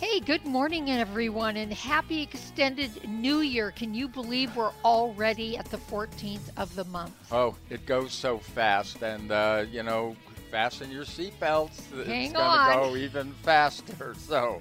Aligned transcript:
Hey, 0.00 0.18
good 0.18 0.46
morning, 0.46 0.90
everyone, 0.90 1.58
and 1.58 1.70
happy 1.70 2.22
extended 2.22 3.06
New 3.06 3.40
Year. 3.40 3.70
Can 3.70 3.92
you 3.92 4.08
believe 4.08 4.56
we're 4.56 4.72
already 4.82 5.58
at 5.58 5.66
the 5.66 5.76
14th 5.76 6.48
of 6.56 6.74
the 6.74 6.84
month? 6.84 7.12
Oh, 7.30 7.54
it 7.68 7.84
goes 7.84 8.14
so 8.14 8.38
fast, 8.38 9.02
and 9.02 9.30
uh, 9.30 9.66
you 9.70 9.82
know, 9.82 10.16
fasten 10.50 10.90
your 10.90 11.04
seatbelts. 11.04 11.82
It's 11.92 12.32
going 12.32 12.32
to 12.32 12.78
go 12.80 12.96
even 12.96 13.34
faster. 13.42 14.14
So, 14.26 14.60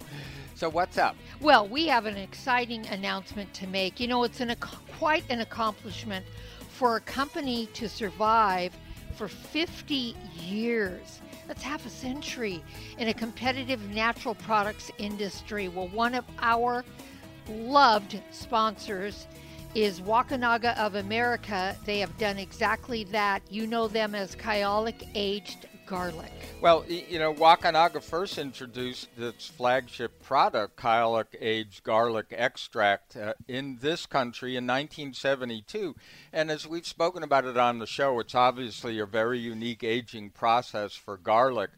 so 0.55 0.67
what's 0.67 0.97
up? 0.97 1.15
Well, 1.39 1.65
we 1.69 1.87
have 1.87 2.05
an 2.05 2.17
exciting 2.17 2.85
announcement 2.87 3.53
to 3.53 3.67
make. 3.67 3.97
You 3.97 4.07
know, 4.07 4.25
it's 4.25 4.41
an, 4.41 4.53
quite 4.97 5.23
an 5.29 5.39
accomplishment 5.39 6.25
for 6.67 6.97
a 6.97 6.99
company 6.99 7.67
to 7.75 7.87
survive 7.87 8.77
for 9.15 9.29
50 9.29 10.17
years. 10.37 11.18
That's 11.49 11.63
half 11.63 11.83
a 11.87 11.89
century 11.89 12.63
in 12.99 13.07
a 13.07 13.13
competitive 13.13 13.89
natural 13.89 14.35
products 14.35 14.91
industry. 14.99 15.67
Well, 15.67 15.87
one 15.87 16.13
of 16.13 16.23
our 16.43 16.85
loved 17.49 18.21
sponsors 18.29 19.25
is 19.73 19.99
Wakunaga 19.99 20.77
of 20.77 20.93
America. 20.93 21.75
They 21.85 21.97
have 22.01 22.15
done 22.19 22.37
exactly 22.37 23.03
that. 23.05 23.41
You 23.49 23.65
know 23.65 23.87
them 23.87 24.13
as 24.13 24.35
Kyolic 24.35 25.07
Aged 25.15 25.65
Garlic. 25.89 26.31
Well, 26.61 26.85
you 26.87 27.17
know, 27.17 27.33
Wakunaga 27.33 28.03
first 28.03 28.37
introduced 28.37 29.09
its 29.17 29.47
flagship 29.47 30.21
product, 30.21 30.77
Kyolic 30.77 31.35
Aged 31.41 31.83
Garlic 31.83 32.27
Extract, 32.31 33.17
uh, 33.17 33.33
in 33.47 33.79
this 33.81 34.05
country 34.05 34.51
in 34.51 34.67
1972. 34.67 35.95
And 36.31 36.51
as 36.51 36.67
we've 36.67 36.85
spoken 36.85 37.23
about 37.23 37.45
it 37.45 37.57
on 37.57 37.79
the 37.79 37.87
show, 37.87 38.19
it's 38.19 38.35
obviously 38.35 38.99
a 38.99 39.07
very 39.07 39.39
unique 39.39 39.83
aging 39.83 40.29
process 40.29 40.93
for 40.93 41.17
garlic. 41.17 41.71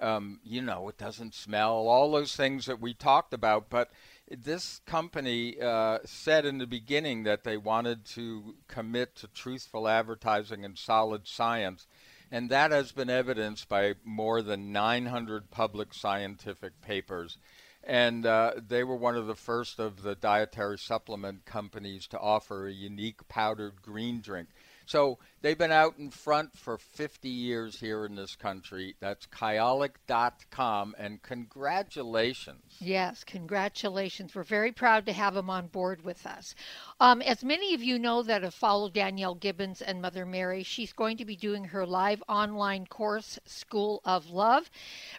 Um, 0.00 0.40
you 0.44 0.62
know, 0.62 0.88
it 0.88 0.96
doesn't 0.96 1.34
smell, 1.34 1.88
all 1.88 2.10
those 2.10 2.34
things 2.34 2.64
that 2.66 2.80
we 2.80 2.94
talked 2.94 3.34
about. 3.34 3.68
But 3.68 3.90
this 4.30 4.80
company 4.86 5.60
uh, 5.60 5.98
said 6.06 6.46
in 6.46 6.56
the 6.56 6.66
beginning 6.66 7.24
that 7.24 7.44
they 7.44 7.58
wanted 7.58 8.06
to 8.06 8.54
commit 8.66 9.14
to 9.16 9.28
truthful 9.28 9.86
advertising 9.88 10.64
and 10.64 10.78
solid 10.78 11.26
science. 11.26 11.86
And 12.30 12.50
that 12.50 12.72
has 12.72 12.92
been 12.92 13.08
evidenced 13.08 13.68
by 13.68 13.94
more 14.04 14.42
than 14.42 14.72
900 14.72 15.50
public 15.50 15.94
scientific 15.94 16.80
papers. 16.82 17.38
And 17.82 18.26
uh, 18.26 18.52
they 18.66 18.84
were 18.84 18.96
one 18.96 19.16
of 19.16 19.26
the 19.26 19.34
first 19.34 19.78
of 19.78 20.02
the 20.02 20.14
dietary 20.14 20.78
supplement 20.78 21.46
companies 21.46 22.06
to 22.08 22.18
offer 22.18 22.66
a 22.66 22.72
unique 22.72 23.26
powdered 23.28 23.80
green 23.80 24.20
drink. 24.20 24.48
So 24.88 25.18
they've 25.42 25.58
been 25.58 25.70
out 25.70 25.98
in 25.98 26.10
front 26.10 26.56
for 26.56 26.78
50 26.78 27.28
years 27.28 27.78
here 27.78 28.06
in 28.06 28.14
this 28.14 28.34
country. 28.34 28.96
That's 29.00 29.26
kyolic.com, 29.26 30.94
and 30.98 31.22
congratulations. 31.22 32.62
Yes, 32.80 33.22
congratulations. 33.22 34.34
We're 34.34 34.44
very 34.44 34.72
proud 34.72 35.04
to 35.04 35.12
have 35.12 35.36
him 35.36 35.50
on 35.50 35.66
board 35.66 36.04
with 36.04 36.24
us. 36.24 36.54
Um, 37.00 37.20
as 37.20 37.44
many 37.44 37.74
of 37.74 37.82
you 37.82 37.98
know 37.98 38.22
that 38.22 38.42
have 38.42 38.54
followed 38.54 38.94
Danielle 38.94 39.34
Gibbons 39.34 39.82
and 39.82 40.00
Mother 40.00 40.24
Mary, 40.24 40.62
she's 40.62 40.94
going 40.94 41.18
to 41.18 41.26
be 41.26 41.36
doing 41.36 41.64
her 41.64 41.84
live 41.84 42.22
online 42.26 42.86
course, 42.86 43.38
School 43.44 44.00
of 44.06 44.30
Love. 44.30 44.70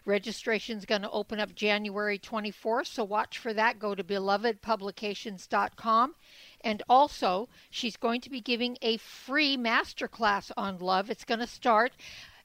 Registration 0.03 0.79
is 0.79 0.85
going 0.85 1.03
to 1.03 1.11
open 1.11 1.39
up 1.39 1.53
January 1.53 2.17
24th, 2.17 2.87
so 2.87 3.03
watch 3.03 3.37
for 3.37 3.53
that. 3.53 3.77
Go 3.77 3.93
to 3.93 4.03
belovedpublications.com. 4.03 6.15
And 6.61 6.83
also, 6.89 7.49
she's 7.69 7.97
going 7.97 8.21
to 8.21 8.29
be 8.29 8.41
giving 8.41 8.77
a 8.81 8.97
free 8.97 9.57
masterclass 9.57 10.51
on 10.57 10.79
love. 10.79 11.09
It's 11.09 11.23
going 11.23 11.39
to 11.39 11.47
start 11.47 11.93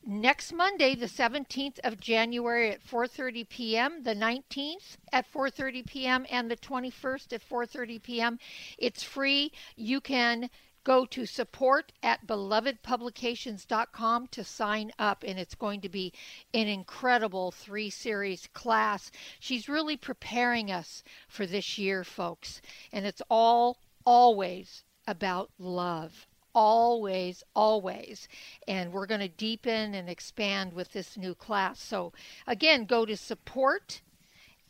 next 0.07 0.53
Monday, 0.53 0.95
the 0.95 1.07
17th 1.07 1.79
of 1.83 2.01
January 2.01 2.71
at 2.71 2.87
4:30 2.87 3.49
p.m., 3.49 4.03
the 4.03 4.15
19th 4.15 4.97
at 5.13 5.31
4:30 5.33 5.87
p.m., 5.87 6.27
and 6.31 6.51
the 6.51 6.57
21st 6.57 7.33
at 7.33 7.49
4:30 7.49 8.03
p.m. 8.03 8.39
It's 8.79 9.03
free. 9.03 9.53
You 9.77 10.01
can 10.01 10.51
go 10.85 11.07
to 11.07 11.25
support 11.25 11.93
at 12.03 12.27
belovedpublications.com 12.27 14.27
to 14.27 14.45
sign 14.45 14.93
up 14.99 15.25
and 15.27 15.39
it's 15.39 15.55
going 15.55 15.81
to 15.81 15.89
be 15.89 16.13
an 16.53 16.69
incredible 16.69 17.51
three 17.51 17.89
series 17.89 18.47
class 18.53 19.11
she's 19.41 19.67
really 19.67 19.97
preparing 19.97 20.71
us 20.71 21.03
for 21.27 21.47
this 21.47 21.79
year 21.79 22.05
folks 22.05 22.61
and 22.93 23.07
it's 23.07 23.23
all 23.31 23.79
always 24.05 24.85
about 25.07 25.51
love 25.59 26.27
always, 26.55 27.43
always. 27.55 28.29
And 28.69 28.93
we're 28.93 29.07
going 29.07 29.21
to 29.21 29.29
deepen 29.29 29.95
and 29.95 30.09
expand 30.09 30.73
with 30.73 30.93
this 30.93 31.17
new 31.17 31.35
class. 31.35 31.81
So, 31.81 32.13
again, 32.47 32.85
go 32.85 33.05
to 33.05 33.17
support 33.17 34.03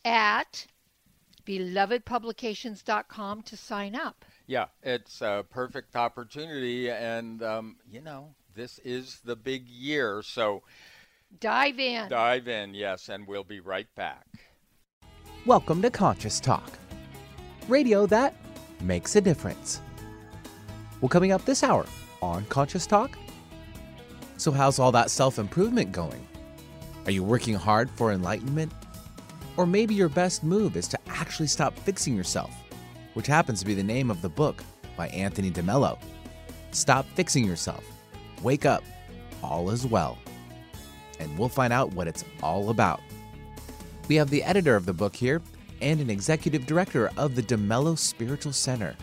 at 0.03 0.65
belovedpublications.com 1.45 3.41
to 3.43 3.57
sign 3.57 3.95
up. 3.95 4.25
Yeah, 4.47 4.65
it's 4.83 5.21
a 5.21 5.45
perfect 5.49 5.95
opportunity. 5.95 6.89
And, 6.89 7.41
um, 7.43 7.77
you 7.91 8.01
know, 8.01 8.35
this 8.55 8.79
is 8.79 9.19
the 9.23 9.35
big 9.35 9.67
year. 9.67 10.21
So 10.23 10.63
Dive 11.39 11.79
in. 11.79 12.09
dive 12.09 12.47
in, 12.47 12.73
yes, 12.73 13.09
and 13.09 13.27
we'll 13.27 13.43
be 13.43 13.59
right 13.59 13.87
back. 13.95 14.25
Welcome 15.45 15.81
to 15.81 15.89
Conscious 15.89 16.39
Talk, 16.39 16.71
radio 17.67 18.05
that 18.05 18.35
makes 18.85 19.15
a 19.15 19.21
difference. 19.21 19.81
Well, 21.01 21.09
coming 21.09 21.31
up 21.31 21.45
this 21.45 21.63
hour 21.63 21.85
on 22.21 22.45
Conscious 22.45 22.85
Talk. 22.85 23.17
So, 24.37 24.51
how's 24.51 24.79
all 24.79 24.91
that 24.91 25.09
self 25.11 25.39
improvement 25.39 25.91
going? 25.91 26.25
Are 27.05 27.11
you 27.11 27.23
working 27.23 27.53
hard 27.55 27.89
for 27.91 28.11
enlightenment? 28.11 28.71
Or 29.57 29.65
maybe 29.65 29.93
your 29.93 30.09
best 30.09 30.43
move 30.43 30.75
is 30.75 30.87
to 30.89 30.99
actually 31.07 31.47
stop 31.47 31.77
fixing 31.79 32.15
yourself, 32.15 32.53
which 33.13 33.27
happens 33.27 33.59
to 33.59 33.65
be 33.65 33.73
the 33.73 33.83
name 33.83 34.11
of 34.11 34.21
the 34.21 34.29
book 34.29 34.63
by 34.97 35.07
Anthony 35.09 35.51
DeMello. 35.51 35.97
Stop 36.71 37.05
fixing 37.15 37.45
yourself. 37.45 37.83
Wake 38.41 38.65
up. 38.65 38.83
All 39.41 39.69
is 39.69 39.85
well. 39.85 40.17
And 41.19 41.37
we'll 41.37 41.47
find 41.49 41.71
out 41.71 41.93
what 41.93 42.07
it's 42.07 42.25
all 42.43 42.69
about. 42.69 42.99
We 44.09 44.15
have 44.15 44.29
the 44.29 44.43
editor 44.43 44.75
of 44.75 44.85
the 44.85 44.93
book 44.93 45.15
here 45.15 45.41
and 45.81 45.99
an 45.99 46.09
executive 46.09 46.65
director 46.65 47.11
of 47.17 47.35
the 47.35 47.43
DeMello 47.43 47.97
Spiritual 47.97 48.53
Center. 48.53 48.95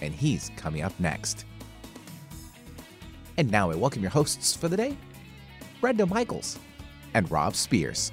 And 0.00 0.14
he's 0.14 0.50
coming 0.56 0.82
up 0.82 0.98
next. 0.98 1.44
And 3.36 3.50
now 3.50 3.70
I 3.70 3.74
welcome 3.74 4.02
your 4.02 4.10
hosts 4.10 4.54
for 4.54 4.68
the 4.68 4.76
day, 4.76 4.96
Brenda 5.80 6.06
Michaels 6.06 6.58
and 7.14 7.30
Rob 7.30 7.54
Spears. 7.54 8.12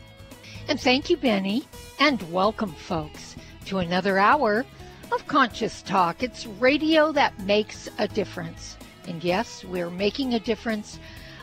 And 0.68 0.80
thank 0.80 1.09
you, 1.09 1.18
Benny. 1.18 1.66
And 2.00 2.22
welcome, 2.31 2.74
folks, 2.74 3.36
to 3.66 3.80
another 3.80 4.18
hour 4.18 4.66
of 5.12 5.28
Conscious 5.28 5.81
Talk. 5.81 6.24
It's 6.24 6.46
radio 6.46 7.12
that 7.12 7.40
makes 7.42 7.90
a 8.00 8.08
difference. 8.08 8.78
And 9.08 9.24
yes, 9.24 9.64
we're 9.64 9.90
making 9.90 10.34
a 10.34 10.40
difference 10.40 11.00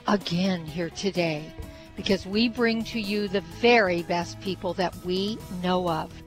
again 0.06 0.66
here 0.66 0.90
today 0.90 1.50
because 1.96 2.26
we 2.26 2.48
bring 2.48 2.84
to 2.84 3.00
you 3.00 3.28
the 3.28 3.40
very 3.60 4.02
best 4.02 4.40
people 4.40 4.74
that 4.74 4.94
we 5.04 5.38
know 5.62 5.88
of. 5.88 6.23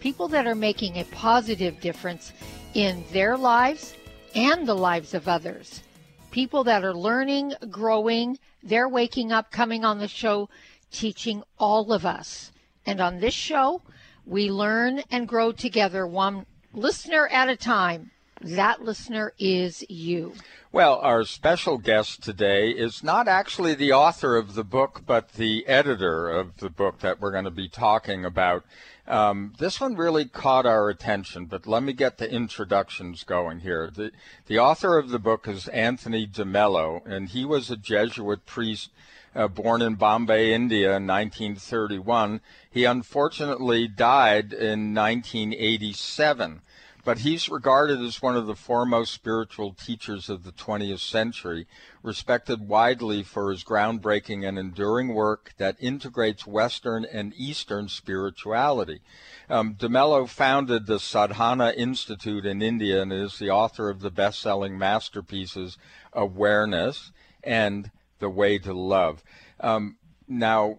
People 0.00 0.28
that 0.28 0.46
are 0.46 0.54
making 0.54 0.96
a 0.96 1.04
positive 1.04 1.80
difference 1.80 2.32
in 2.74 3.04
their 3.12 3.36
lives 3.36 3.94
and 4.34 4.66
the 4.66 4.74
lives 4.74 5.14
of 5.14 5.26
others. 5.26 5.82
People 6.30 6.64
that 6.64 6.84
are 6.84 6.94
learning, 6.94 7.54
growing, 7.70 8.38
they're 8.62 8.88
waking 8.88 9.32
up, 9.32 9.50
coming 9.50 9.84
on 9.84 9.98
the 9.98 10.08
show, 10.08 10.48
teaching 10.92 11.42
all 11.58 11.92
of 11.92 12.06
us. 12.06 12.52
And 12.86 13.00
on 13.00 13.18
this 13.18 13.34
show, 13.34 13.82
we 14.24 14.50
learn 14.50 15.02
and 15.10 15.26
grow 15.26 15.52
together, 15.52 16.06
one 16.06 16.46
listener 16.72 17.26
at 17.28 17.48
a 17.48 17.56
time. 17.56 18.10
That 18.40 18.82
listener 18.82 19.32
is 19.38 19.84
you. 19.88 20.34
Well, 20.70 21.00
our 21.00 21.24
special 21.24 21.78
guest 21.78 22.22
today 22.22 22.70
is 22.70 23.02
not 23.02 23.26
actually 23.26 23.74
the 23.74 23.92
author 23.92 24.36
of 24.36 24.54
the 24.54 24.64
book, 24.64 25.02
but 25.06 25.32
the 25.32 25.66
editor 25.66 26.28
of 26.28 26.58
the 26.58 26.70
book 26.70 27.00
that 27.00 27.20
we're 27.20 27.32
going 27.32 27.44
to 27.44 27.50
be 27.50 27.68
talking 27.68 28.24
about. 28.24 28.64
Um, 29.08 29.54
this 29.58 29.80
one 29.80 29.96
really 29.96 30.26
caught 30.26 30.66
our 30.66 30.88
attention, 30.88 31.46
but 31.46 31.66
let 31.66 31.82
me 31.82 31.92
get 31.94 32.18
the 32.18 32.30
introductions 32.30 33.24
going 33.24 33.60
here. 33.60 33.90
The, 33.90 34.12
the 34.46 34.58
author 34.58 34.98
of 34.98 35.08
the 35.08 35.18
book 35.18 35.48
is 35.48 35.66
Anthony 35.68 36.26
DeMello, 36.26 37.04
and 37.06 37.30
he 37.30 37.44
was 37.44 37.70
a 37.70 37.76
Jesuit 37.76 38.44
priest 38.46 38.90
uh, 39.34 39.48
born 39.48 39.82
in 39.82 39.94
Bombay, 39.94 40.52
India 40.52 40.96
in 40.96 41.06
1931. 41.06 42.40
He 42.70 42.84
unfortunately 42.84 43.88
died 43.88 44.52
in 44.52 44.94
1987. 44.94 46.60
But 47.04 47.18
he's 47.18 47.48
regarded 47.48 48.00
as 48.00 48.20
one 48.20 48.36
of 48.36 48.46
the 48.46 48.54
foremost 48.54 49.12
spiritual 49.12 49.72
teachers 49.72 50.28
of 50.28 50.44
the 50.44 50.52
20th 50.52 51.00
century, 51.00 51.66
respected 52.02 52.68
widely 52.68 53.22
for 53.22 53.50
his 53.50 53.64
groundbreaking 53.64 54.46
and 54.46 54.58
enduring 54.58 55.14
work 55.14 55.52
that 55.58 55.76
integrates 55.80 56.46
Western 56.46 57.04
and 57.04 57.32
Eastern 57.36 57.88
spirituality. 57.88 59.00
Um, 59.48 59.74
DeMello 59.74 60.28
founded 60.28 60.86
the 60.86 60.98
Sadhana 60.98 61.72
Institute 61.76 62.44
in 62.44 62.62
India 62.62 63.02
and 63.02 63.12
is 63.12 63.38
the 63.38 63.50
author 63.50 63.88
of 63.88 64.00
the 64.00 64.10
best 64.10 64.40
selling 64.40 64.78
masterpieces 64.78 65.78
Awareness 66.12 67.12
and 67.42 67.90
The 68.18 68.28
Way 68.30 68.58
to 68.58 68.72
Love. 68.72 69.22
Um, 69.60 69.96
now, 70.26 70.78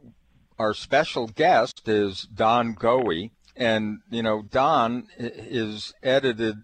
our 0.60 0.74
special 0.74 1.28
guest 1.28 1.88
is 1.88 2.24
Don 2.24 2.74
Goey. 2.74 3.32
And, 3.60 4.00
you 4.10 4.24
know, 4.24 4.42
Don 4.42 5.10
is 5.18 5.94
edited 6.02 6.62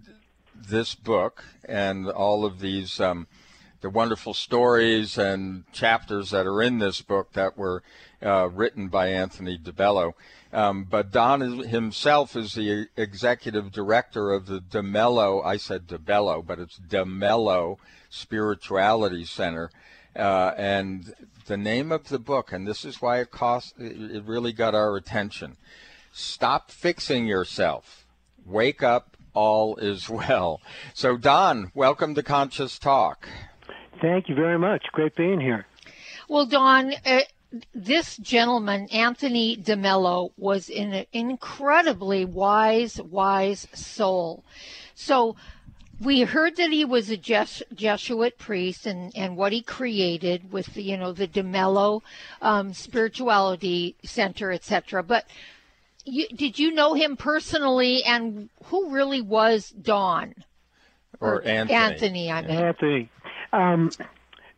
this 0.56 0.96
book 0.96 1.44
and 1.68 2.08
all 2.08 2.46
of 2.46 2.62
these, 2.62 3.02
um, 3.02 3.28
the 3.82 3.90
wonderful 3.90 4.34
stories 4.34 5.18
and 5.18 5.66
chapters 5.74 6.32
that 6.32 6.48
are 6.48 6.62
in 6.62 6.80
this 6.80 7.02
book 7.02 7.34
that 7.34 7.58
were 7.58 7.84
uh, 8.24 8.48
written 8.48 8.88
by 8.88 9.08
Anthony 9.08 9.58
DeBello. 9.58 10.14
Um, 10.54 10.86
but 10.86 11.12
Don 11.12 11.42
is, 11.42 11.68
himself 11.68 12.38
is 12.38 12.54
the 12.54 12.88
executive 12.96 13.74
director 13.74 14.32
of 14.32 14.46
the 14.46 14.62
DeMello, 14.62 15.46
I 15.46 15.58
said 15.58 15.88
DeBello, 15.88 16.48
but 16.48 16.60
it's 16.60 16.80
DeMello 16.80 17.76
Spirituality 18.10 19.26
Center. 19.26 19.70
Uh, 20.16 20.54
and 20.56 21.14
the 21.48 21.58
name 21.58 21.92
of 21.92 22.08
the 22.08 22.20
book, 22.20 22.54
and 22.54 22.66
this 22.66 22.86
is 22.86 23.02
why 23.02 23.20
it 23.20 23.32
cost, 23.32 23.74
it 23.78 24.24
really 24.24 24.54
got 24.54 24.74
our 24.74 24.96
attention. 24.96 25.58
Stop 26.18 26.72
fixing 26.72 27.28
yourself. 27.28 28.06
Wake 28.46 28.82
up. 28.82 29.18
All 29.34 29.76
is 29.76 30.08
well. 30.10 30.62
So, 30.94 31.18
Don, 31.18 31.74
welcome 31.76 32.16
to 32.16 32.24
Conscious 32.24 32.80
Talk. 32.80 33.28
Thank 34.02 34.30
you 34.30 34.36
very 34.36 34.58
much. 34.58 34.86
Great 34.94 35.14
being 35.18 35.42
here. 35.42 35.66
Well, 36.30 36.46
Don, 36.46 36.94
uh, 37.06 37.20
this 37.74 38.16
gentleman, 38.16 38.88
Anthony 38.94 39.58
DeMello, 39.58 40.32
was 40.38 40.70
an 40.70 41.06
incredibly 41.12 42.24
wise, 42.24 43.02
wise 43.02 43.68
soul. 43.74 44.46
So, 44.94 45.36
we 46.00 46.22
heard 46.22 46.56
that 46.56 46.72
he 46.72 46.86
was 46.86 47.10
a 47.10 47.18
Jes- 47.18 47.64
Jesuit 47.74 48.38
priest 48.38 48.86
and, 48.86 49.12
and 49.18 49.36
what 49.36 49.52
he 49.52 49.62
created 49.62 50.52
with 50.52 50.74
the, 50.76 50.84
you 50.84 50.98
know 50.98 51.12
the 51.12 51.28
DeMello 51.28 52.02
um, 52.42 52.74
spirituality 52.74 53.96
center, 54.04 54.52
etc. 54.52 55.04
But 55.04 55.26
you, 56.06 56.28
did 56.30 56.60
you 56.60 56.72
know 56.72 56.94
him 56.94 57.18
personally, 57.18 58.04
and 58.04 58.50
who 58.66 58.92
really 58.92 59.22
was 59.22 59.70
Don? 59.70 60.36
Or, 61.20 61.36
or 61.36 61.42
Anthony? 61.44 61.76
Anthony, 61.76 62.32
I 62.32 62.42
mean. 62.42 62.52
Anthony. 62.52 63.10
Um, 63.52 63.92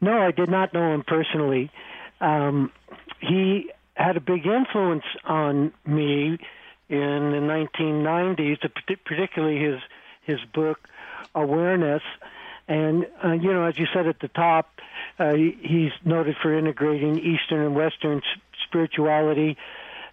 no, 0.02 0.22
I 0.22 0.32
did 0.32 0.50
not 0.50 0.74
know 0.74 0.94
him 0.94 1.04
personally. 1.06 1.72
Um, 2.20 2.72
he 3.20 3.72
had 3.96 4.18
a 4.18 4.22
big 4.22 4.46
influence 4.46 5.06
on 5.26 5.72
me 5.86 6.38
in 6.90 7.32
the 7.32 7.76
1990s, 7.80 8.60
particularly 9.06 9.60
his 9.60 9.82
his 10.24 10.40
book 10.54 10.80
Awareness. 11.36 12.04
And 12.68 13.08
uh, 13.24 13.32
you 13.32 13.54
know, 13.54 13.64
as 13.64 13.78
you 13.78 13.88
said 13.94 14.08
at 14.08 14.20
the 14.20 14.28
top, 14.28 14.70
uh, 15.20 15.34
he's 15.34 15.92
noted 16.04 16.36
for 16.42 16.58
integrating 16.58 17.18
Eastern 17.18 17.62
and 17.62 17.76
Western 17.76 18.22
spirituality 18.68 19.58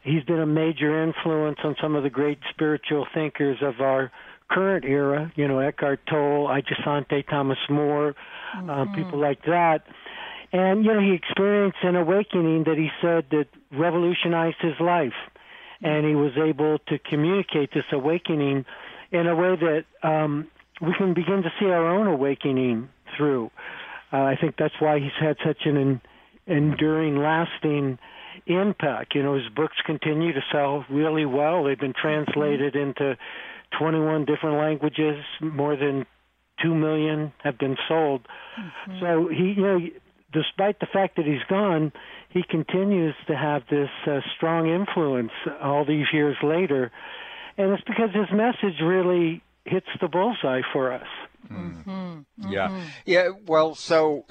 he's 0.04 0.22
been 0.24 0.40
a 0.40 0.46
major 0.46 1.02
influence 1.02 1.58
on 1.64 1.74
some 1.82 1.96
of 1.96 2.02
the 2.02 2.10
great 2.10 2.38
spiritual 2.50 3.06
thinkers 3.12 3.58
of 3.62 3.80
our 3.80 4.12
current 4.50 4.84
era, 4.84 5.32
you 5.34 5.48
know, 5.48 5.58
Eckhart 5.58 6.00
Tolle, 6.06 6.48
Adyashanti 6.48 7.26
Thomas 7.28 7.58
Moore, 7.68 8.14
uh, 8.54 8.58
mm-hmm. 8.58 8.70
uh, 8.70 8.94
people 8.94 9.18
like 9.18 9.42
that. 9.46 9.82
And, 10.52 10.84
you 10.84 10.92
know, 10.92 11.00
he 11.00 11.12
experienced 11.12 11.78
an 11.82 11.96
awakening 11.96 12.64
that 12.64 12.76
he 12.76 12.88
said 13.02 13.24
that 13.30 13.46
revolutionized 13.72 14.58
his 14.60 14.78
life. 14.78 15.14
And 15.82 16.06
he 16.06 16.14
was 16.14 16.32
able 16.36 16.78
to 16.88 16.98
communicate 16.98 17.74
this 17.74 17.84
awakening 17.90 18.64
in 19.10 19.26
a 19.26 19.34
way 19.34 19.56
that 19.56 19.84
um, 20.08 20.48
we 20.80 20.94
can 20.96 21.14
begin 21.14 21.42
to 21.42 21.52
see 21.58 21.66
our 21.66 21.88
own 21.88 22.06
awakening 22.06 22.88
through. 23.16 23.50
Uh, 24.12 24.18
I 24.18 24.36
think 24.40 24.54
that's 24.56 24.74
why 24.78 25.00
he's 25.00 25.10
had 25.18 25.36
such 25.44 25.66
an 25.66 25.76
en- 25.76 26.00
enduring, 26.46 27.16
lasting 27.16 27.98
impact. 28.46 29.14
You 29.14 29.22
know, 29.22 29.34
his 29.34 29.48
books 29.54 29.76
continue 29.84 30.32
to 30.32 30.40
sell 30.52 30.84
really 30.90 31.24
well. 31.24 31.64
They've 31.64 31.78
been 31.78 31.94
translated 32.00 32.76
into 32.76 33.16
21 33.78 34.24
different 34.24 34.58
languages. 34.58 35.24
More 35.40 35.76
than 35.76 36.06
two 36.62 36.74
million 36.74 37.32
have 37.42 37.58
been 37.58 37.76
sold. 37.88 38.22
Mm-hmm. 38.58 39.00
So 39.00 39.28
he, 39.28 39.54
you 39.56 39.62
know, 39.62 39.78
despite 40.32 40.80
the 40.80 40.86
fact 40.86 41.16
that 41.16 41.24
he's 41.24 41.42
gone, 41.48 41.92
he 42.30 42.42
continues 42.48 43.14
to 43.28 43.36
have 43.36 43.62
this 43.70 43.90
uh, 44.06 44.20
strong 44.36 44.68
influence 44.68 45.32
all 45.62 45.84
these 45.84 46.06
years 46.12 46.36
later, 46.42 46.90
and 47.56 47.72
it's 47.72 47.84
because 47.84 48.10
his 48.12 48.30
message 48.32 48.80
really 48.82 49.42
hits 49.64 49.86
the 50.00 50.08
bullseye 50.08 50.62
for 50.72 50.92
us. 50.92 51.06
Mm. 51.50 51.84
Mm-hmm. 51.84 52.50
Yeah, 52.50 52.82
yeah. 53.06 53.28
Well, 53.46 53.74
so 53.74 54.24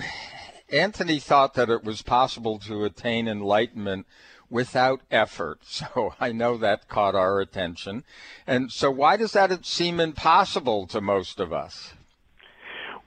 Anthony 0.73 1.19
thought 1.19 1.53
that 1.53 1.69
it 1.69 1.83
was 1.83 2.01
possible 2.01 2.57
to 2.59 2.83
attain 2.83 3.27
enlightenment 3.27 4.07
without 4.49 5.01
effort. 5.11 5.59
So 5.63 6.13
I 6.19 6.31
know 6.31 6.57
that 6.57 6.87
caught 6.87 7.15
our 7.15 7.39
attention. 7.39 8.03
And 8.47 8.71
so 8.71 8.89
why 8.89 9.17
does 9.17 9.33
that 9.33 9.65
seem 9.65 9.99
impossible 9.99 10.87
to 10.87 11.01
most 11.01 11.39
of 11.39 11.53
us? 11.53 11.93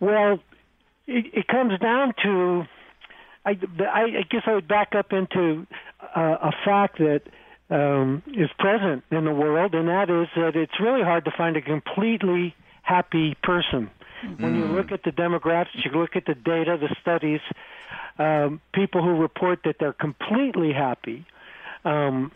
Well, 0.01 0.41
it, 1.07 1.27
it 1.33 1.49
comes 1.49 1.79
down 1.81 2.15
to, 2.23 2.65
I, 3.45 3.51
I, 3.51 4.23
guess 4.31 4.43
I 4.47 4.55
would 4.55 4.69
back 4.69 4.95
up 4.95 5.13
into 5.13 5.67
a 6.15 6.53
fact 6.65 6.99
that 6.99 7.23
um, 7.71 8.23
is 8.29 8.51
present 8.59 9.05
in 9.11 9.25
the 9.25 9.33
world, 9.33 9.75
and 9.75 9.89
that 9.89 10.11
is 10.11 10.29
that 10.37 10.57
it's 10.57 10.79
really 10.81 11.03
hard 11.03 11.25
to 11.25 11.33
find 11.37 11.57
a 11.57 11.63
completely 11.63 12.55
happy 12.83 13.37
person. 13.43 13.91
When 14.39 14.57
you 14.57 14.65
look 14.67 14.93
at 14.93 15.03
the 15.03 15.11
demographics, 15.11 15.85
you 15.85 15.91
look 15.93 16.17
at 16.17 16.27
the 16.27 16.35
data, 16.35 16.79
the 16.81 16.95
studies, 17.01 17.41
um, 18.19 18.61
people 18.73 19.03
who 19.03 19.17
report 19.17 19.61
that 19.65 19.77
they're 19.79 19.93
completely 19.93 20.73
happy, 20.73 21.27
um, 21.85 22.33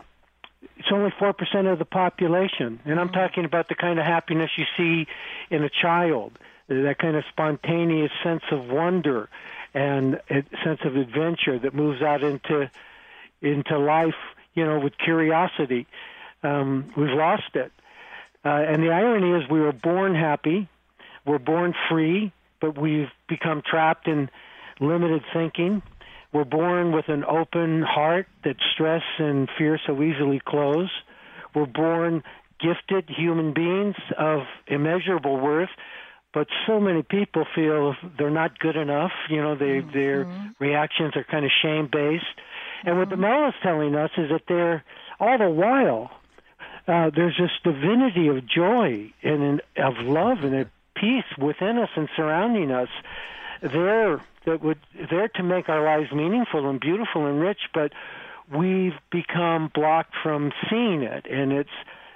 it's 0.77 0.89
only 0.91 1.11
4% 1.11 1.71
of 1.71 1.79
the 1.79 1.85
population. 1.85 2.79
And 2.85 2.99
I'm 2.99 3.09
talking 3.09 3.45
about 3.45 3.67
the 3.67 3.75
kind 3.75 3.99
of 3.99 4.05
happiness 4.05 4.51
you 4.57 4.65
see 4.77 5.07
in 5.49 5.63
a 5.63 5.69
child, 5.69 6.37
that 6.67 6.97
kind 6.99 7.15
of 7.15 7.23
spontaneous 7.29 8.11
sense 8.23 8.43
of 8.51 8.67
wonder 8.67 9.29
and 9.73 10.19
a 10.29 10.43
sense 10.63 10.81
of 10.83 10.95
adventure 10.95 11.57
that 11.59 11.73
moves 11.73 12.01
out 12.01 12.23
into 12.23 12.69
into 13.41 13.79
life, 13.79 14.15
you 14.53 14.63
know, 14.63 14.79
with 14.79 14.97
curiosity. 14.97 15.87
Um, 16.43 16.93
we've 16.95 17.09
lost 17.09 17.55
it. 17.55 17.71
Uh, 18.43 18.49
and 18.49 18.83
the 18.83 18.91
irony 18.91 19.31
is 19.31 19.49
we 19.49 19.59
were 19.59 19.71
born 19.71 20.15
happy, 20.15 20.67
we're 21.25 21.39
born 21.39 21.73
free, 21.89 22.31
but 22.59 22.79
we've 22.79 23.09
become 23.27 23.61
trapped 23.65 24.07
in 24.07 24.29
limited 24.79 25.23
thinking. 25.33 25.81
We're 26.33 26.45
born 26.45 26.93
with 26.93 27.09
an 27.09 27.25
open 27.25 27.81
heart 27.81 28.27
that 28.43 28.55
stress 28.73 29.03
and 29.19 29.49
fear 29.57 29.79
so 29.85 30.01
easily 30.01 30.41
close. 30.43 30.89
We're 31.53 31.65
born 31.65 32.23
gifted 32.59 33.09
human 33.09 33.53
beings 33.53 33.95
of 34.17 34.41
immeasurable 34.67 35.39
worth, 35.39 35.69
but 36.33 36.47
so 36.65 36.79
many 36.79 37.01
people 37.01 37.45
feel 37.53 37.95
they're 38.17 38.29
not 38.29 38.57
good 38.59 38.77
enough. 38.77 39.11
You 39.29 39.41
know, 39.41 39.55
they, 39.55 39.81
mm-hmm. 39.81 39.91
their 39.91 40.53
reactions 40.59 41.15
are 41.15 41.25
kind 41.25 41.43
of 41.43 41.51
shame 41.61 41.89
based. 41.91 42.25
And 42.85 42.97
what 42.97 43.09
the 43.09 43.15
mm-hmm. 43.15 43.21
Mel 43.23 43.49
is 43.49 43.55
telling 43.61 43.95
us 43.95 44.11
is 44.17 44.29
that 44.29 44.43
they're 44.47 44.83
all 45.19 45.37
the 45.37 45.49
while 45.49 46.11
uh, 46.87 47.11
there's 47.15 47.37
this 47.39 47.51
divinity 47.63 48.27
of 48.27 48.45
joy 48.47 49.11
and 49.23 49.61
of 49.77 49.93
love 49.99 50.39
and 50.43 50.67
peace 51.01 51.25
within 51.37 51.79
us 51.79 51.89
and 51.95 52.07
surrounding 52.15 52.71
us 52.71 52.89
there 53.61 54.23
that 54.45 54.61
would 54.63 54.79
there 55.09 55.27
to 55.27 55.43
make 55.43 55.67
our 55.67 55.83
lives 55.83 56.11
meaningful 56.11 56.69
and 56.69 56.79
beautiful 56.79 57.25
and 57.25 57.41
rich 57.41 57.61
but 57.73 57.91
we've 58.55 58.93
become 59.11 59.71
blocked 59.73 60.13
from 60.21 60.51
seeing 60.69 61.01
it 61.01 61.25
and 61.29 61.51
it's 61.51 61.69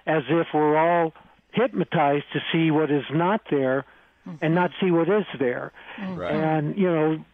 as 0.06 0.24
if 0.30 0.48
we're 0.54 0.78
all 0.78 1.14
hypnotized 1.52 2.26
to 2.34 2.40
see 2.52 2.70
what 2.70 2.92
is 2.92 3.06
not 3.12 3.42
there 3.50 3.86
mm-hmm. 4.28 4.44
and 4.44 4.54
not 4.54 4.70
see 4.80 4.92
what 4.92 5.10
is 5.10 5.26
there 5.40 5.72
mm-hmm. 6.00 6.16
right. 6.16 6.34
and 6.34 6.78
you 6.78 6.92
know 6.92 7.26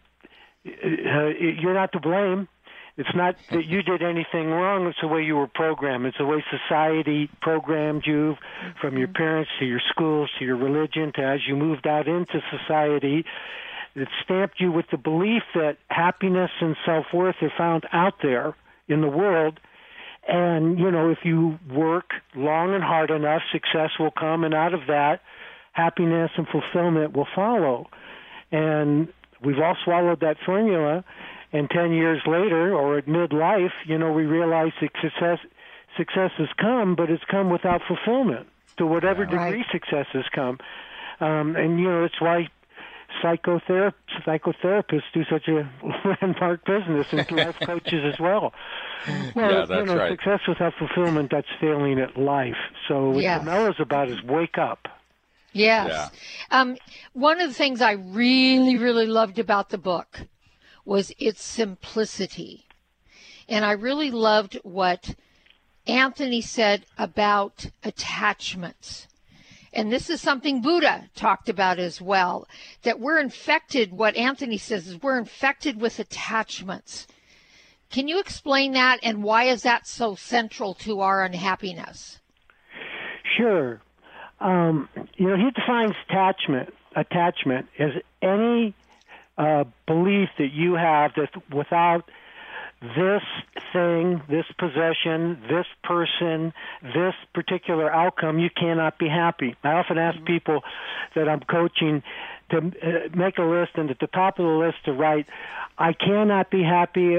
uh, 0.64 1.26
you're 1.60 1.74
not 1.74 1.92
to 1.92 2.00
blame 2.00 2.48
it's 2.96 3.14
not 3.14 3.36
that 3.50 3.64
you 3.64 3.82
did 3.82 4.02
anything 4.02 4.48
wrong. 4.50 4.86
It's 4.86 4.98
the 5.00 5.08
way 5.08 5.22
you 5.22 5.36
were 5.36 5.46
programmed. 5.46 6.04
It's 6.04 6.18
the 6.18 6.26
way 6.26 6.44
society 6.50 7.30
programmed 7.40 8.02
you 8.06 8.36
from 8.80 8.98
your 8.98 9.08
mm-hmm. 9.08 9.16
parents 9.16 9.50
to 9.60 9.64
your 9.64 9.80
schools 9.90 10.28
to 10.38 10.44
your 10.44 10.56
religion 10.56 11.12
to 11.14 11.22
as 11.22 11.40
you 11.46 11.56
moved 11.56 11.86
out 11.86 12.06
into 12.06 12.40
society. 12.50 13.24
It 13.94 14.08
stamped 14.24 14.60
you 14.60 14.72
with 14.72 14.86
the 14.90 14.98
belief 14.98 15.42
that 15.54 15.78
happiness 15.88 16.50
and 16.60 16.76
self 16.84 17.06
worth 17.14 17.36
are 17.40 17.52
found 17.56 17.84
out 17.92 18.14
there 18.22 18.54
in 18.88 19.00
the 19.00 19.08
world. 19.08 19.58
And, 20.28 20.78
you 20.78 20.90
know, 20.90 21.10
if 21.10 21.18
you 21.24 21.58
work 21.70 22.10
long 22.34 22.74
and 22.74 22.84
hard 22.84 23.10
enough, 23.10 23.42
success 23.50 23.90
will 23.98 24.12
come. 24.12 24.44
And 24.44 24.54
out 24.54 24.72
of 24.72 24.80
that, 24.86 25.20
happiness 25.72 26.30
and 26.36 26.46
fulfillment 26.46 27.14
will 27.16 27.26
follow. 27.34 27.88
And 28.50 29.08
we've 29.44 29.58
all 29.58 29.76
swallowed 29.84 30.20
that 30.20 30.36
formula. 30.44 31.04
And 31.52 31.68
10 31.70 31.92
years 31.92 32.20
later, 32.26 32.74
or 32.74 32.96
at 32.98 33.06
midlife, 33.06 33.72
you 33.86 33.98
know, 33.98 34.10
we 34.12 34.24
realize 34.24 34.72
success, 34.80 35.38
success 35.96 36.30
has 36.38 36.48
come, 36.58 36.94
but 36.94 37.10
it's 37.10 37.24
come 37.30 37.50
without 37.50 37.82
fulfillment 37.86 38.46
to 38.78 38.86
whatever 38.86 39.24
degree 39.26 39.36
Right. 39.58 39.66
success 39.70 40.06
has 40.12 40.24
come. 40.34 40.58
Um, 41.20 41.54
and, 41.56 41.78
you 41.78 41.88
know, 41.90 42.04
it's 42.04 42.20
why 42.20 42.48
psychotherap- 43.22 43.92
psychotherapists 44.26 45.02
do 45.12 45.24
such 45.30 45.46
a 45.48 45.68
landmark 46.22 46.64
business 46.64 47.06
and 47.12 47.30
life 47.36 47.58
coaches 47.60 48.02
as 48.14 48.18
well. 48.18 48.52
Well, 49.06 49.32
Yeah, 49.36 49.60
you 49.60 49.66
that's 49.66 49.86
know, 49.88 49.96
right. 49.96 50.10
success 50.12 50.40
without 50.48 50.72
fulfillment, 50.78 51.30
that's 51.30 51.46
failing 51.60 52.00
at 52.00 52.16
life. 52.16 52.56
So 52.88 53.10
what 53.10 53.22
Yes. 53.22 53.40
Camella's 53.40 53.76
about 53.78 54.08
is 54.08 54.22
wake 54.22 54.56
up. 54.58 54.88
Yes. 55.52 56.10
Um, 56.50 56.78
one 57.12 57.38
of 57.42 57.48
the 57.50 57.54
things 57.54 57.82
I 57.82 57.92
really, 57.92 58.78
really 58.78 59.06
loved 59.06 59.38
about 59.38 59.68
the 59.68 59.76
book 59.76 60.22
was 60.84 61.12
its 61.18 61.42
simplicity. 61.42 62.66
And 63.48 63.64
I 63.64 63.72
really 63.72 64.10
loved 64.10 64.58
what 64.62 65.14
Anthony 65.86 66.40
said 66.40 66.86
about 66.96 67.66
attachments. 67.84 69.08
And 69.72 69.90
this 69.90 70.10
is 70.10 70.20
something 70.20 70.60
Buddha 70.60 71.08
talked 71.14 71.48
about 71.48 71.78
as 71.78 72.00
well 72.00 72.46
that 72.82 73.00
we're 73.00 73.18
infected, 73.18 73.92
what 73.92 74.16
Anthony 74.16 74.58
says 74.58 74.86
is 74.86 75.02
we're 75.02 75.18
infected 75.18 75.80
with 75.80 75.98
attachments. 75.98 77.06
Can 77.90 78.08
you 78.08 78.18
explain 78.20 78.72
that 78.72 79.00
and 79.02 79.22
why 79.22 79.44
is 79.44 79.62
that 79.62 79.86
so 79.86 80.14
central 80.14 80.74
to 80.74 81.00
our 81.00 81.24
unhappiness? 81.24 82.20
Sure. 83.36 83.80
Um, 84.40 84.88
you 85.16 85.28
know, 85.28 85.36
he 85.36 85.50
defines 85.50 85.94
attachment 86.08 86.74
attachment 86.94 87.66
as 87.78 87.90
any 88.20 88.74
uh, 89.38 89.64
belief 89.86 90.28
that 90.38 90.52
you 90.52 90.74
have 90.74 91.12
that 91.16 91.30
without 91.52 92.08
this 92.82 93.22
thing, 93.72 94.20
this 94.28 94.44
possession, 94.58 95.40
this 95.48 95.66
person, 95.84 96.52
this 96.82 97.14
particular 97.32 97.92
outcome, 97.92 98.40
you 98.40 98.50
cannot 98.50 98.98
be 98.98 99.08
happy. 99.08 99.54
I 99.62 99.72
often 99.72 99.98
ask 99.98 100.22
people 100.24 100.62
that 101.14 101.28
I'm 101.28 101.40
coaching 101.40 102.02
to 102.50 102.58
uh, 102.58 103.16
make 103.16 103.38
a 103.38 103.42
list, 103.42 103.72
and 103.76 103.90
at 103.90 104.00
the 104.00 104.08
top 104.08 104.38
of 104.38 104.44
the 104.44 104.52
list 104.52 104.84
to 104.86 104.92
write, 104.92 105.26
I 105.78 105.92
cannot 105.92 106.50
be 106.50 106.62
happy 106.62 107.18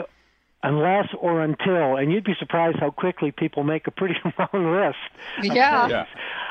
unless 0.63 1.09
or 1.19 1.41
until, 1.41 1.97
and 1.97 2.11
you'd 2.11 2.23
be 2.23 2.35
surprised 2.39 2.79
how 2.79 2.89
quickly 2.89 3.31
people 3.31 3.63
make 3.63 3.85
a 3.85 3.91
pretty 3.91 4.15
long 4.39 4.71
list. 4.71 4.97
Yeah. 5.41 5.87
Yeah. 5.87 6.05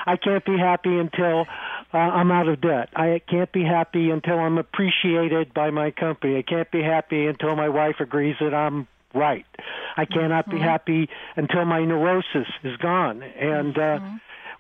I 0.06 0.16
can't 0.16 0.44
be 0.44 0.58
happy 0.58 0.96
until 0.98 1.46
uh, 1.92 1.96
I'm 1.96 2.30
out 2.30 2.48
of 2.48 2.60
debt. 2.60 2.90
I 2.94 3.20
can't 3.28 3.50
be 3.50 3.64
happy 3.64 4.10
until 4.10 4.38
I'm 4.38 4.58
appreciated 4.58 5.54
by 5.54 5.70
my 5.70 5.90
company. 5.90 6.36
I 6.36 6.42
can't 6.42 6.70
be 6.70 6.82
happy 6.82 7.26
until 7.26 7.56
my 7.56 7.68
wife 7.68 7.96
agrees 8.00 8.36
that 8.40 8.54
I'm 8.54 8.86
right. 9.14 9.46
I 9.96 10.04
cannot 10.04 10.50
be 10.50 10.58
happy 10.58 11.08
until 11.36 11.64
my 11.64 11.84
neurosis 11.84 12.48
is 12.62 12.76
gone. 12.78 13.22
And 13.22 13.78
uh, 13.78 14.00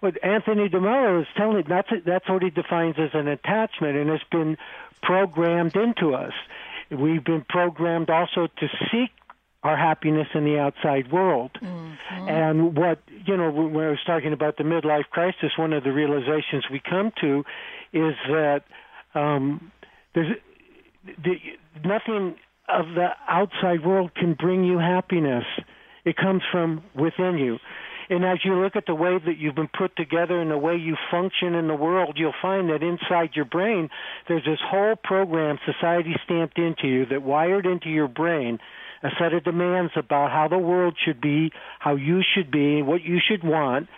what 0.00 0.22
Anthony 0.24 0.68
DeMello 0.68 1.22
is 1.22 1.28
telling 1.36 1.64
that's 1.68 1.88
that's 2.04 2.28
what 2.28 2.42
he 2.42 2.50
defines 2.50 2.96
as 2.98 3.10
an 3.14 3.28
attachment, 3.28 3.96
and 3.96 4.10
it's 4.10 4.24
been 4.30 4.56
programmed 5.02 5.76
into 5.76 6.14
us. 6.14 6.32
We've 6.90 7.24
been 7.24 7.44
programmed 7.48 8.10
also 8.10 8.48
to 8.48 8.68
seek 8.90 9.10
our 9.62 9.76
happiness 9.76 10.26
in 10.34 10.44
the 10.44 10.58
outside 10.58 11.12
world. 11.12 11.52
And 11.62 12.76
what, 12.76 12.98
you 13.26 13.36
know, 13.36 13.50
when 13.50 13.84
I 13.84 13.90
was 13.90 13.98
talking 14.04 14.32
about 14.32 14.56
the 14.56 14.64
midlife 14.64 15.08
crisis, 15.10 15.52
one 15.56 15.72
of 15.72 15.84
the 15.84 15.92
realizations 15.92 16.64
we 16.70 16.80
come 16.80 17.12
to 17.20 17.44
is 17.92 18.14
that 18.28 18.62
um, 19.14 19.70
there's 20.14 20.36
the, 21.04 21.34
nothing 21.84 22.36
of 22.68 22.86
the 22.94 23.08
outside 23.28 23.84
world 23.84 24.14
can 24.14 24.34
bring 24.34 24.64
you 24.64 24.78
happiness. 24.78 25.44
It 26.04 26.16
comes 26.16 26.42
from 26.50 26.82
within 26.94 27.38
you. 27.38 27.58
And 28.10 28.24
as 28.24 28.38
you 28.44 28.54
look 28.54 28.76
at 28.76 28.86
the 28.86 28.94
way 28.94 29.16
that 29.24 29.38
you've 29.38 29.54
been 29.54 29.70
put 29.72 29.96
together 29.96 30.40
and 30.40 30.50
the 30.50 30.58
way 30.58 30.76
you 30.76 30.96
function 31.10 31.54
in 31.54 31.68
the 31.68 31.74
world, 31.74 32.16
you'll 32.18 32.34
find 32.42 32.68
that 32.68 32.82
inside 32.82 33.30
your 33.34 33.44
brain, 33.44 33.88
there's 34.28 34.44
this 34.44 34.58
whole 34.62 34.96
program 34.96 35.58
society 35.64 36.14
stamped 36.24 36.58
into 36.58 36.88
you 36.88 37.06
that 37.06 37.22
wired 37.22 37.64
into 37.64 37.88
your 37.88 38.08
brain 38.08 38.58
a 39.02 39.08
set 39.18 39.32
of 39.32 39.44
demands 39.44 39.92
about 39.96 40.30
how 40.30 40.48
the 40.48 40.58
world 40.58 40.96
should 41.04 41.20
be, 41.20 41.50
how 41.78 41.96
you 41.96 42.22
should 42.34 42.50
be, 42.50 42.82
what 42.82 43.02
you 43.02 43.18
should 43.26 43.42
want. 43.42 43.88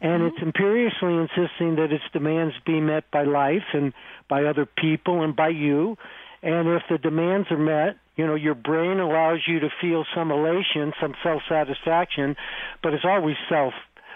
And 0.00 0.22
it's 0.22 0.40
imperiously 0.40 1.14
insisting 1.14 1.76
that 1.76 1.88
its 1.90 2.04
demands 2.12 2.54
be 2.64 2.80
met 2.80 3.10
by 3.10 3.24
life 3.24 3.64
and 3.72 3.92
by 4.28 4.44
other 4.44 4.64
people 4.66 5.22
and 5.22 5.34
by 5.34 5.48
you. 5.48 5.96
And 6.42 6.68
if 6.68 6.82
the 6.88 6.98
demands 6.98 7.48
are 7.50 7.58
met, 7.58 7.96
you 8.16 8.26
know, 8.26 8.34
your 8.34 8.54
brain 8.54 9.00
allows 9.00 9.40
you 9.46 9.60
to 9.60 9.68
feel 9.80 10.04
some 10.14 10.30
elation, 10.30 10.92
some 11.00 11.14
self 11.22 11.42
satisfaction, 11.48 12.36
but 12.82 12.94
it's 12.94 13.04
always 13.04 13.36
self, 13.48 13.72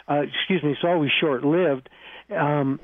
uh, 0.09 0.23
excuse 0.23 0.63
me, 0.63 0.73
it's 0.73 0.85
always 0.85 1.11
short 1.21 1.45
lived. 1.45 1.89
Um, 2.37 2.81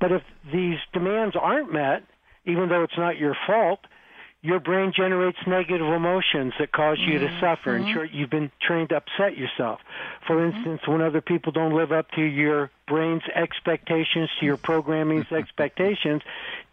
but 0.00 0.12
if 0.12 0.22
these 0.52 0.78
demands 0.92 1.34
aren't 1.40 1.72
met, 1.72 2.04
even 2.44 2.68
though 2.68 2.82
it's 2.82 2.96
not 2.96 3.16
your 3.16 3.36
fault, 3.46 3.80
your 4.42 4.58
brain 4.58 4.92
generates 4.94 5.38
negative 5.46 5.86
emotions 5.86 6.52
that 6.58 6.72
cause 6.72 6.98
you 6.98 7.18
to 7.20 7.26
mm-hmm. 7.26 7.40
suffer. 7.40 7.76
And 7.76 7.84
mm-hmm. 7.84 7.94
sure 7.94 8.04
you've 8.04 8.30
been 8.30 8.50
trained 8.60 8.88
to 8.90 8.96
upset 8.96 9.36
yourself. 9.36 9.80
For 10.26 10.36
mm-hmm. 10.36 10.56
instance 10.56 10.80
when 10.86 11.00
other 11.00 11.20
people 11.20 11.52
don't 11.52 11.74
live 11.74 11.92
up 11.92 12.10
to 12.12 12.22
your 12.22 12.70
brain's 12.88 13.22
expectations 13.34 14.28
to 14.40 14.46
your 14.46 14.56
programming's 14.56 15.26
expectations 15.32 16.22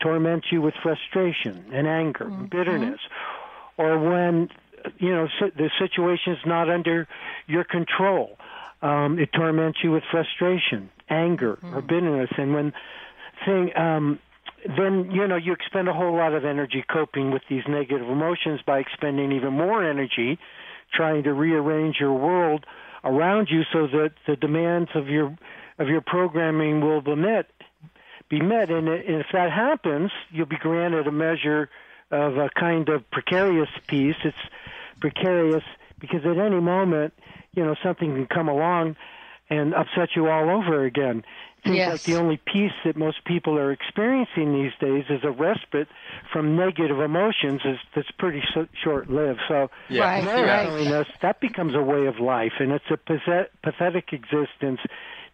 torments 0.02 0.48
you 0.52 0.62
with 0.62 0.74
frustration 0.82 1.66
and 1.72 1.88
anger 1.88 2.26
and 2.26 2.50
bitterness. 2.50 3.00
Or 3.78 4.00
when 4.00 4.50
you 4.98 5.10
know 5.10 5.28
the 5.40 5.70
situation 5.78 6.34
is 6.34 6.40
not 6.46 6.70
under 6.70 7.08
your 7.48 7.64
control 7.64 8.38
um, 8.82 9.20
it 9.20 9.32
torments 9.34 9.80
you 9.84 9.92
with 9.92 10.04
frustration 10.10 10.90
anger 11.10 11.60
or 11.74 11.82
bitterness. 11.82 12.30
And 12.38 12.54
when 12.54 12.74
thing 13.46 13.76
um, 13.76 14.20
then 14.66 15.12
you 15.12 15.28
know 15.28 15.36
you 15.36 15.54
expend 15.54 15.88
a 15.88 15.94
whole 15.94 16.16
lot 16.16 16.34
of 16.34 16.46
energy 16.46 16.84
coping 16.92 17.32
with 17.32 17.42
these 17.50 17.64
negative 17.68 18.10
emotions 18.10 18.62
by 18.66 18.80
expending 18.80 19.32
even 19.32 19.54
more 19.54 19.88
energy 19.88 20.38
trying 20.94 21.24
to 21.24 21.34
rearrange 21.34 21.98
your 22.00 22.14
world 22.14 22.66
around 23.04 23.50
you 23.50 23.64
so 23.72 23.88
that 23.88 24.12
the 24.28 24.36
demands 24.36 24.90
of 24.96 25.08
your 25.08 25.36
of 25.78 25.88
your 25.88 26.02
programming 26.02 26.82
will 26.82 27.02
be 27.02 27.16
met 27.16 27.48
be 28.28 28.42
met. 28.42 28.70
And 28.70 28.88
if 28.88 29.28
that 29.34 29.52
happens 29.52 30.12
you'll 30.32 30.46
be 30.46 30.58
granted 30.58 31.08
a 31.08 31.12
measure 31.12 31.70
of 32.12 32.38
a 32.38 32.50
kind 32.50 32.90
of 32.90 33.10
precarious 33.12 33.70
peace. 33.88 34.16
It's 34.24 34.38
precarious 35.00 35.64
because 36.00 36.26
at 36.26 36.38
any 36.38 36.60
moment 36.60 37.14
you 37.54 37.64
know 37.64 37.76
something 37.82 38.14
can 38.14 38.28
come 38.28 38.50
along 38.50 38.96
and 39.50 39.74
upset 39.74 40.10
you 40.16 40.30
all 40.30 40.50
over 40.50 40.86
again 40.86 41.24
it 41.60 41.66
seems 41.66 41.78
Yes. 41.78 41.92
like 41.92 42.04
the 42.04 42.16
only 42.16 42.38
peace 42.38 42.72
that 42.86 42.96
most 42.96 43.26
people 43.26 43.58
are 43.60 43.74
experiencing 43.74 44.54
these 44.54 44.72
days 44.80 45.04
is 45.10 45.26
a 45.26 45.32
respite 45.32 45.90
from 46.32 46.56
negative 46.56 47.02
emotions 47.02 47.60
is, 47.66 47.78
that's 47.94 48.10
pretty 48.12 48.42
so, 48.54 48.66
short-lived. 48.82 49.42
So 49.50 49.70
Yeah. 49.90 50.04
Right, 50.06 50.24
they're 50.24 50.46
right. 50.46 50.64
telling 50.64 50.88
us 50.94 51.08
that 51.22 51.42
becomes 51.42 51.76
a 51.76 51.82
way 51.82 52.06
of 52.06 52.18
life, 52.18 52.54
and 52.60 52.72
it's 52.72 52.90
a 52.90 52.96
pathet- 52.96 53.50
pathetic 53.62 54.14
existence 54.14 54.80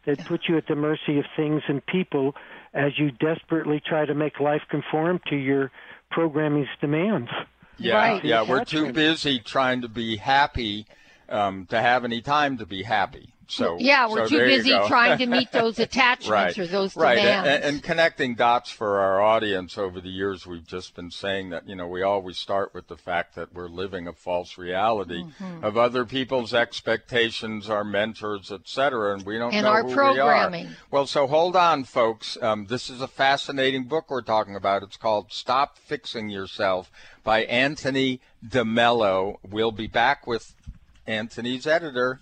that 0.05 0.25
puts 0.25 0.49
you 0.49 0.57
at 0.57 0.65
the 0.65 0.75
mercy 0.75 1.19
of 1.19 1.25
things 1.35 1.61
and 1.67 1.85
people 1.85 2.35
as 2.73 2.97
you 2.97 3.11
desperately 3.11 3.79
try 3.79 4.05
to 4.05 4.15
make 4.15 4.39
life 4.39 4.63
conform 4.67 5.19
to 5.27 5.35
your 5.35 5.69
programming's 6.09 6.69
demands. 6.81 7.29
Yeah, 7.77 7.97
Right. 7.97 8.25
yeah, 8.25 8.41
we're 8.41 8.65
too 8.65 8.85
Attachment. 8.85 8.95
busy 8.95 9.39
trying 9.41 9.81
to 9.81 9.89
be 9.89 10.17
happy 10.17 10.87
um, 11.29 11.67
to 11.67 11.79
have 11.79 12.03
any 12.03 12.21
time 12.21 12.57
to 12.57 12.65
be 12.65 12.81
happy. 12.81 13.29
So 13.47 13.77
Yeah, 13.79 14.07
we're 14.09 14.27
so 14.27 14.37
too 14.37 14.45
busy 14.45 14.71
trying 14.87 15.17
to 15.19 15.25
meet 15.25 15.51
those 15.51 15.77
attachments 15.87 16.29
right, 16.29 16.57
or 16.57 16.67
those 16.67 16.95
right, 16.95 17.15
demands. 17.15 17.47
and, 17.49 17.63
and 17.63 17.83
connecting 17.83 18.35
dots 18.35 18.71
for 18.71 18.99
our 18.99 19.21
audience 19.21 19.77
over 19.77 20.01
the 20.01 20.09
years, 20.09 20.45
we've 20.47 20.65
just 20.65 20.95
been 20.95 21.11
saying 21.11 21.49
that 21.51 21.67
you 21.67 21.75
know 21.75 21.87
we 21.87 22.01
always 22.01 22.37
start 22.37 22.73
with 22.73 22.87
the 22.87 22.97
fact 22.97 23.35
that 23.35 23.53
we're 23.53 23.67
living 23.67 24.07
a 24.07 24.13
false 24.13 24.57
reality 24.57 25.23
Mm-hmm. 25.25 25.63
of 25.63 25.77
other 25.77 26.05
people's 26.05 26.53
expectations, 26.53 27.69
our 27.69 27.83
mentors, 27.83 28.51
etc., 28.51 29.13
and 29.13 29.25
we 29.25 29.37
don't 29.37 29.53
And 29.53 29.65
know 29.65 29.71
our 29.71 29.83
who 29.83 29.93
programming. 29.93 30.65
we 30.67 30.71
are. 30.71 30.77
Well, 30.91 31.07
so 31.07 31.27
hold 31.27 31.55
on, 31.55 31.83
folks. 31.83 32.37
Um, 32.41 32.65
this 32.67 32.89
is 32.89 33.01
a 33.01 33.07
fascinating 33.07 33.85
book 33.85 34.09
we're 34.09 34.21
talking 34.21 34.55
about. 34.55 34.83
It's 34.83 34.97
called 34.97 35.31
"Stop 35.31 35.77
Fixing 35.77 36.29
Yourself" 36.29 36.89
by 37.23 37.43
Anthony 37.45 38.19
DeMello. 38.47 39.37
We'll 39.47 39.71
be 39.71 39.87
back 39.87 40.25
with 40.27 40.53
Anthony's 41.07 41.67
editor 41.67 42.21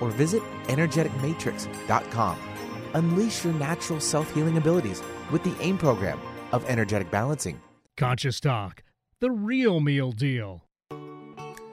or 0.00 0.10
visit 0.10 0.42
energeticmatrix.com. 0.68 2.38
Unleash 2.94 3.44
your 3.44 3.54
natural 3.54 4.00
self 4.00 4.32
healing 4.34 4.56
abilities 4.56 5.02
with 5.30 5.42
the 5.44 5.54
AIM 5.60 5.78
program 5.78 6.20
of 6.52 6.64
energetic 6.66 7.10
balancing. 7.10 7.60
Conscious 7.96 8.40
Talk, 8.40 8.82
the 9.20 9.30
real 9.30 9.80
meal 9.80 10.12
deal. 10.12 10.69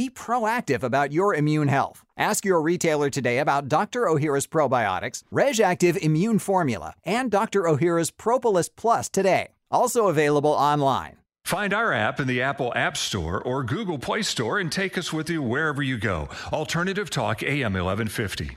Be 0.00 0.08
proactive 0.08 0.82
about 0.82 1.12
your 1.12 1.34
immune 1.34 1.68
health. 1.68 2.06
Ask 2.16 2.42
your 2.46 2.62
retailer 2.62 3.10
today 3.10 3.38
about 3.38 3.68
Dr. 3.68 4.04
Ohhira's 4.04 4.46
probiotics, 4.46 5.24
RegActive 5.30 5.98
Immune 5.98 6.38
Formula, 6.38 6.94
and 7.04 7.30
Dr. 7.30 7.64
Ohhira's 7.64 8.10
Propolis 8.10 8.70
Plus 8.70 9.10
today. 9.10 9.48
Also 9.70 10.06
available 10.06 10.52
online. 10.52 11.18
Find 11.44 11.74
our 11.74 11.92
app 11.92 12.18
in 12.18 12.28
the 12.28 12.40
Apple 12.40 12.72
App 12.74 12.96
Store 12.96 13.42
or 13.42 13.62
Google 13.62 13.98
Play 13.98 14.22
Store 14.22 14.58
and 14.58 14.72
take 14.72 14.96
us 14.96 15.12
with 15.12 15.28
you 15.28 15.42
wherever 15.42 15.82
you 15.82 15.98
go. 15.98 16.30
Alternative 16.50 17.10
Talk 17.10 17.42
AM 17.42 17.74
1150. 17.74 18.56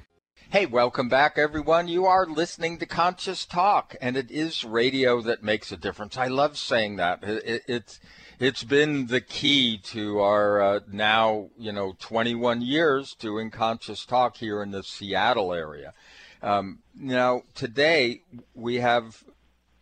Hey, 0.50 0.66
welcome 0.66 1.10
back, 1.10 1.38
everyone. 1.38 1.90
You 1.90 2.06
are 2.06 2.26
listening 2.26 2.78
to 2.78 2.86
Conscious 2.86 3.46
Talk, 3.46 3.98
and 4.00 4.16
it 4.16 4.32
is 4.32 4.64
radio 4.64 5.20
that 5.24 5.44
makes 5.44 5.74
a 5.74 5.78
difference. 5.78 6.16
I 6.16 6.28
love 6.28 6.58
saying 6.58 6.96
that. 6.96 7.22
It, 7.22 7.44
it, 7.44 7.64
it's 7.68 8.00
it's 8.40 8.64
been 8.64 9.08
the 9.08 9.22
key 9.22 9.78
to 9.78 10.20
our 10.20 10.62
uh, 10.62 10.80
now, 10.92 11.50
you 11.58 11.72
know, 11.72 11.96
21 12.00 12.62
years 12.62 13.16
doing 13.16 13.52
conscious 13.52 14.06
talk 14.06 14.38
here 14.38 14.62
in 14.62 14.72
the 14.72 14.84
Seattle 14.84 15.54
area. 15.54 15.94
Um, 16.42 16.80
now, 16.96 17.44
today 17.54 18.22
we 18.54 18.76
have 18.76 19.24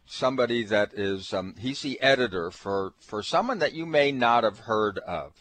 somebody 0.06 0.64
that 0.66 0.94
is, 0.94 1.34
um, 1.34 1.56
he's 1.58 1.82
the 1.82 2.00
editor 2.02 2.52
for, 2.52 2.94
for 3.00 3.24
someone 3.24 3.60
that 3.60 3.74
you 3.74 3.86
may 3.86 4.12
not 4.12 4.44
have 4.44 4.60
heard 4.60 5.00
of, 5.00 5.34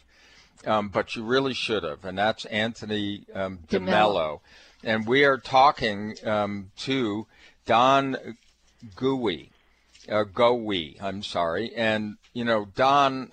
um, 0.67 0.89
but 0.89 1.17
you 1.17 1.25
really 1.25 1.55
should 1.55 1.83
have, 1.83 2.05
and 2.05 2.17
that's 2.17 2.45
Anthony 2.47 3.27
um, 3.35 3.59
DeMello. 3.69 4.41
And 4.83 5.07
we 5.07 5.25
are 5.25 5.37
talking 5.37 6.15
um, 6.25 6.71
to 6.79 7.27
Don 7.67 8.17
Gooey 8.95 9.51
uh, 10.11 10.25
Gowe, 10.25 10.95
I'm 11.01 11.23
sorry. 11.23 11.75
And, 11.75 12.17
you 12.33 12.45
know, 12.45 12.67
Don 12.75 13.33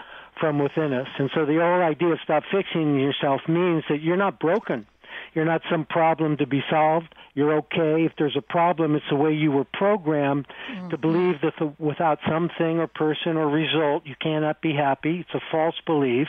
from 0.41 0.59
within 0.59 0.93
us, 0.93 1.09
and 1.19 1.31
so 1.35 1.45
the 1.45 1.57
whole 1.57 1.83
idea 1.83 2.09
of 2.09 2.19
stop 2.23 2.45
fixing 2.51 2.99
yourself 2.99 3.43
means 3.49 3.85
that 3.89 4.01
you're 4.01 4.17
not 4.17 4.39
broken. 4.39 4.87
You're 5.35 5.45
not 5.45 5.63
some 5.71 5.85
problem 5.85 6.37
to 6.39 6.47
be 6.47 6.63
solved. 6.71 7.15
You're 7.35 7.59
okay. 7.59 8.05
If 8.05 8.13
there's 8.19 8.37
a 8.37 8.43
problem, 8.43 8.95
it's 8.95 9.05
the 9.11 9.17
way 9.17 9.33
you 9.33 9.53
were 9.53 9.65
programmed 9.65 10.47
mm-hmm. 10.49 10.89
to 10.89 10.99
believe 10.99 11.41
that 11.43 11.55
the, 11.59 11.73
without 11.79 12.19
something 12.29 12.79
or 12.79 12.87
person 12.87 13.37
or 13.37 13.49
result, 13.49 14.07
you 14.07 14.15
cannot 14.21 14.61
be 14.61 14.75
happy. 14.75 15.21
It's 15.21 15.35
a 15.35 15.41
false 15.51 15.77
belief. 15.87 16.29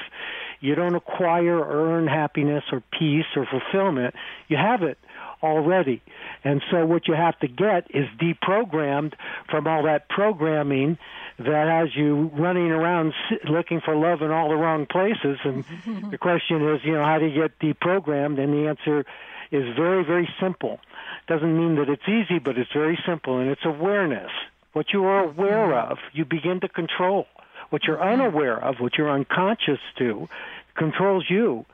You 0.60 0.76
don't 0.76 0.96
acquire 0.96 1.58
or 1.58 1.98
earn 1.98 2.08
happiness 2.08 2.64
or 2.72 2.84
peace 2.98 3.26
or 3.36 3.48
fulfillment. 3.50 4.16
You 4.48 4.58
have 4.58 4.84
it 4.84 4.98
already. 5.42 6.02
And 6.44 6.62
so 6.72 6.86
what 6.86 7.08
you 7.08 7.14
have 7.14 7.38
to 7.40 7.48
get 7.48 7.88
is 7.94 8.08
deprogrammed 8.20 9.14
from 9.50 9.68
all 9.68 9.84
that 9.84 10.10
programming 10.10 10.98
that 11.38 11.68
has 11.68 11.96
you 11.96 12.32
running 12.34 12.72
around 12.72 13.14
looking 13.50 13.82
for 13.82 13.96
love 13.96 14.22
in 14.22 14.32
all 14.32 14.50
the 14.50 14.56
wrong 14.56 14.86
places. 14.86 15.40
And 15.44 15.64
the 16.12 16.18
question 16.18 16.68
is, 16.70 16.82
you 16.84 16.94
know, 16.94 17.04
how 17.04 17.20
do 17.20 17.26
you 17.26 17.42
get 17.42 17.60
deprogrammed? 17.60 18.40
And 18.40 18.54
the 18.54 18.68
answer 18.68 19.06
is 19.52 19.76
very, 19.76 20.04
very 20.04 20.30
simple. 20.40 20.80
Doesn't 21.28 21.58
mean 21.58 21.76
that 21.76 21.90
it's 21.90 22.08
easy, 22.08 22.40
but 22.40 22.58
it's 22.58 22.72
very 22.74 23.00
simple, 23.06 23.40
and 23.40 23.50
it's 23.50 23.66
awareness. 23.66 24.32
What 24.74 24.88
you 24.94 25.06
are 25.06 25.24
aware 25.24 25.68
mm-hmm. 25.68 25.92
of, 25.92 25.98
you 26.14 26.26
begin 26.26 26.60
to 26.62 26.68
control. 26.68 27.28
What 27.70 27.84
you're 27.86 27.98
mm-hmm. 27.98 28.22
unaware 28.22 28.64
of, 28.64 28.80
what 28.80 28.98
you're 28.98 29.10
unconscious 29.10 29.80
to, 29.98 30.28
controls 30.76 31.26
you. 31.30 31.66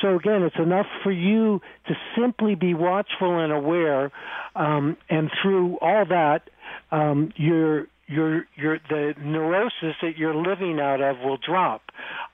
So 0.00 0.16
again, 0.16 0.42
it's 0.42 0.56
enough 0.58 0.86
for 1.02 1.12
you 1.12 1.60
to 1.88 1.94
simply 2.18 2.54
be 2.54 2.74
watchful 2.74 3.38
and 3.38 3.52
aware, 3.52 4.12
um, 4.54 4.96
and 5.08 5.30
through 5.42 5.78
all 5.80 6.04
that, 6.06 6.48
um, 6.90 7.32
you're 7.36 7.86
your 8.10 8.44
your 8.56 8.78
the 8.88 9.14
neurosis 9.22 9.94
that 10.02 10.18
you're 10.18 10.34
living 10.34 10.80
out 10.80 11.00
of 11.00 11.18
will 11.20 11.36
drop. 11.38 11.82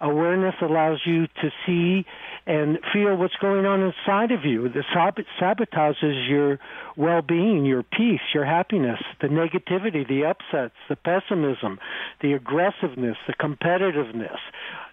Awareness 0.01 0.55
allows 0.63 1.01
you 1.05 1.27
to 1.27 1.51
see 1.67 2.07
and 2.47 2.79
feel 2.93 3.17
what's 3.17 3.37
going 3.41 3.67
on 3.67 3.83
inside 3.83 4.31
of 4.31 4.45
you. 4.45 4.69
The 4.69 4.85
sabotages 4.95 6.29
your 6.29 6.59
well-being, 6.97 7.67
your 7.67 7.83
peace, 7.83 8.21
your 8.33 8.45
happiness, 8.45 9.01
the 9.21 9.29
negativity, 9.29 10.07
the 10.07 10.25
upsets, 10.25 10.75
the 10.89 10.97
pessimism, 10.97 11.79
the 12.23 12.33
aggressiveness, 12.33 13.17
the 13.27 13.35
competitiveness, 13.35 14.39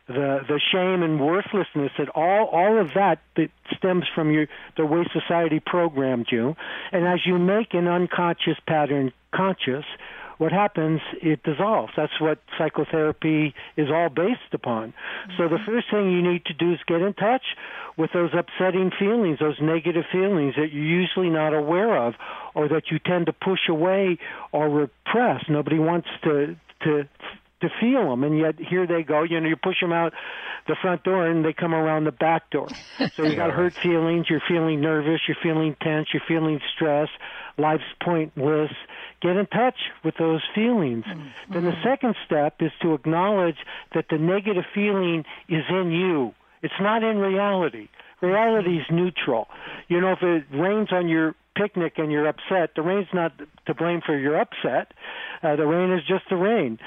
the 0.08 0.40
the 0.48 0.60
shame 0.72 1.02
and 1.02 1.20
worthlessness 1.20 1.92
that 1.98 2.10
all 2.10 2.46
all 2.48 2.80
of 2.80 2.90
that 2.96 3.20
that 3.38 3.50
stems 3.78 4.04
from 4.14 4.32
your 4.32 4.48
the 4.76 4.86
way 4.86 5.06
society 5.14 5.62
programmed 5.66 6.28
you 6.30 6.56
and 6.92 7.08
as 7.08 7.20
you 7.26 7.38
make 7.38 7.74
an 7.74 7.88
unconscious 7.88 8.58
pattern 8.68 9.14
conscious 9.34 9.86
what 10.38 10.52
happens, 10.52 11.00
it 11.22 11.42
dissolves. 11.44 11.94
That's 11.96 12.20
what 12.20 12.40
psychotherapy 12.58 13.54
is 13.78 13.88
all 13.90 14.10
based 14.10 14.54
upon. 14.54 14.90
Mm-hmm. 14.90 15.32
So 15.38 15.48
the 15.48 15.56
mm-hmm. 15.56 15.72
first 15.72 15.88
thing 15.92 16.12
you 16.12 16.22
need 16.22 16.46
to 16.46 16.54
do 16.54 16.74
is 16.74 16.80
get 16.88 17.02
in 17.02 17.14
touch 17.14 17.44
with 17.98 18.12
those 18.14 18.32
upsetting 18.34 18.92
feelings, 18.98 19.40
those 19.40 19.62
negative 19.62 20.04
feelings 20.12 20.56
that 20.58 20.74
you're 20.74 20.84
usually 20.84 21.30
not 21.30 21.54
aware 21.54 21.96
of 21.96 22.16
or 22.56 22.68
that 22.68 22.92
you 22.92 23.00
tend 23.00 23.28
to 23.28 23.34
push 23.34 23.70
away 23.70 24.18
or 24.52 24.70
repress. 24.70 25.44
Nobody 25.48 25.80
wants 25.80 26.08
to 26.24 26.56
to 26.82 27.08
to 27.64 27.70
feel 27.82 28.10
them, 28.10 28.24
and 28.24 28.38
yet 28.38 28.56
here 28.60 28.86
they 28.86 29.04
go. 29.04 29.24
You 29.24 29.40
know, 29.42 29.50
you 29.50 29.56
push 29.56 29.80
them 29.82 29.92
out 29.92 30.14
the 30.68 30.76
front 30.82 31.04
door, 31.04 31.28
and 31.28 31.44
they 31.44 31.54
come 31.54 31.74
around 31.74 32.04
the 32.04 32.12
back 32.12 32.50
door. 32.52 32.68
So 33.16 33.24
you 33.24 33.36
got 33.36 33.52
hurt 33.52 33.74
feelings. 33.74 34.28
You're 34.30 34.44
feeling 34.48 34.80
nervous. 34.80 35.22
You're 35.28 35.38
feeling 35.42 35.76
tense. 35.82 36.10
You're 36.14 36.24
feeling 36.28 36.60
stress. 36.76 37.10
Life's 37.58 37.84
pointless 38.02 38.72
get 39.22 39.38
in 39.38 39.46
touch 39.48 39.78
with 40.04 40.16
those 40.20 40.42
feelings. 40.54 41.06
Mm-hmm. 41.06 41.54
Then 41.54 41.64
the 41.64 41.76
second 41.84 42.16
step 42.26 42.56
is 42.60 42.72
to 42.82 42.94
acknowledge 42.94 43.58
that 43.96 44.06
the 44.10 44.18
negative 44.18 44.66
feeling 44.76 45.24
is 45.48 45.64
in 45.70 45.92
you. 45.92 46.34
It's 46.62 46.74
not 46.80 47.04
in 47.04 47.18
reality. 47.18 47.88
Reality 48.22 48.78
is 48.78 48.86
neutral. 48.90 49.48
You 49.88 50.02
know, 50.02 50.14
if 50.14 50.22
it 50.22 50.46
rains 50.52 50.90
on 50.92 51.08
your 51.08 51.36
picnic 51.56 51.94
and 51.98 52.12
you're 52.12 52.28
upset, 52.28 52.72
the 52.76 52.82
rain's 52.82 53.08
not 53.14 53.34
to 53.66 53.74
blame 53.74 54.02
for 54.06 54.18
your 54.18 54.40
upset. 54.40 54.94
Uh, 55.42 55.56
the 55.56 55.66
rain 55.66 55.92
is 55.92 56.02
just 56.08 56.26
the 56.30 56.36
rain. 56.36 56.80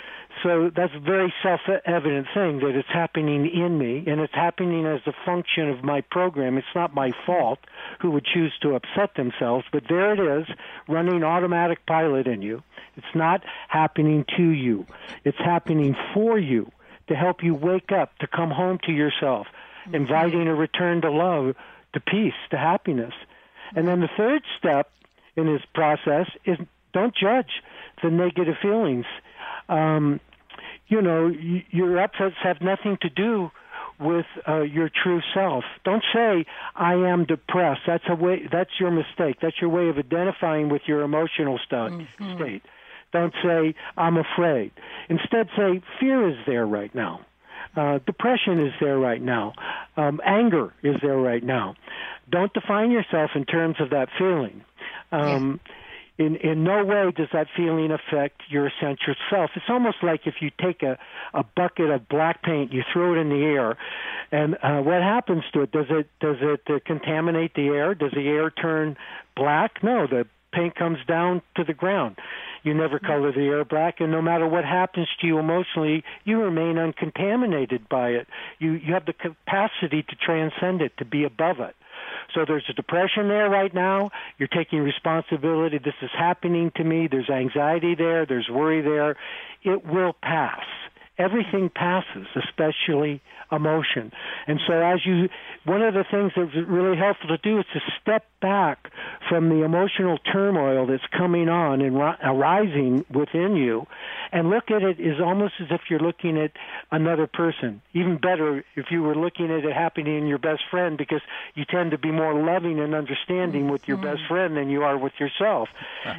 So 0.42 0.70
that's 0.74 0.92
a 0.94 1.00
very 1.00 1.33
self-evident 1.42 2.26
thing 2.35 2.59
that 2.59 2.76
it's 2.76 2.88
happening 2.92 3.46
in 3.46 3.79
me, 3.79 4.05
and 4.07 4.20
it's 4.20 4.35
happening 4.35 4.85
as 4.85 5.00
a 5.07 5.12
function 5.24 5.70
of 5.70 5.83
my 5.83 6.02
program. 6.02 6.59
It's 6.59 6.66
not 6.74 6.94
my 6.94 7.12
fault 7.24 7.59
who 8.00 8.11
would 8.11 8.24
choose 8.24 8.52
to 8.61 8.74
upset 8.74 9.14
themselves, 9.16 9.64
but 9.72 9.85
there 9.88 10.12
it 10.12 10.40
is, 10.40 10.46
running 10.88 11.24
automatic 11.24 11.87
pilot 11.87 12.26
in 12.26 12.42
you. 12.42 12.62
It's 12.96 13.14
not 13.14 13.42
happening 13.68 14.24
to 14.37 14.42
you. 14.42 14.87
It's 15.24 15.38
happening 15.38 15.96
for 16.12 16.38
you 16.38 16.70
to 17.09 17.14
help 17.14 17.42
you 17.42 17.55
wake 17.55 17.92
up, 17.92 18.18
to 18.18 18.26
come 18.26 18.50
home 18.50 18.79
to 18.85 18.92
yourself, 18.92 19.46
mm-hmm. 19.46 19.94
inviting 19.94 20.48
a 20.48 20.55
return 20.55 21.00
to 21.02 21.11
love, 21.11 21.55
to 21.94 22.00
peace, 22.00 22.35
to 22.50 22.59
happiness. 22.59 23.14
And 23.77 23.87
then 23.87 24.01
the 24.01 24.09
third 24.17 24.43
step 24.59 24.91
in 25.37 25.47
this 25.47 25.62
process 25.75 26.27
is 26.45 26.59
don't 26.93 27.15
judge 27.15 27.62
the 28.03 28.11
negative 28.11 28.57
feelings 28.61 29.05
um, 29.69 30.21
you 30.89 31.03
know, 31.03 31.33
your 31.71 32.01
upsets 32.01 32.37
have 32.43 32.61
nothing 32.61 32.99
to 33.03 33.09
do 33.09 33.51
with 33.99 34.27
uh, 34.47 34.61
your 34.61 34.91
true 34.91 35.21
self. 35.35 35.65
Don't 35.85 36.05
say 36.15 36.45
I 36.75 36.95
am 36.95 37.25
depressed. 37.25 37.81
That's 37.87 38.05
a 38.09 38.15
way. 38.15 38.47
That's 38.51 38.71
your 38.79 38.91
mistake. 38.91 39.39
That's 39.41 39.61
your 39.61 39.71
way 39.71 39.89
of 39.89 39.99
identifying 39.99 40.69
with 40.69 40.83
your 40.87 41.03
emotional 41.03 41.59
st- 41.59 41.93
mm-hmm. 41.93 42.37
state. 42.37 42.62
Don't 43.12 43.33
say 43.43 43.75
I'm 43.97 44.17
afraid. 44.17 44.73
Instead, 45.09 45.49
say 45.57 45.83
fear 45.99 46.29
is 46.29 46.37
there 46.47 46.67
right 46.67 46.95
now. 46.95 47.21
Uh, 47.77 47.99
depression 48.07 48.67
is 48.67 48.73
there 48.81 48.99
right 48.99 49.21
now. 49.21 49.53
Um, 49.97 50.21
anger 50.25 50.73
is 50.83 50.97
there 51.03 51.19
right 51.19 51.45
now. 51.45 51.75
Don't 52.31 52.53
define 52.53 52.91
yourself 52.91 53.31
in 53.35 53.45
terms 53.45 53.77
of 53.81 53.91
that 53.91 54.09
feeling. 54.19 54.65
Um, 55.12 55.61
yeah 55.67 55.73
in 56.19 56.37
in 56.37 56.65
no 56.65 56.85
way 56.85 57.11
does 57.15 57.29
that 57.33 57.47
feeling 57.57 57.91
affect 57.93 58.43
your 58.49 58.67
essential 58.67 59.15
self. 59.31 59.51
It's 59.55 59.67
almost 59.69 59.99
like 60.03 60.27
if 60.27 60.37
you 60.41 60.51
take 60.61 60.83
a 60.83 60.99
a 61.35 61.45
bucket 61.45 61.91
of 61.91 62.09
black 62.09 62.43
paint, 62.43 62.73
you 62.73 62.83
throw 62.93 63.15
it 63.15 63.19
in 63.19 63.29
the 63.29 63.45
air, 63.45 63.77
and 64.33 64.57
uh, 64.62 64.81
what 64.81 65.03
happens 65.03 65.45
to 65.53 65.62
it? 65.62 65.73
Does 65.73 65.87
it 65.91 66.09
does 66.21 66.37
it 66.41 66.62
uh, 66.69 66.79
contaminate 66.85 67.55
the 67.55 67.69
air? 67.69 67.95
Does 67.95 68.12
the 68.12 68.29
air 68.29 68.51
turn 68.51 68.97
black? 69.37 69.83
No, 69.83 70.07
the 70.07 70.27
paint 70.53 70.75
comes 70.75 70.99
down 71.07 71.43
to 71.57 71.65
the 71.65 71.75
ground. 71.75 72.17
You 72.66 72.74
never 72.74 72.98
color 72.98 73.31
the 73.31 73.46
air 73.46 73.64
black, 73.64 74.00
and 74.00 74.11
no 74.11 74.20
matter 74.20 74.44
what 74.44 74.64
happens 74.64 75.07
to 75.20 75.26
you 75.29 75.38
emotionally, 75.38 76.02
you 76.24 76.40
remain 76.40 76.79
uncontaminated 76.79 77.88
by 77.88 78.09
it. 78.09 78.26
You 78.59 78.72
you 78.72 78.92
have 78.92 79.07
the 79.07 79.12
capacity 79.12 80.02
to 80.02 80.16
transcend 80.16 80.83
it, 80.83 80.90
to 80.98 81.05
be 81.05 81.22
above 81.22 81.61
it. 81.61 81.76
So 82.35 82.44
there's 82.44 82.64
a 82.68 82.72
depression 82.72 83.29
there 83.29 83.48
right 83.48 83.72
now. 83.72 84.11
You're 84.38 84.48
taking 84.48 84.81
responsibility. 84.81 85.79
This 85.79 85.94
is 86.02 86.11
happening 86.18 86.72
to 86.74 86.83
me. 86.83 87.07
There's 87.09 87.31
anxiety 87.31 87.94
there. 87.94 88.26
There's 88.26 88.48
worry 88.50 88.83
there. 88.83 89.14
It 89.62 89.87
will 89.87 90.16
pass 90.20 90.64
everything 91.18 91.70
passes, 91.74 92.26
especially 92.37 93.22
emotion. 93.53 94.13
And 94.47 94.61
so 94.67 94.73
as 94.75 95.01
you, 95.05 95.29
one 95.65 95.83
of 95.83 95.95
the 95.95 96.05
things 96.11 96.33
that's 96.37 96.55
really 96.69 96.97
helpful 96.97 97.29
to 97.29 97.39
do 97.39 97.59
is 97.59 97.65
to 97.73 97.81
step 98.01 98.27
back 98.41 98.91
from 99.29 99.49
the 99.49 99.65
emotional 99.65 100.19
turmoil 100.19 100.87
that's 100.87 101.07
coming 101.17 101.49
on 101.49 101.81
and 101.81 101.97
arising 101.97 103.05
within 103.11 103.57
you 103.57 103.87
and 104.33 104.51
look 104.51 104.71
at 104.71 104.83
it 104.83 105.01
as 105.01 105.21
almost 105.21 105.55
as 105.61 105.69
if 105.71 105.83
you're 105.89 106.01
looking 106.01 106.39
at 106.39 106.53
another 106.91 107.27
person. 107.27 107.83
Even 107.95 108.19
better 108.19 108.65
if 108.75 108.87
you 108.91 109.03
were 109.03 109.15
looking 109.15 109.47
at 109.47 109.65
it 109.65 109.73
happening 109.73 110.19
in 110.19 110.27
your 110.27 110.39
best 110.39 110.63
friend 110.71 110.99
because 110.99 111.23
you 111.55 111.65
tend 111.65 111.91
to 111.93 111.99
be 111.99 112.11
more 112.11 112.35
loving 112.35 112.81
and 112.81 112.95
understanding 112.95 113.71
with 113.71 113.87
your 113.89 113.97
best 113.97 114.21
mm-hmm. 114.21 114.35
friend 114.35 114.57
than 114.57 114.69
you 114.69 114.83
are 114.83 114.99
with 114.99 115.13
yourself. 115.19 115.69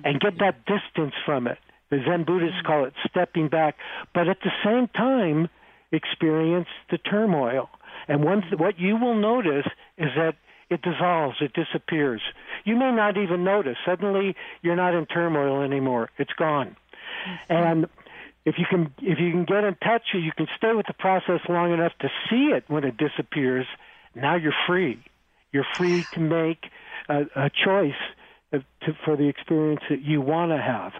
And 0.04 0.20
get 0.20 0.40
that 0.40 0.66
distance 0.66 1.13
from 1.26 1.48
it. 1.48 1.58
The 1.90 2.04
Zen 2.06 2.26
Buddhists 2.26 2.62
call 2.66 2.86
it 2.86 2.94
stepping 3.10 3.48
back, 3.48 3.78
but 4.13 4.28
at 4.28 4.40
the 4.42 4.52
same 4.63 4.88
time, 4.90 5.50
experience 5.91 6.67
the 6.91 6.97
turmoil. 6.97 7.69
And 8.08 8.23
one 8.23 8.43
what 8.58 8.80
you 8.80 8.97
will 8.97 9.15
notice 9.15 9.65
is 9.97 10.10
that 10.15 10.36
it 10.69 10.82
dissolves, 10.82 11.38
it 11.41 11.54
disappears. 11.54 12.21
You 12.65 12.76
may 12.76 12.91
not 12.91 13.17
even 13.17 13.43
notice. 13.43 13.78
Suddenly, 13.86 14.36
you're 14.62 14.76
not 14.76 14.93
in 14.93 15.06
turmoil 15.06 15.62
anymore. 15.62 16.10
It's 16.17 16.34
gone. 16.34 16.76
And 17.50 17.88
if 18.45 18.56
you 18.58 18.65
can, 18.69 18.93
if 19.02 19.19
you 19.19 19.32
can 19.32 19.45
get 19.45 19.63
in 19.63 19.76
touch, 19.76 20.04
you 20.13 20.32
can 20.36 20.47
stay 20.58 20.73
with 20.73 20.88
the 20.88 20.93
process 20.93 21.39
long 21.50 21.73
enough 21.73 21.93
to 22.00 22.10
see 22.30 22.52
it 22.56 22.65
when 22.67 22.84
it 22.84 22.97
disappears. 22.97 23.65
Now 24.15 24.36
you're 24.36 24.56
free. 24.67 25.04
You're 25.52 25.67
free 25.76 26.06
to 26.13 26.19
make 26.19 26.65
a, 27.10 27.26
a 27.36 27.50
choice 27.50 27.93
to, 28.52 28.63
for 29.06 29.15
the 29.15 29.28
experience 29.28 29.82
that 29.89 30.02
you 30.02 30.21
want 30.21 30.52
to 30.52 30.58
have. 30.58 30.93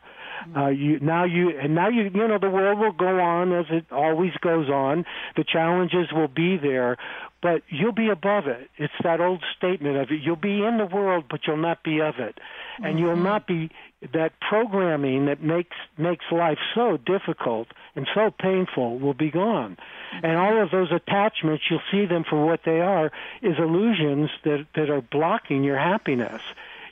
Uh, 0.56 0.68
you 0.68 1.00
now 1.00 1.24
you 1.24 1.58
and 1.58 1.76
now 1.76 1.90
you 1.90 2.04
you 2.04 2.28
know 2.28 2.38
the 2.40 2.50
world 2.50 2.80
will 2.80 2.92
go 2.92 3.20
on 3.20 3.54
as 3.54 3.66
it 3.70 3.86
always 3.92 4.32
goes 4.42 4.70
on. 4.70 5.06
The 5.36 5.44
challenges 5.44 6.12
will 6.12 6.28
be 6.28 6.58
there, 6.58 6.98
but 7.42 7.64
you'll 7.70 7.92
be 7.92 8.10
above 8.10 8.48
it. 8.48 8.70
It's 8.78 8.94
that 9.04 9.20
old 9.20 9.44
statement 9.58 9.98
of 9.98 10.12
it. 10.12 10.22
You'll 10.22 10.36
be 10.36 10.64
in 10.64 10.78
the 10.78 10.86
world, 10.86 11.26
but 11.30 11.42
you'll 11.46 11.58
not 11.58 11.84
be 11.84 12.00
of 12.02 12.16
it, 12.20 12.40
and 12.78 12.86
mm-hmm. 12.86 12.98
you'll 12.98 13.16
not 13.16 13.48
be 13.48 13.72
that 14.14 14.34
programming 14.48 15.26
that 15.26 15.42
makes 15.42 15.76
makes 15.98 16.26
life 16.32 16.60
so 16.76 16.98
difficult 16.98 17.68
and 17.96 18.08
so 18.14 18.32
painful 18.40 19.00
will 19.00 19.16
be 19.16 19.32
gone. 19.32 19.78
Mm-hmm. 20.16 20.26
And 20.26 20.38
all 20.38 20.62
of 20.62 20.72
those 20.72 20.92
attachments, 20.92 21.64
you'll 21.70 21.82
see 21.92 22.06
them 22.06 22.24
for 22.30 22.46
what 22.46 22.62
they 22.64 22.80
are, 22.80 23.12
is 23.42 23.58
illusions 23.58 24.30
that 24.44 24.66
that 24.76 24.90
are 24.90 25.02
blocking 25.02 25.64
your 25.64 25.78
happiness 25.78 26.42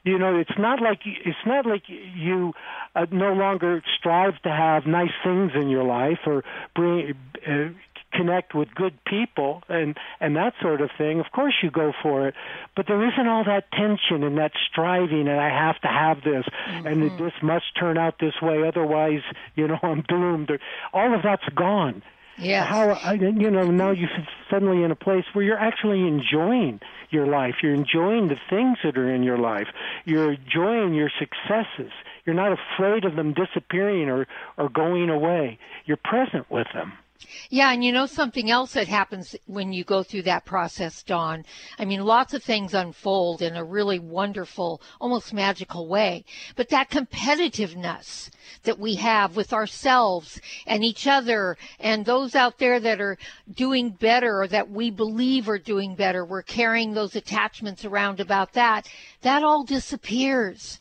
you 0.05 0.17
know 0.17 0.39
it's 0.39 0.57
not 0.57 0.81
like 0.81 1.01
it's 1.03 1.45
not 1.45 1.65
like 1.65 1.83
you 1.89 2.53
uh, 2.95 3.05
no 3.11 3.33
longer 3.33 3.83
strive 3.97 4.41
to 4.43 4.49
have 4.49 4.85
nice 4.85 5.11
things 5.23 5.51
in 5.55 5.69
your 5.69 5.83
life 5.83 6.19
or 6.25 6.43
bring 6.73 7.15
uh, 7.45 7.69
connect 8.13 8.55
with 8.55 8.73
good 8.73 8.93
people 9.05 9.63
and 9.67 9.97
and 10.19 10.35
that 10.35 10.53
sort 10.61 10.79
of 10.79 10.89
thing. 10.97 11.19
Of 11.19 11.31
course 11.33 11.55
you 11.61 11.69
go 11.69 11.91
for 12.01 12.27
it. 12.27 12.35
But 12.75 12.87
there 12.87 13.05
isn't 13.05 13.27
all 13.27 13.43
that 13.43 13.71
tension 13.71 14.23
and 14.23 14.37
that 14.37 14.51
striving 14.71 15.27
and 15.27 15.39
i 15.39 15.49
have 15.49 15.79
to 15.81 15.87
have 15.87 16.21
this 16.23 16.45
mm-hmm. 16.45 16.87
and 16.87 17.19
this 17.19 17.33
must 17.41 17.65
turn 17.77 17.97
out 17.97 18.19
this 18.19 18.41
way 18.41 18.67
otherwise 18.67 19.21
you 19.55 19.67
know 19.67 19.79
i'm 19.83 20.01
doomed. 20.07 20.51
Or, 20.51 20.59
all 20.93 21.13
of 21.13 21.23
that's 21.23 21.47
gone 21.55 22.01
yeah. 22.37 22.65
How 22.65 23.13
you 23.13 23.51
know 23.51 23.71
now 23.71 23.91
you're 23.91 24.09
suddenly 24.49 24.83
in 24.83 24.91
a 24.91 24.95
place 24.95 25.25
where 25.33 25.45
you're 25.45 25.59
actually 25.59 26.01
enjoying 26.07 26.79
your 27.09 27.27
life. 27.27 27.55
You're 27.63 27.73
enjoying 27.73 28.27
the 28.27 28.37
things 28.49 28.77
that 28.83 28.97
are 28.97 29.13
in 29.13 29.23
your 29.23 29.37
life. 29.37 29.67
You're 30.05 30.33
enjoying 30.33 30.93
your 30.93 31.09
successes. 31.19 31.91
You're 32.25 32.35
not 32.35 32.57
afraid 32.57 33.05
of 33.05 33.15
them 33.15 33.33
disappearing 33.33 34.09
or 34.09 34.27
or 34.57 34.69
going 34.69 35.09
away. 35.09 35.59
You're 35.85 35.97
present 35.97 36.49
with 36.49 36.67
them. 36.73 36.93
Yeah, 37.49 37.71
and 37.71 37.83
you 37.83 37.91
know 37.91 38.05
something 38.05 38.49
else 38.49 38.73
that 38.73 38.87
happens 38.87 39.35
when 39.45 39.71
you 39.71 39.83
go 39.83 40.03
through 40.03 40.23
that 40.23 40.45
process, 40.45 41.03
Don. 41.03 41.45
I 41.79 41.85
mean, 41.85 42.03
lots 42.03 42.33
of 42.33 42.43
things 42.43 42.73
unfold 42.73 43.41
in 43.41 43.55
a 43.55 43.63
really 43.63 43.99
wonderful, 43.99 44.81
almost 44.99 45.33
magical 45.33 45.87
way. 45.87 46.25
But 46.55 46.69
that 46.69 46.89
competitiveness 46.89 48.29
that 48.63 48.79
we 48.79 48.95
have 48.95 49.35
with 49.35 49.53
ourselves 49.53 50.41
and 50.65 50.83
each 50.83 51.07
other 51.07 51.57
and 51.79 52.05
those 52.05 52.35
out 52.35 52.57
there 52.57 52.79
that 52.79 52.99
are 52.99 53.17
doing 53.51 53.91
better 53.91 54.41
or 54.41 54.47
that 54.47 54.69
we 54.69 54.91
believe 54.91 55.47
are 55.47 55.59
doing 55.59 55.95
better, 55.95 56.25
we're 56.25 56.43
carrying 56.43 56.93
those 56.93 57.15
attachments 57.15 57.85
around 57.85 58.19
about 58.19 58.53
that, 58.53 58.87
that 59.21 59.43
all 59.43 59.63
disappears 59.63 60.79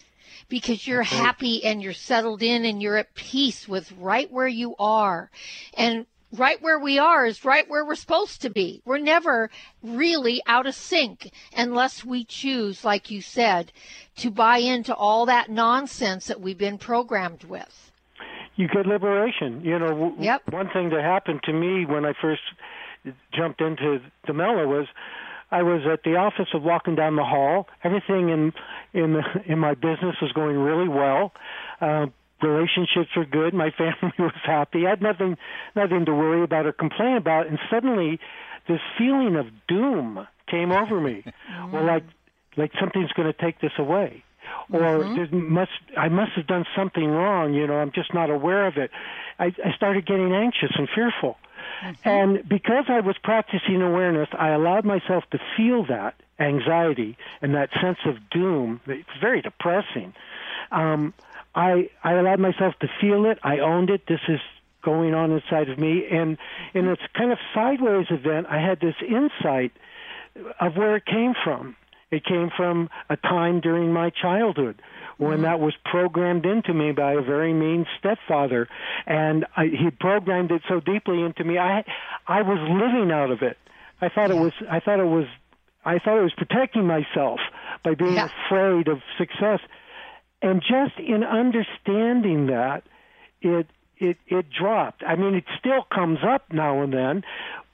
because 0.49 0.87
you're 0.87 1.03
happy 1.03 1.65
and 1.65 1.83
you're 1.83 1.93
settled 1.93 2.43
in 2.43 2.65
and 2.65 2.83
you're 2.83 2.97
at 2.97 3.15
peace 3.15 3.67
with 3.67 3.91
right 3.93 4.31
where 4.31 4.49
you 4.49 4.75
are. 4.79 5.31
And 5.75 6.07
right 6.35 6.61
where 6.61 6.79
we 6.79 6.99
are 6.99 7.27
is 7.27 7.45
right 7.45 7.69
where 7.69 7.85
we're 7.85 7.95
supposed 7.95 8.43
to 8.43 8.51
be. 8.51 8.83
We're 8.85 8.99
never 8.99 9.51
really 9.83 10.43
out 10.47 10.67
of 10.67 10.75
sync 10.75 11.31
unless 11.57 12.05
we 12.05 12.25
choose, 12.25 12.85
like 12.85 13.11
you 13.11 13.21
said, 13.21 13.73
to 14.17 14.31
buy 14.31 14.59
into 14.59 14.95
all 14.95 15.27
that 15.27 15.51
nonsense 15.51 16.27
that 16.27 16.41
we've 16.41 16.59
been 16.59 16.79
programmed 16.79 17.45
with. 17.45 17.93
You 18.57 18.69
get 18.69 18.87
liberation. 18.87 19.63
You 19.65 19.79
know, 19.79 20.15
yep. 20.19 20.43
one 20.51 20.69
thing 20.73 20.91
that 20.91 21.03
happened 21.03 21.41
to 21.45 21.53
me 21.53 21.87
when 21.87 22.05
I 22.05 22.13
first 22.21 22.43
jumped 23.33 23.61
into 23.61 24.01
DeMello 24.27 24.67
was 24.67 24.87
I 25.51 25.63
was 25.63 25.83
at 25.91 26.03
the 26.03 26.17
office 26.17 26.49
of 26.55 26.63
walking 26.63 26.95
down 26.95 27.17
the 27.17 27.25
hall. 27.25 27.69
Everything 27.83 28.29
in 28.29 28.53
in 28.93 29.15
the, 29.15 29.23
in 29.47 29.59
my 29.59 29.75
business 29.75 30.17
was 30.23 30.33
going 30.33 30.57
really 30.57 30.89
well. 30.89 31.33
Uh, 31.81 32.07
relationships 32.45 33.11
were 33.17 33.25
good. 33.25 33.55
My 33.55 33.71
family 33.71 34.15
was 34.19 34.33
happy. 34.45 34.87
I 34.87 34.91
had 34.91 35.03
nothing, 35.03 35.37
nothing 35.75 36.05
to 36.07 36.15
worry 36.15 36.43
about 36.43 36.67
or 36.67 36.73
complain 36.73 37.17
about. 37.17 37.47
And 37.47 37.59
suddenly, 37.71 38.21
this 38.69 38.81
feeling 38.99 39.37
of 39.37 39.47
doom 39.69 40.27
came 40.51 40.73
over 40.73 41.01
me. 41.01 41.25
Well, 41.73 41.85
like, 41.85 42.05
like 42.57 42.73
something's 42.79 43.11
going 43.13 43.33
to 43.33 43.33
take 43.33 43.61
this 43.61 43.73
away, 43.79 44.23
or 44.71 44.81
mm-hmm. 44.81 45.15
there 45.15 45.41
must 45.41 45.71
I 45.97 46.09
must 46.09 46.33
have 46.33 46.47
done 46.47 46.65
something 46.77 47.07
wrong. 47.07 47.55
You 47.55 47.67
know, 47.67 47.75
I'm 47.75 47.91
just 47.91 48.13
not 48.15 48.31
aware 48.31 48.67
of 48.67 48.77
it. 48.77 48.91
I, 49.39 49.47
I 49.47 49.75
started 49.75 50.07
getting 50.07 50.33
anxious 50.33 50.71
and 50.77 50.89
fearful. 50.95 51.37
Mm-hmm. 51.83 52.09
And 52.09 52.49
because 52.49 52.85
I 52.89 53.01
was 53.01 53.17
practicing 53.23 53.83
awareness, 53.83 54.29
I 54.33 54.51
allowed 54.51 54.85
myself 54.85 55.25
to 55.33 55.39
feel 55.57 55.87
that 55.87 56.15
anxiety 56.39 57.17
and 57.43 57.55
that 57.55 57.71
sense 57.81 57.99
of 58.07 58.17
doom. 58.31 58.81
It's 58.87 59.09
very 59.21 59.43
depressing. 59.43 60.15
Um, 60.71 61.15
I 61.55 61.91
I 62.03 62.15
allowed 62.15 62.41
myself 62.41 62.75
to 62.81 62.89
feel 63.01 63.27
it. 63.27 63.39
I 63.43 63.59
owned 63.59 63.91
it. 63.91 64.03
This 64.09 64.21
is 64.29 64.41
going 64.83 65.15
on 65.15 65.31
inside 65.33 65.69
of 65.71 65.79
me, 65.79 66.05
and 66.11 66.37
in 66.75 66.87
this 66.87 66.99
kind 67.17 67.33
of 67.33 67.39
sideways 67.55 68.07
event, 68.11 68.47
I 68.51 68.59
had 68.61 68.81
this 68.81 68.97
insight 69.01 69.73
of 70.61 70.77
where 70.77 70.97
it 70.97 71.07
came 71.07 71.35
from. 71.43 71.77
It 72.11 72.25
came 72.25 72.51
from 72.55 72.91
a 73.09 73.17
time 73.17 73.61
during 73.61 73.93
my 73.93 74.11
childhood 74.11 74.81
when 75.17 75.43
that 75.43 75.61
was 75.61 75.75
programmed 75.85 76.45
into 76.45 76.75
me 76.75 76.93
by 76.93 77.13
a 77.13 77.21
very 77.21 77.53
mean 77.53 77.87
stepfather, 77.99 78.69
and 79.07 79.47
I, 79.57 79.67
he 79.67 79.91
programmed 79.91 80.51
it 80.51 80.63
so 80.69 80.81
deeply 80.81 81.23
into 81.23 81.45
me. 81.45 81.59
I 81.59 81.85
I 82.27 82.43
was 82.43 82.59
living 82.61 83.11
out 83.11 83.31
of 83.31 83.43
it. 83.43 83.57
I 84.01 84.09
thought 84.09 84.31
it 84.31 84.37
was. 84.37 84.53
I 84.71 84.81
thought 84.81 85.01
it 85.01 85.07
was. 85.07 85.27
I 85.85 85.99
thought 85.99 86.19
it 86.19 86.23
was 86.23 86.35
protecting 86.35 86.87
myself 86.87 87.41
by 87.85 87.95
being 87.95 88.15
yeah. 88.15 88.29
afraid 88.47 88.89
of 88.89 89.01
success 89.19 89.61
and 90.43 90.61
just 90.61 90.99
in 90.99 91.25
understanding 91.25 92.47
that, 92.47 92.85
it 93.41 93.67
it 93.99 94.19
it 94.27 94.47
dropped. 94.51 95.03
I 95.07 95.17
mean, 95.17 95.35
it 95.35 95.45
still 95.59 95.83
comes 95.83 96.19
up 96.23 96.53
now 96.53 96.83
and 96.83 96.93
then, 96.93 97.25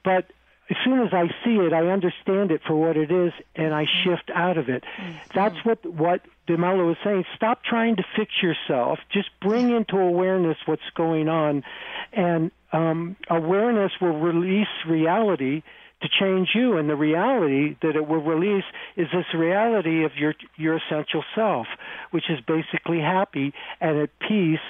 but 0.05 0.31
as 0.70 0.77
soon 0.85 1.01
as 1.01 1.12
I 1.12 1.27
see 1.44 1.57
it, 1.57 1.73
I 1.73 1.88
understand 1.88 2.53
it 2.53 2.62
for 2.64 2.77
what 2.77 2.96
it 2.96 3.11
is, 3.11 3.33
and 3.57 3.75
I 3.75 3.87
shift 4.05 4.31
out 4.33 4.57
of 4.57 4.68
it. 4.68 4.85
Mm-hmm. 4.85 5.12
That's 5.35 5.64
what 5.64 5.85
what 5.85 6.23
DeMello 6.46 6.87
was 6.87 6.96
saying. 7.03 7.25
Stop 7.35 7.64
trying 7.64 7.96
to 7.96 8.05
fix 8.16 8.33
yourself. 8.40 9.01
Just 9.12 9.31
bring 9.40 9.70
into 9.70 9.99
awareness 9.99 10.59
what's 10.66 10.88
going 10.94 11.29
on, 11.29 11.64
and 12.12 12.53
um, 12.73 13.16
awareness 13.29 13.92
will 14.01 14.18
release 14.18 14.68
reality 14.87 15.62
to 16.02 16.08
change 16.20 16.48
you 16.54 16.76
and 16.76 16.88
the 16.88 16.96
reality 16.96 17.76
that 17.82 17.96
it 17.96 18.06
will 18.06 18.22
release 18.22 18.64
is 18.96 19.06
this 19.12 19.26
reality 19.34 20.04
of 20.04 20.12
your 20.16 20.34
your 20.56 20.76
essential 20.76 21.22
self 21.34 21.66
which 22.10 22.24
is 22.30 22.38
basically 22.46 23.00
happy 23.00 23.52
and 23.80 23.98
at 23.98 24.10
peace 24.20 24.60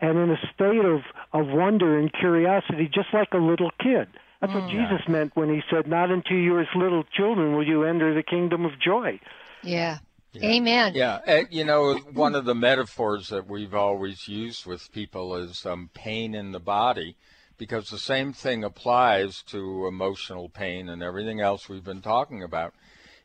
and 0.00 0.18
in 0.18 0.30
a 0.30 0.38
state 0.54 0.84
of 0.84 1.00
of 1.32 1.46
wonder 1.48 1.98
and 1.98 2.12
curiosity 2.12 2.90
just 2.92 3.08
like 3.12 3.28
a 3.32 3.38
little 3.38 3.70
kid 3.82 4.08
that's 4.40 4.52
mm. 4.52 4.60
what 4.60 4.70
Jesus 4.70 5.06
meant 5.08 5.32
when 5.34 5.48
he 5.48 5.62
said 5.70 5.86
not 5.86 6.10
until 6.10 6.36
you 6.36 6.54
are 6.54 6.62
as 6.62 6.68
little 6.74 7.04
children 7.16 7.54
will 7.54 7.66
you 7.66 7.84
enter 7.84 8.14
the 8.14 8.22
kingdom 8.22 8.64
of 8.64 8.72
joy 8.80 9.18
yeah 9.62 9.98
Yeah. 10.32 10.50
Amen. 10.50 10.92
Yeah, 10.94 11.42
you 11.50 11.64
know, 11.64 11.96
one 12.12 12.36
of 12.36 12.44
the 12.44 12.54
metaphors 12.54 13.30
that 13.30 13.48
we've 13.48 13.74
always 13.74 14.28
used 14.28 14.64
with 14.64 14.92
people 14.92 15.34
is 15.34 15.66
um, 15.66 15.90
pain 15.92 16.36
in 16.36 16.52
the 16.52 16.60
body, 16.60 17.16
because 17.60 17.90
the 17.90 17.98
same 17.98 18.32
thing 18.32 18.64
applies 18.64 19.42
to 19.42 19.86
emotional 19.86 20.48
pain 20.48 20.88
and 20.88 21.02
everything 21.02 21.42
else 21.42 21.68
we've 21.68 21.84
been 21.84 22.00
talking 22.00 22.42
about. 22.42 22.72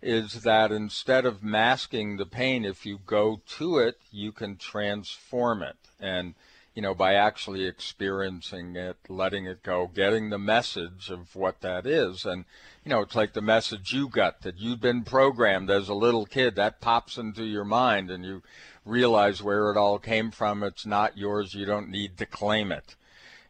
Is 0.02 0.43
that 0.43 0.74
instead 0.74 1.26
of 1.26 1.41
masking 1.41 2.17
the 2.17 2.26
pain, 2.26 2.65
if 2.65 2.86
you 2.86 3.00
go 3.06 3.39
to 3.58 3.78
it, 3.78 3.98
you 4.12 4.34
can 4.34 4.58
transform 4.58 5.63
it. 5.63 5.78
And 6.02 6.36
you 6.74 6.82
know, 6.82 6.93
by 6.93 7.13
actually 7.13 7.65
experiencing 7.65 8.76
it, 8.76 8.98
letting 9.08 9.45
it 9.45 9.63
go, 9.63 9.89
getting 9.95 10.30
the 10.30 10.38
message 10.38 11.10
of 11.10 11.34
what 11.34 11.62
that 11.62 11.86
is. 11.86 12.26
And, 12.26 12.43
you 12.84 12.89
know, 12.89 13.00
it's 13.00 13.15
like 13.15 13.32
the 13.32 13.41
message 13.41 13.93
you 13.93 14.10
got 14.10 14.41
that 14.41 14.60
you'd 14.60 14.82
been 14.82 15.04
programmed 15.04 15.69
as 15.69 15.88
a 15.88 15.93
little 15.93 16.26
kid. 16.26 16.58
That 16.58 16.82
pops 16.82 17.17
into 17.17 17.45
your 17.45 17.63
mind 17.63 18.12
and 18.12 18.26
you 18.26 18.43
realize 18.84 19.41
where 19.41 19.71
it 19.71 19.78
all 19.78 20.00
came 20.00 20.32
from. 20.32 20.63
It's 20.63 20.86
not 20.86 21.17
yours. 21.17 21.54
You 21.54 21.65
don't 21.65 21.89
need 21.89 22.17
to 22.17 22.26
claim 22.26 22.74
it 22.74 22.95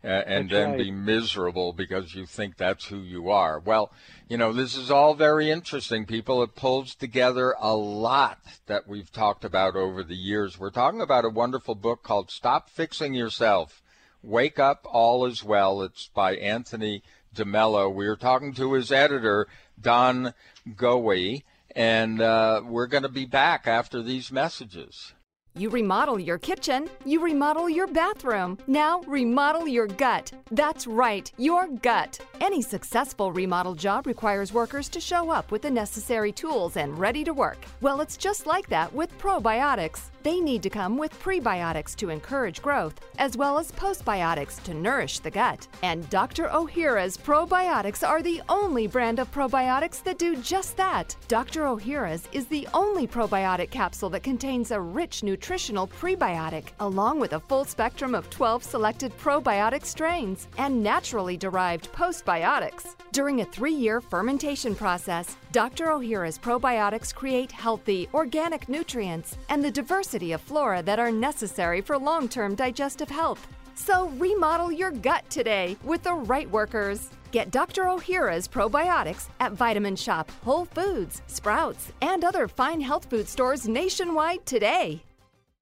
and 0.06 0.50
then 0.50 0.70
right. 0.72 0.78
be 0.78 0.92
miserable 0.92 1.74
because 1.74 2.14
you 2.14 2.26
think 2.26 2.58
that's 2.58 2.86
who 2.86 3.00
you 3.00 3.30
are. 3.32 3.60
Well, 3.60 3.92
you 4.30 4.38
know, 4.38 4.54
this 4.54 4.76
is 4.76 4.92
all 4.92 5.16
very 5.16 5.50
interesting, 5.50 6.06
people. 6.06 6.44
It 6.44 6.56
pulls 6.56 6.94
together 6.94 7.56
a 7.60 7.76
lot 7.76 8.40
that 8.68 8.88
we've 8.88 9.12
talked 9.12 9.44
about 9.44 9.76
over 9.76 10.04
the 10.04 10.16
years. 10.16 10.60
We're 10.60 10.70
talking 10.70 11.02
about 11.02 11.26
a 11.26 11.30
wonderful 11.30 11.76
book 11.76 12.04
called 12.04 12.30
Stop 12.30 12.70
Fixing 12.70 13.16
Yourself. 13.16 13.82
Wake 14.22 14.60
Up, 14.60 14.86
All 14.90 15.26
Is 15.26 15.44
Well. 15.44 15.82
It's 15.82 16.08
by 16.08 16.36
Anthony 16.36 17.02
DeMello. 17.36 17.94
We 17.94 18.06
are 18.06 18.16
talking 18.16 18.54
to 18.54 18.74
his 18.74 18.92
editor, 18.92 19.48
Don 19.80 20.34
Goey, 20.76 21.44
and 21.76 22.22
uh, 22.22 22.62
we're 22.64 22.88
going 22.88 23.04
to 23.04 23.10
be 23.10 23.26
back 23.26 23.68
after 23.68 24.04
these 24.04 24.32
messages. 24.32 25.15
You 25.58 25.70
remodel 25.70 26.20
your 26.20 26.38
kitchen, 26.38 26.90
you 27.06 27.24
remodel 27.24 27.70
your 27.70 27.88
bathroom. 27.88 28.58
Now 28.68 29.00
remodel 29.08 29.70
your 29.70 29.88
gut. 29.88 30.34
That's 30.52 30.86
right, 30.86 31.32
your 31.38 31.68
gut. 31.68 32.20
Any 32.42 32.62
successful 32.62 33.32
remodel 33.32 33.74
job 33.74 34.06
requires 34.06 34.52
workers 34.52 34.90
to 34.90 35.00
show 35.00 35.32
up 35.32 35.52
with 35.52 35.62
the 35.62 35.72
necessary 35.72 36.34
tools 36.34 36.76
and 36.76 37.00
ready 37.00 37.24
to 37.24 37.34
work. 37.34 37.64
Well, 37.80 38.02
it's 38.02 38.18
just 38.18 38.46
like 38.46 38.68
that 38.68 38.94
with 38.94 39.18
probiotics. 39.18 40.10
They 40.24 40.40
need 40.40 40.64
to 40.64 40.70
come 40.72 40.98
with 40.98 41.18
prebiotics 41.22 41.96
to 41.98 42.10
encourage 42.10 42.62
growth, 42.62 43.00
as 43.20 43.38
well 43.38 43.58
as 43.60 43.72
postbiotics 43.72 44.62
to 44.64 44.74
nourish 44.74 45.20
the 45.20 45.30
gut. 45.30 45.68
And 45.84 46.10
Dr. 46.10 46.48
Ohhira's 46.48 47.16
probiotics 47.16 48.06
are 48.06 48.24
the 48.24 48.42
only 48.50 48.88
brand 48.88 49.20
of 49.20 49.32
probiotics 49.32 50.04
that 50.04 50.18
do 50.18 50.36
just 50.38 50.76
that. 50.78 51.16
Dr. 51.28 51.62
Ohhira's 51.62 52.28
is 52.32 52.48
the 52.48 52.68
only 52.74 53.08
probiotic 53.08 53.70
capsule 53.70 54.10
that 54.10 54.24
contains 54.24 54.72
a 54.72 54.82
rich 54.82 55.22
nutritional 55.46 55.88
prebiotic, 55.88 56.70
along 56.80 57.20
with 57.20 57.34
a 57.34 57.40
full 57.40 57.64
spectrum 57.64 58.16
of 58.16 58.28
12 58.32 58.64
selected 58.64 59.16
probiotic 59.20 59.86
strains 59.86 60.48
and 60.58 60.82
naturally 60.82 61.38
derived 61.38 61.88
postbiotics. 61.94 62.96
During 63.12 63.42
a 63.42 63.46
three 63.46 63.76
year 63.76 64.02
fermentation 64.02 64.74
process, 64.74 65.38
Dr. 65.52 65.86
Ohhira's 65.90 66.40
probiotics 66.40 67.14
create 67.14 67.52
healthy, 67.52 68.10
organic 68.12 68.68
nutrients 68.68 69.38
and 69.50 69.64
the 69.64 69.70
diversity 69.70 70.32
of 70.32 70.42
flora 70.42 70.82
that 70.82 70.98
are 70.98 71.12
necessary 71.12 71.80
for 71.80 71.96
long 71.96 72.28
term 72.28 72.56
digestive 72.56 73.12
health. 73.12 73.48
So 73.76 74.10
remodel 74.18 74.72
your 74.72 74.90
gut 74.90 75.30
today 75.30 75.78
with 75.84 76.02
the 76.02 76.14
right 76.14 76.50
workers. 76.50 77.12
Get 77.32 77.52
Dr. 77.52 77.84
Ohhira's 77.84 78.48
probiotics 78.48 79.28
at 79.40 79.52
Vitamin 79.52 79.96
Shoppe, 79.96 80.32
Whole 80.44 80.66
Foods, 80.66 81.22
Sprouts, 81.28 81.92
and 82.02 82.24
other 82.24 82.48
fine 82.48 82.82
health 82.82 83.06
food 83.12 83.28
stores 83.28 83.68
nationwide 83.68 84.44
today. 84.48 85.04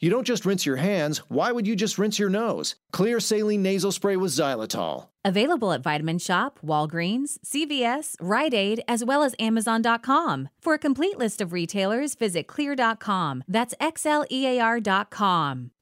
You 0.00 0.10
don't 0.10 0.26
just 0.26 0.46
rinse 0.46 0.64
your 0.64 0.76
hands, 0.76 1.18
why 1.28 1.50
would 1.50 1.66
you 1.66 1.74
just 1.74 1.98
rinse 1.98 2.20
your 2.20 2.30
nose? 2.30 2.76
Xlear 2.92 3.20
saline 3.20 3.62
nasal 3.62 3.90
spray 3.90 4.16
with 4.16 4.30
xylitol. 4.30 5.08
Available 5.24 5.72
at 5.72 5.82
Vitamin 5.82 6.18
Shoppe, 6.18 6.60
Walgreens, 6.64 7.38
CVS, 7.44 8.14
Rite 8.20 8.54
Aid, 8.54 8.80
as 8.86 9.04
well 9.04 9.24
as 9.24 9.34
Amazon.com. 9.40 10.50
For 10.60 10.74
a 10.74 10.78
complete 10.78 11.18
list 11.18 11.40
of 11.40 11.52
retailers, 11.52 12.14
visit 12.14 12.46
xlear.com. 12.46 13.42
That's 13.48 13.74
X 13.80 14.06
L 14.06 14.24
E 14.30 14.46
A 14.46 14.60
R.com. 14.60 15.72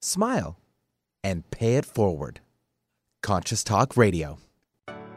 Smile 0.00 0.56
and 1.24 1.50
pay 1.50 1.76
it 1.76 1.86
forward. 1.86 2.40
Conscious 3.22 3.64
Talk 3.64 3.96
Radio. 3.96 4.38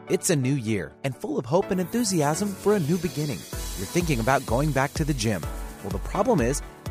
It's 0.08 0.30
a 0.30 0.36
new 0.36 0.54
year 0.54 0.96
and 1.04 1.14
full 1.14 1.38
of 1.38 1.44
hope 1.46 1.70
and 1.70 1.80
enthusiasm 1.80 2.48
for 2.48 2.74
a 2.74 2.80
new 2.80 2.96
beginning. 2.96 3.38
You're 3.76 3.86
thinking 3.86 4.18
about 4.18 4.46
going 4.46 4.72
back 4.72 4.94
to 4.94 5.04
the 5.04 5.14
gym. 5.14 5.42
Well, 5.84 5.92
the 5.92 5.98
problem 5.98 6.40
is, 6.40 6.62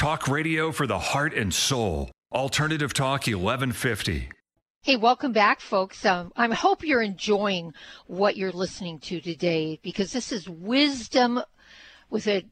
Talk 0.00 0.28
radio 0.28 0.72
for 0.72 0.86
the 0.86 0.98
heart 0.98 1.34
and 1.34 1.52
soul. 1.52 2.10
Alternative 2.32 2.94
Talk 2.94 3.26
1150. 3.26 4.30
Hey, 4.80 4.96
welcome 4.96 5.32
back, 5.32 5.60
folks. 5.60 6.06
Um, 6.06 6.32
I 6.34 6.48
hope 6.54 6.82
you're 6.82 7.02
enjoying 7.02 7.74
what 8.06 8.34
you're 8.34 8.50
listening 8.50 9.00
to 9.00 9.20
today 9.20 9.78
because 9.82 10.10
this 10.14 10.32
is 10.32 10.48
wisdom 10.48 11.42
with 12.08 12.26
a 12.28 12.46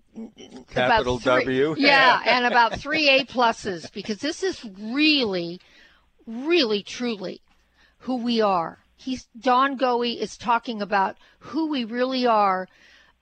capital 0.74 1.18
three, 1.20 1.44
W. 1.44 1.74
Yeah, 1.78 2.20
and 2.26 2.44
about 2.44 2.74
three 2.74 3.08
A 3.08 3.24
pluses 3.24 3.90
because 3.94 4.18
this 4.18 4.42
is 4.42 4.62
really, 4.78 5.58
really, 6.26 6.82
truly 6.82 7.40
who 8.00 8.16
we 8.16 8.42
are. 8.42 8.80
He's 8.94 9.26
Don 9.40 9.78
Goey 9.78 10.20
is 10.20 10.36
talking 10.36 10.82
about 10.82 11.16
who 11.38 11.70
we 11.70 11.84
really 11.84 12.26
are 12.26 12.68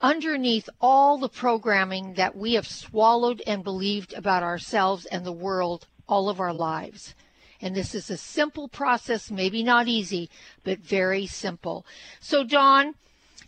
underneath 0.01 0.69
all 0.79 1.17
the 1.17 1.29
programming 1.29 2.13
that 2.13 2.35
we 2.35 2.53
have 2.53 2.67
swallowed 2.67 3.41
and 3.47 3.63
believed 3.63 4.13
about 4.13 4.43
ourselves 4.43 5.05
and 5.05 5.25
the 5.25 5.31
world 5.31 5.87
all 6.07 6.29
of 6.29 6.39
our 6.39 6.53
lives. 6.53 7.15
And 7.61 7.75
this 7.75 7.95
is 7.95 8.09
a 8.09 8.17
simple 8.17 8.67
process, 8.67 9.31
maybe 9.31 9.63
not 9.63 9.87
easy, 9.87 10.29
but 10.63 10.79
very 10.79 11.25
simple. 11.25 11.85
So, 12.19 12.43
Don, 12.43 12.93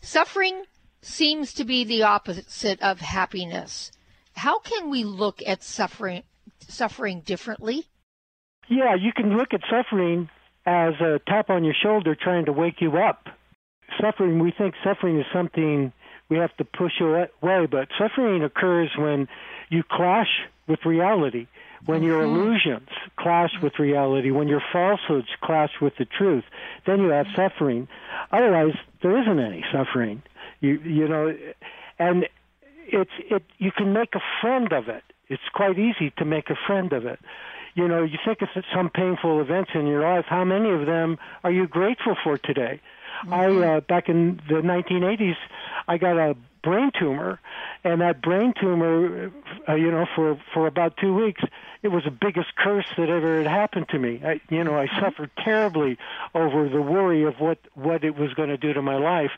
suffering 0.01 0.63
seems 1.01 1.53
to 1.53 1.63
be 1.63 1.83
the 1.83 2.03
opposite 2.03 2.81
of 2.81 2.99
happiness. 2.99 3.91
How 4.33 4.59
can 4.59 4.89
we 4.89 5.03
look 5.03 5.41
at 5.45 5.63
suffering 5.63 6.23
suffering 6.67 7.21
differently? 7.21 7.85
Yeah, 8.69 8.95
you 8.95 9.11
can 9.13 9.35
look 9.35 9.53
at 9.53 9.61
suffering 9.69 10.29
as 10.65 10.93
a 11.01 11.19
tap 11.27 11.49
on 11.49 11.63
your 11.63 11.73
shoulder 11.81 12.15
trying 12.15 12.45
to 12.45 12.51
wake 12.51 12.79
you 12.79 12.97
up. 12.97 13.27
Suffering, 13.99 14.39
we 14.39 14.51
think 14.55 14.75
suffering 14.83 15.19
is 15.19 15.25
something 15.33 15.91
we 16.29 16.37
have 16.37 16.55
to 16.57 16.63
push 16.63 17.01
away, 17.01 17.27
but 17.41 17.89
suffering 17.97 18.43
occurs 18.43 18.91
when 18.97 19.27
you 19.69 19.83
clash 19.83 20.29
with 20.67 20.85
reality 20.85 21.47
when 21.85 22.03
your 22.03 22.21
mm-hmm. 22.21 22.35
illusions 22.35 22.89
clash 23.17 23.51
with 23.61 23.79
reality, 23.79 24.31
when 24.31 24.47
your 24.47 24.61
falsehoods 24.71 25.27
clash 25.41 25.71
with 25.81 25.93
the 25.97 26.05
truth, 26.05 26.43
then 26.85 26.99
you 26.99 27.09
have 27.09 27.27
suffering. 27.35 27.87
Otherwise, 28.31 28.75
there 29.01 29.19
isn't 29.21 29.39
any 29.39 29.63
suffering. 29.71 30.21
You 30.59 30.79
you 30.79 31.07
know, 31.07 31.35
and 31.97 32.27
it's 32.87 33.11
it. 33.29 33.43
You 33.57 33.71
can 33.71 33.93
make 33.93 34.15
a 34.15 34.21
friend 34.41 34.71
of 34.73 34.89
it. 34.89 35.03
It's 35.27 35.41
quite 35.53 35.77
easy 35.77 36.11
to 36.17 36.25
make 36.25 36.49
a 36.49 36.57
friend 36.67 36.91
of 36.91 37.05
it. 37.05 37.19
You 37.75 37.87
know, 37.87 38.03
you 38.03 38.17
think 38.25 38.41
of 38.41 38.49
some 38.73 38.89
painful 38.89 39.39
events 39.41 39.71
in 39.73 39.87
your 39.87 40.01
life. 40.01 40.25
How 40.27 40.43
many 40.43 40.69
of 40.71 40.85
them 40.85 41.17
are 41.43 41.51
you 41.51 41.67
grateful 41.67 42.15
for 42.23 42.37
today? 42.37 42.81
Mm-hmm. 43.25 43.33
I 43.33 43.67
uh, 43.67 43.79
back 43.81 44.09
in 44.09 44.41
the 44.47 44.55
1980s, 44.55 45.35
I 45.87 45.97
got 45.97 46.17
a 46.17 46.35
brain 46.63 46.91
tumor, 46.97 47.39
and 47.83 48.01
that 48.01 48.21
brain 48.21 48.53
tumor, 48.59 49.31
uh, 49.67 49.75
you 49.75 49.91
know, 49.91 50.05
for 50.15 50.39
for 50.53 50.67
about 50.67 50.97
two 50.97 51.13
weeks, 51.13 51.41
it 51.81 51.89
was 51.89 52.03
the 52.03 52.11
biggest 52.11 52.55
curse 52.55 52.87
that 52.97 53.09
ever 53.09 53.37
had 53.37 53.47
happened 53.47 53.89
to 53.89 53.99
me. 53.99 54.21
I, 54.23 54.41
you 54.49 54.63
know, 54.63 54.77
I 54.77 54.87
mm-hmm. 54.87 54.99
suffered 54.99 55.31
terribly 55.43 55.97
over 56.33 56.69
the 56.69 56.81
worry 56.81 57.23
of 57.23 57.39
what 57.39 57.59
what 57.73 58.03
it 58.03 58.17
was 58.17 58.33
going 58.33 58.49
to 58.49 58.57
do 58.57 58.73
to 58.73 58.81
my 58.81 58.97
life. 58.97 59.31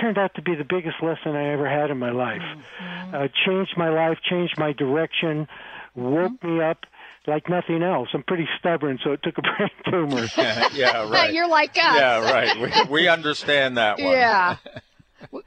Turned 0.00 0.18
out 0.18 0.34
to 0.34 0.42
be 0.42 0.56
the 0.56 0.64
biggest 0.64 0.96
lesson 1.00 1.36
I 1.36 1.52
ever 1.52 1.68
had 1.68 1.90
in 1.90 1.98
my 1.98 2.10
life. 2.10 2.42
Mm-hmm. 2.42 3.14
Uh, 3.14 3.28
changed 3.46 3.76
my 3.76 3.90
life, 3.90 4.18
changed 4.28 4.58
my 4.58 4.72
direction, 4.72 5.46
woke 5.94 6.32
mm-hmm. 6.32 6.58
me 6.58 6.64
up 6.64 6.86
like 7.26 7.48
nothing 7.48 7.82
else. 7.82 8.08
I'm 8.12 8.22
pretty 8.22 8.48
stubborn, 8.58 8.98
so 9.02 9.12
it 9.12 9.22
took 9.22 9.38
a 9.38 9.42
brain 9.56 9.70
tumor. 9.90 10.26
yeah, 10.74 11.08
right. 11.10 11.32
You're 11.32 11.48
like 11.48 11.70
us. 11.70 11.76
Yeah, 11.76 12.20
right. 12.20 12.88
We, 12.88 12.92
we 12.92 13.08
understand 13.08 13.76
that 13.78 13.98
one. 13.98 14.12
Yeah. 14.12 14.56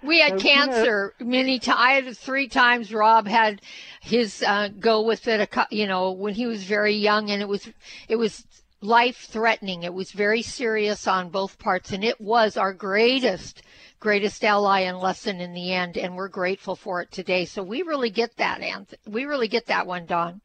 We 0.02 0.22
had 0.22 0.40
cancer 0.40 1.14
many 1.20 1.60
times. 1.60 1.80
I 1.80 1.92
had 1.94 2.18
three 2.18 2.48
times. 2.48 2.92
Rob 2.92 3.28
had 3.28 3.62
his 4.02 4.42
uh, 4.42 4.70
go 4.80 5.04
with 5.04 5.28
it. 5.28 5.40
A, 5.40 5.68
you 5.70 5.86
know, 5.86 6.14
when 6.14 6.34
he 6.34 6.48
was 6.48 6.64
very 6.64 6.96
young, 6.96 7.30
and 7.30 7.44
it 7.44 7.48
was 7.48 7.70
it 8.08 8.16
was 8.16 8.44
life 8.82 9.28
threatening. 9.30 9.84
It 9.84 9.94
was 9.94 10.12
very 10.12 10.42
serious 10.42 11.08
on 11.08 11.30
both 11.30 11.60
parts, 11.60 11.92
and 11.92 12.04
it 12.04 12.20
was 12.20 12.58
our 12.58 12.74
greatest 12.74 13.62
greatest 14.00 14.44
ally 14.44 14.82
and 14.82 14.98
lesson 14.98 15.42
in 15.42 15.54
the 15.54 15.72
end. 15.72 15.96
And 15.96 16.16
we're 16.16 16.28
grateful 16.28 16.76
for 16.76 17.02
it 17.04 17.12
today. 17.12 17.46
So 17.46 17.62
we 17.62 17.84
really 17.84 18.10
get 18.10 18.36
that, 18.38 18.62
and 18.62 18.88
we 19.06 19.26
really 19.26 19.48
get 19.48 19.68
that 19.68 19.86
one, 19.86 20.08
Don. 20.08 20.42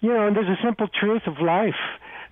You 0.00 0.14
know, 0.14 0.26
and 0.26 0.36
there's 0.36 0.48
a 0.48 0.62
simple 0.62 0.88
truth 0.88 1.22
of 1.26 1.40
life 1.40 1.74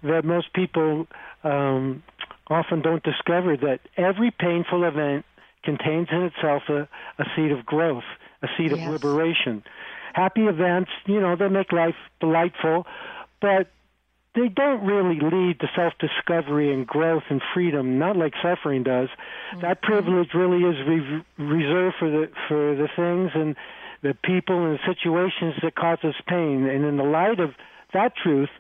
that 0.03 0.25
most 0.25 0.53
people 0.53 1.07
um, 1.43 2.03
often 2.49 2.81
don't 2.81 3.03
discover 3.03 3.57
that 3.57 3.81
every 3.97 4.31
painful 4.31 4.85
event 4.85 5.25
contains 5.65 6.09
in 6.13 6.23
itself 6.23 6.63
a, 6.69 6.89
a 7.19 7.25
seed 7.35 7.51
of 7.51 7.67
growth, 7.67 8.05
a 8.43 8.49
seed 8.57 8.71
yes. 8.71 8.87
of 8.87 8.93
liberation. 8.93 9.63
Happy 10.15 10.47
events, 10.47 10.91
you 11.07 11.21
know, 11.21 11.37
they 11.37 11.49
make 11.49 11.73
life 11.73 11.97
delightful, 12.21 12.87
but 13.41 13.69
they 14.35 14.49
don't 14.49 14.85
really 14.85 15.19
lead 15.19 15.61
to 15.61 15.67
self 15.75 15.95
discovery 15.99 16.73
and 16.73 16.87
growth 16.87 17.25
and 17.31 17.41
freedom, 17.55 17.99
not 17.99 18.17
like 18.17 18.35
suffering 18.43 18.83
does. 18.83 19.09
Mm-hmm. 19.09 19.61
That 19.61 19.83
privilege 19.83 20.29
really 20.35 20.63
is 20.63 20.77
re- 20.87 21.25
reserved 21.39 21.97
for 21.99 22.11
the 22.11 22.31
for 22.47 22.77
the 22.77 22.89
things 22.95 23.31
and 23.35 23.57
the 24.03 24.15
people 24.15 24.65
and 24.65 24.79
the 24.79 24.95
situations 24.95 25.55
that 25.63 25.75
cause 25.75 25.99
us 26.03 26.15
pain. 26.27 26.67
And 26.67 26.85
in 26.85 26.97
the 26.97 27.05
light 27.05 27.41
of 27.41 27.51
that 27.93 28.13
truth, 28.17 28.51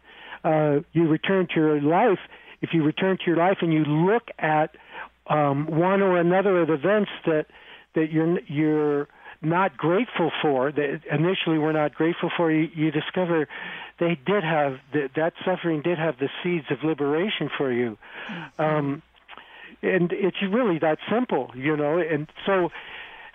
uh, 0.45 0.80
you 0.93 1.09
return 1.09 1.49
to 1.49 1.55
your 1.55 1.80
life. 1.80 2.18
If 2.62 2.70
you 2.72 2.82
return 2.82 3.18
to 3.18 3.24
your 3.26 3.37
life 3.37 3.59
and 3.61 3.72
you 3.72 3.84
look 3.84 4.28
at 4.39 4.76
um, 5.28 5.66
one 5.66 6.03
or 6.03 6.18
another 6.18 6.62
of 6.62 6.68
the 6.68 6.74
events 6.74 7.11
that 7.26 7.47
that 7.95 8.12
you're 8.12 8.41
you're 8.47 9.09
not 9.43 9.76
grateful 9.76 10.30
for 10.41 10.72
that 10.72 11.01
initially 11.11 11.59
we're 11.59 11.72
not 11.72 11.95
grateful 11.95 12.30
for 12.37 12.51
you, 12.51 12.68
you 12.74 12.91
discover 12.91 13.49
they 13.99 14.18
did 14.26 14.45
have 14.45 14.78
that 14.93 15.11
that 15.16 15.32
suffering 15.45 15.82
did 15.82 15.99
have 15.99 16.18
the 16.18 16.28
seeds 16.43 16.66
of 16.70 16.78
liberation 16.84 17.51
for 17.57 17.72
you 17.72 17.99
mm-hmm. 18.30 18.62
um 18.62 19.03
and 19.82 20.12
it's 20.12 20.39
really 20.51 20.78
that 20.78 20.99
simple 21.11 21.51
you 21.55 21.76
know 21.76 21.99
and 21.99 22.28
so 22.47 22.70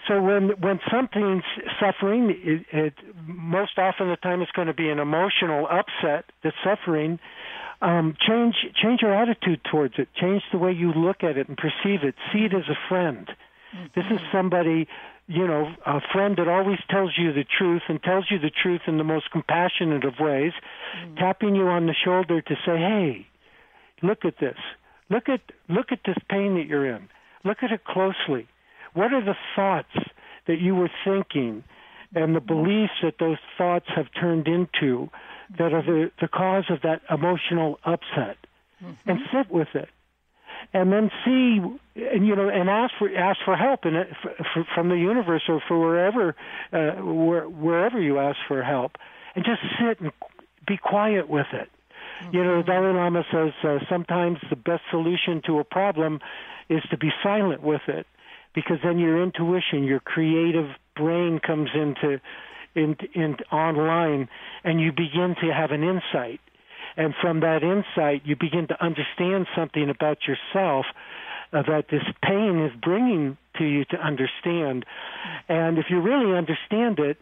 so 0.08 0.22
when 0.22 0.49
when 0.62 0.80
something's 0.91 1.43
suffering 1.80 2.36
it, 2.43 2.66
it 2.72 2.93
most 3.26 3.78
often 3.78 4.10
the 4.10 4.18
time 4.18 4.41
it's 4.41 4.52
going 4.52 4.68
to 4.68 4.74
be 4.74 4.89
an 4.89 4.99
emotional 4.99 5.68
upset 5.68 6.26
that's 6.43 6.56
suffering 6.64 7.20
um, 7.82 8.16
change 8.28 8.56
change 8.82 9.02
your 9.02 9.14
attitude 9.14 9.62
towards 9.70 9.95
it. 9.97 10.08
Change 10.20 10.43
the 10.52 10.58
way 10.58 10.72
you 10.72 10.93
look 10.93 11.24
at 11.24 11.38
it 11.38 11.47
and 11.49 11.58
perceive 11.58 12.04
it. 12.04 12.16
See 12.32 12.45
it 12.45 12.54
as 12.54 12.70
a 12.70 12.78
friend. 12.88 13.28
Mm-hmm. 13.28 13.86
This 13.95 14.06
is 14.12 14.20
somebody, 14.32 14.88
you 15.28 15.47
know, 15.47 15.74
a 15.86 15.99
friend 16.14 16.36
that 16.38 16.47
always 16.47 16.78
tells 16.89 17.18
you 17.18 17.34
the 17.34 17.45
truth 17.58 17.82
and 17.88 18.02
tells 18.04 18.26
you 18.30 18.38
the 18.38 18.52
truth 18.52 18.82
in 18.86 18.97
the 18.97 19.04
most 19.04 19.32
compassionate 19.32 20.04
of 20.06 20.14
ways, 20.20 20.52
mm-hmm. 20.95 21.16
tapping 21.16 21.56
you 21.56 21.68
on 21.68 21.88
the 21.88 21.95
shoulder 22.06 22.41
to 22.41 22.56
say, 22.66 22.78
"Hey, 22.78 23.28
look 24.04 24.26
at 24.26 24.36
this. 24.39 24.58
Look 25.10 25.28
at 25.28 25.41
look 25.68 25.91
at 25.91 26.02
this 26.06 26.18
pain 26.30 26.56
that 26.56 26.68
you're 26.68 26.86
in. 26.86 27.10
Look 27.43 27.64
at 27.64 27.72
it 27.72 27.84
closely. 27.84 28.47
What 28.94 29.14
are 29.14 29.24
the 29.24 29.36
thoughts 29.56 29.96
that 30.48 30.60
you 30.60 30.76
were 30.76 30.92
thinking?" 31.06 31.64
and 32.14 32.36
the 32.36 32.42
beliefs 32.42 32.94
that 33.02 33.16
those 33.20 33.38
thoughts 33.58 33.86
have 33.96 34.08
turned 34.20 34.48
into 34.48 35.10
that 35.58 35.74
are 35.74 35.82
the, 35.82 36.12
the 36.20 36.28
cause 36.28 36.66
of 36.70 36.82
that 36.82 37.02
emotional 37.10 37.80
upset 37.86 38.38
mm-hmm. 38.84 39.10
and 39.10 39.20
sit 39.32 39.52
with 39.52 39.70
it 39.74 39.89
and 40.74 40.92
then 40.92 41.10
see 41.26 41.60
and 41.96 42.28
you 42.28 42.36
know 42.36 42.50
and 42.50 42.70
ask 42.70 42.94
for 43.00 43.14
ask 43.16 43.39
for 43.44 43.56
help 43.56 43.86
in 43.86 43.96
and 43.96 44.08
from 44.74 44.89
the 44.89 44.96
universe 44.96 45.44
or 45.48 45.62
for 45.68 45.80
wherever 45.80 46.36
uh, 46.72 46.92
where, 47.02 47.48
wherever 47.48 48.00
you 48.00 48.20
ask 48.20 48.38
for 48.48 48.62
help 48.62 48.98
and 49.36 49.44
just 49.46 49.62
sit 49.80 50.00
and 50.00 50.12
be 50.68 50.78
quiet 50.78 51.28
with 51.30 51.48
it 51.54 51.70
mm-hmm. 52.24 52.36
you 52.36 52.44
know 52.44 52.62
mm-hmm. 52.62 52.70
Dalai 52.70 52.94
Lama 52.94 53.24
says 53.32 53.52
uh, 53.64 53.80
sometimes 53.89 54.39
the 54.50 54.56
best 54.56 54.84
solution 54.89 55.42
to 55.46 55.60
a 55.60 55.64
problem 55.64 56.20
is 56.70 56.82
to 56.92 56.98
be 56.98 57.10
silent 57.24 57.62
with 57.62 57.82
it 57.88 58.06
because 58.54 58.78
then 58.84 58.99
your 58.99 59.22
intuition 59.22 59.84
your 59.84 59.99
creative 59.99 60.70
brain 60.95 61.39
comes 61.39 61.70
into 61.74 62.20
in, 62.76 62.95
in 63.14 63.36
online 63.52 64.30
and 64.64 64.80
you 64.80 64.91
begin 64.91 65.36
to 65.41 65.54
have 65.54 65.72
an 65.72 65.84
insight 65.84 66.39
and 66.97 67.14
from 67.22 67.41
that 67.41 67.64
insight 67.64 68.22
you 68.26 68.36
begin 68.36 68.68
to 68.68 68.84
understand 68.84 69.47
something 69.56 69.89
about 69.89 70.20
yourself 70.28 70.86
uh, 71.54 71.62
that 71.64 71.86
this 71.89 72.04
pain 72.24 72.60
is 72.66 72.72
bringing 72.82 73.38
to 73.58 73.66
you 73.66 73.86
to 73.86 73.97
understand 73.97 74.86
and 75.49 75.78
if 75.78 75.86
you 75.89 75.99
really 75.99 76.38
understand 76.38 76.99
it 76.99 77.18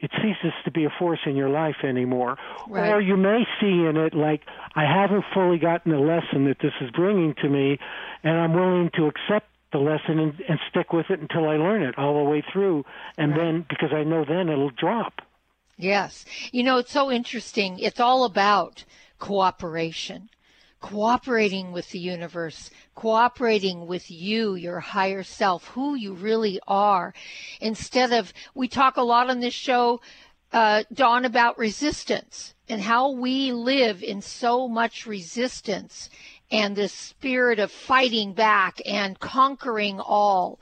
it 0.00 0.10
ceases 0.16 0.52
to 0.64 0.70
be 0.70 0.84
a 0.84 0.90
force 0.98 1.20
in 1.26 1.36
your 1.36 1.50
life 1.50 1.76
anymore. 1.84 2.38
Right. 2.68 2.90
Or 2.90 3.00
you 3.00 3.16
may 3.16 3.44
see 3.60 3.84
in 3.86 3.96
it 3.96 4.14
like 4.14 4.42
I 4.74 4.84
haven't 4.84 5.24
fully 5.34 5.58
gotten 5.58 5.92
the 5.92 5.98
lesson 5.98 6.46
that 6.46 6.56
this 6.62 6.72
is 6.80 6.90
bringing 6.90 7.34
to 7.42 7.48
me, 7.48 7.78
and 8.24 8.38
I'm 8.38 8.54
willing 8.54 8.90
to 8.96 9.06
accept 9.06 9.49
the 9.72 9.78
lesson 9.78 10.18
and, 10.18 10.34
and 10.48 10.58
stick 10.68 10.92
with 10.92 11.06
it 11.10 11.20
until 11.20 11.48
I 11.48 11.56
learn 11.56 11.82
it 11.82 11.96
all 11.98 12.22
the 12.24 12.30
way 12.30 12.42
through, 12.52 12.84
and 13.16 13.32
then 13.32 13.66
because 13.68 13.90
I 13.92 14.04
know 14.04 14.24
then 14.24 14.48
it'll 14.48 14.70
drop. 14.70 15.20
Yes. 15.76 16.24
You 16.52 16.62
know, 16.62 16.78
it's 16.78 16.92
so 16.92 17.10
interesting. 17.10 17.78
It's 17.78 18.00
all 18.00 18.24
about 18.24 18.84
cooperation, 19.18 20.28
cooperating 20.80 21.72
with 21.72 21.90
the 21.90 21.98
universe, 21.98 22.70
cooperating 22.94 23.86
with 23.86 24.10
you, 24.10 24.54
your 24.54 24.80
higher 24.80 25.22
self, 25.22 25.68
who 25.68 25.94
you 25.94 26.12
really 26.12 26.60
are. 26.68 27.14
Instead 27.60 28.12
of, 28.12 28.32
we 28.54 28.68
talk 28.68 28.96
a 28.96 29.02
lot 29.02 29.30
on 29.30 29.40
this 29.40 29.54
show, 29.54 30.00
uh, 30.52 30.82
Don, 30.92 31.24
about 31.24 31.58
resistance 31.58 32.54
and 32.68 32.82
how 32.82 33.10
we 33.10 33.52
live 33.52 34.02
in 34.02 34.20
so 34.20 34.68
much 34.68 35.06
resistance 35.06 36.10
and 36.50 36.74
this 36.74 36.92
spirit 36.92 37.58
of 37.58 37.70
fighting 37.70 38.32
back 38.32 38.80
and 38.84 39.18
conquering 39.20 40.00
all. 40.00 40.58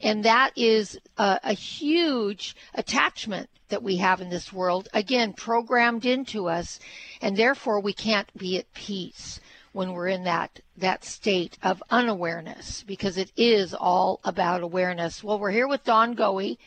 And 0.00 0.24
that 0.24 0.52
is 0.56 0.98
a, 1.16 1.40
a, 1.42 1.52
huge 1.52 2.56
attachment 2.74 3.48
that 3.68 3.82
we 3.82 3.96
have 3.96 4.20
in 4.20 4.30
this 4.30 4.52
world, 4.52 4.88
again, 4.94 5.32
programmed 5.32 6.04
into 6.04 6.48
us, 6.48 6.78
and 7.20 7.36
therefore 7.36 7.80
we 7.80 7.92
can't 7.92 8.32
be 8.36 8.58
at 8.58 8.72
peace 8.74 9.40
when 9.72 9.92
we're 9.92 10.08
in 10.08 10.24
that 10.24 10.60
that 10.76 11.04
state 11.04 11.58
of 11.62 11.82
unawareness 11.90 12.82
because 12.86 13.18
it 13.18 13.30
is 13.36 13.74
all 13.74 14.20
about 14.24 14.62
awareness. 14.62 15.22
Well, 15.22 15.38
we're 15.38 15.50
here 15.50 15.68
with 15.68 15.84
Don 15.84 16.14
Goey. 16.14 16.58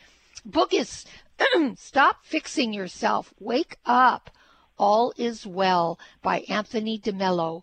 Book 0.44 0.72
is 0.72 1.04
Stop 1.76 2.24
Fixing 2.24 2.72
Yourself. 2.72 3.32
Wake 3.40 3.76
Up. 3.84 4.30
All 4.78 5.12
is 5.16 5.46
Well 5.46 5.98
by 6.22 6.40
Anthony 6.48 6.98
DeMello. 6.98 7.62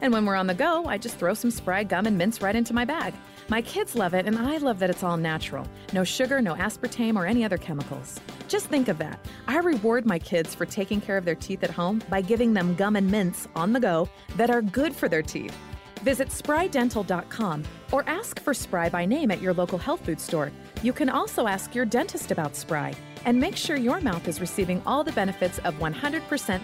And 0.00 0.12
when 0.12 0.24
we're 0.24 0.34
on 0.34 0.46
the 0.46 0.54
go, 0.54 0.84
I 0.86 0.98
just 0.98 1.16
throw 1.16 1.34
some 1.34 1.50
Spry 1.50 1.84
gum 1.84 2.06
and 2.06 2.16
mints 2.16 2.40
right 2.40 2.56
into 2.56 2.72
my 2.72 2.84
bag. 2.84 3.14
My 3.48 3.60
kids 3.60 3.94
love 3.94 4.14
it, 4.14 4.26
and 4.26 4.38
I 4.38 4.58
love 4.58 4.78
that 4.78 4.90
it's 4.90 5.02
all 5.02 5.16
natural. 5.16 5.66
No 5.92 6.04
sugar, 6.04 6.40
no 6.40 6.54
aspartame, 6.54 7.16
or 7.16 7.26
any 7.26 7.44
other 7.44 7.58
chemicals. 7.58 8.20
Just 8.48 8.66
think 8.66 8.88
of 8.88 8.98
that. 8.98 9.24
I 9.46 9.58
reward 9.58 10.06
my 10.06 10.18
kids 10.18 10.54
for 10.54 10.66
taking 10.66 11.00
care 11.00 11.16
of 11.16 11.24
their 11.24 11.34
teeth 11.34 11.62
at 11.64 11.70
home 11.70 12.02
by 12.08 12.20
giving 12.20 12.54
them 12.54 12.74
gum 12.74 12.96
and 12.96 13.10
mints 13.10 13.48
on 13.54 13.72
the 13.72 13.80
go 13.80 14.08
that 14.36 14.50
are 14.50 14.62
good 14.62 14.94
for 14.94 15.08
their 15.08 15.22
teeth. 15.22 15.56
Visit 16.02 16.28
sprydental.com 16.28 17.64
or 17.92 18.04
ask 18.08 18.40
for 18.40 18.54
Spry 18.54 18.88
by 18.88 19.04
name 19.04 19.30
at 19.30 19.42
your 19.42 19.52
local 19.52 19.78
health 19.78 20.04
food 20.04 20.20
store. 20.20 20.50
You 20.82 20.92
can 20.92 21.10
also 21.10 21.46
ask 21.46 21.74
your 21.74 21.84
dentist 21.84 22.30
about 22.30 22.56
Spry 22.56 22.94
and 23.24 23.38
make 23.38 23.56
sure 23.56 23.76
your 23.76 24.00
mouth 24.00 24.26
is 24.26 24.40
receiving 24.40 24.82
all 24.86 25.04
the 25.04 25.12
benefits 25.12 25.58
of 25.60 25.74
100% 25.74 25.92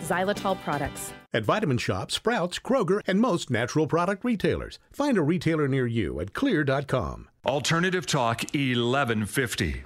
xylitol 0.02 0.61
products. 0.62 1.12
At 1.32 1.44
Vitamin 1.44 1.78
Shoppe, 1.78 2.11
Sprouts, 2.11 2.59
Kroger, 2.59 3.00
and 3.07 3.20
most 3.20 3.50
natural 3.50 3.86
product 3.86 4.24
retailers. 4.24 4.78
Find 4.90 5.18
a 5.18 5.22
retailer 5.22 5.68
near 5.68 5.86
you 5.86 6.18
at 6.20 6.32
xlear.com. 6.32 7.28
Alternative 7.44 8.07
Talk 8.07 8.42
1150. 8.54 9.84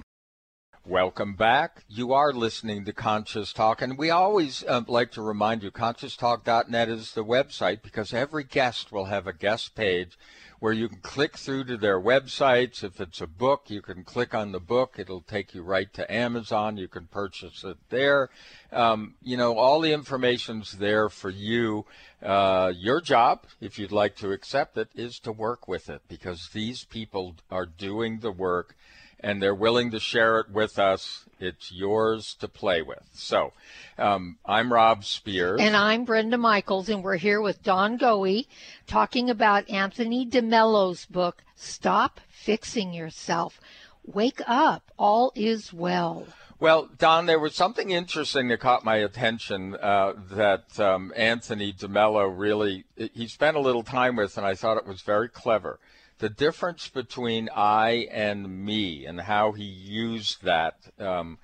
Welcome 0.85 1.35
back. 1.35 1.83
You 1.87 2.11
are 2.13 2.33
listening 2.33 2.85
to 2.85 2.93
Conscious 2.93 3.53
Talk, 3.53 3.83
and 3.83 3.99
we 3.99 4.09
always 4.09 4.63
uh, 4.67 4.81
like 4.87 5.11
to 5.11 5.21
remind 5.21 5.61
you 5.61 5.69
conscioustalk.net 5.69 6.89
is 6.89 7.13
the 7.13 7.23
website 7.23 7.83
because 7.83 8.15
every 8.15 8.43
guest 8.43 8.91
will 8.91 9.05
have 9.05 9.27
a 9.27 9.33
guest 9.33 9.75
page 9.75 10.17
where 10.61 10.71
you 10.71 10.87
can 10.87 10.99
click 10.99 11.37
through 11.37 11.63
to 11.63 11.75
their 11.75 11.99
websites. 11.99 12.83
If 12.83 13.01
it's 13.01 13.19
a 13.19 13.25
book, 13.25 13.71
you 13.71 13.81
can 13.81 14.03
click 14.03 14.35
on 14.35 14.51
the 14.51 14.59
book. 14.59 14.97
It'll 14.99 15.21
take 15.21 15.55
you 15.55 15.63
right 15.63 15.91
to 15.95 16.13
Amazon. 16.13 16.77
You 16.77 16.87
can 16.87 17.07
purchase 17.07 17.63
it 17.63 17.77
there. 17.89 18.29
Um, 18.71 19.15
you 19.23 19.37
know, 19.37 19.57
all 19.57 19.81
the 19.81 19.91
information's 19.91 20.73
there 20.73 21.09
for 21.09 21.31
you. 21.31 21.87
Uh, 22.21 22.71
your 22.75 23.01
job, 23.01 23.45
if 23.59 23.79
you'd 23.79 23.91
like 23.91 24.15
to 24.17 24.31
accept 24.31 24.77
it, 24.77 24.89
is 24.93 25.17
to 25.21 25.31
work 25.31 25.67
with 25.67 25.89
it 25.89 26.03
because 26.07 26.49
these 26.53 26.83
people 26.83 27.37
are 27.49 27.65
doing 27.65 28.19
the 28.19 28.31
work 28.31 28.75
and 29.23 29.41
they're 29.41 29.55
willing 29.55 29.91
to 29.91 29.99
share 29.99 30.39
it 30.39 30.49
with 30.49 30.79
us. 30.79 31.25
It's 31.39 31.71
yours 31.71 32.35
to 32.39 32.47
play 32.47 32.81
with. 32.81 33.03
So, 33.13 33.53
um, 33.97 34.37
I'm 34.45 34.71
Rob 34.71 35.05
Spears. 35.05 35.59
And 35.61 35.75
I'm 35.75 36.05
Brenda 36.05 36.37
Michaels, 36.37 36.89
and 36.89 37.03
we're 37.03 37.17
here 37.17 37.41
with 37.41 37.63
Don 37.63 37.97
Goey 37.97 38.47
talking 38.87 39.29
about 39.29 39.69
Anthony 39.69 40.25
DeMello's 40.25 41.05
book, 41.05 41.43
Stop 41.55 42.19
Fixing 42.29 42.93
Yourself. 42.93 43.59
Wake 44.05 44.41
up. 44.47 44.91
All 44.97 45.31
is 45.35 45.71
well. 45.73 46.25
Well, 46.59 46.89
Don, 46.99 47.25
there 47.25 47.39
was 47.39 47.55
something 47.55 47.89
interesting 47.89 48.47
that 48.49 48.59
caught 48.59 48.85
my 48.85 48.97
attention 48.97 49.75
uh, 49.75 50.13
that 50.31 50.79
um, 50.79 51.11
Anthony 51.15 51.73
DeMello 51.73 52.31
really 52.35 52.85
he 52.95 53.27
spent 53.27 53.57
a 53.57 53.59
little 53.59 53.81
time 53.81 54.15
with, 54.15 54.37
and 54.37 54.45
I 54.45 54.53
thought 54.53 54.77
it 54.77 54.85
was 54.85 55.01
very 55.01 55.27
clever 55.27 55.79
the 56.21 56.29
difference 56.29 56.87
between 56.87 57.49
I 57.53 58.07
and 58.11 58.63
me 58.63 59.05
and 59.07 59.19
how 59.19 59.51
he 59.53 59.63
used 59.63 60.43
that 60.43 60.75
um, 60.99 61.39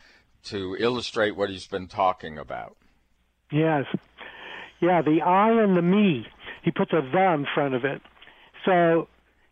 to 0.45 0.77
illustrate 0.79 1.35
what 1.35 1.49
he's 1.49 1.67
been 1.67 1.87
talking 1.87 2.37
about. 2.37 2.77
Yes. 3.51 3.85
Yeah, 4.79 5.01
the 5.01 5.21
I 5.25 5.49
and 5.63 5.75
the 5.75 5.81
me. 5.81 6.27
He 6.61 6.69
puts 6.69 6.93
a 6.93 7.01
the 7.01 7.33
in 7.33 7.47
front 7.55 7.73
of 7.73 7.85
it. 7.85 8.01
So, 8.65 9.07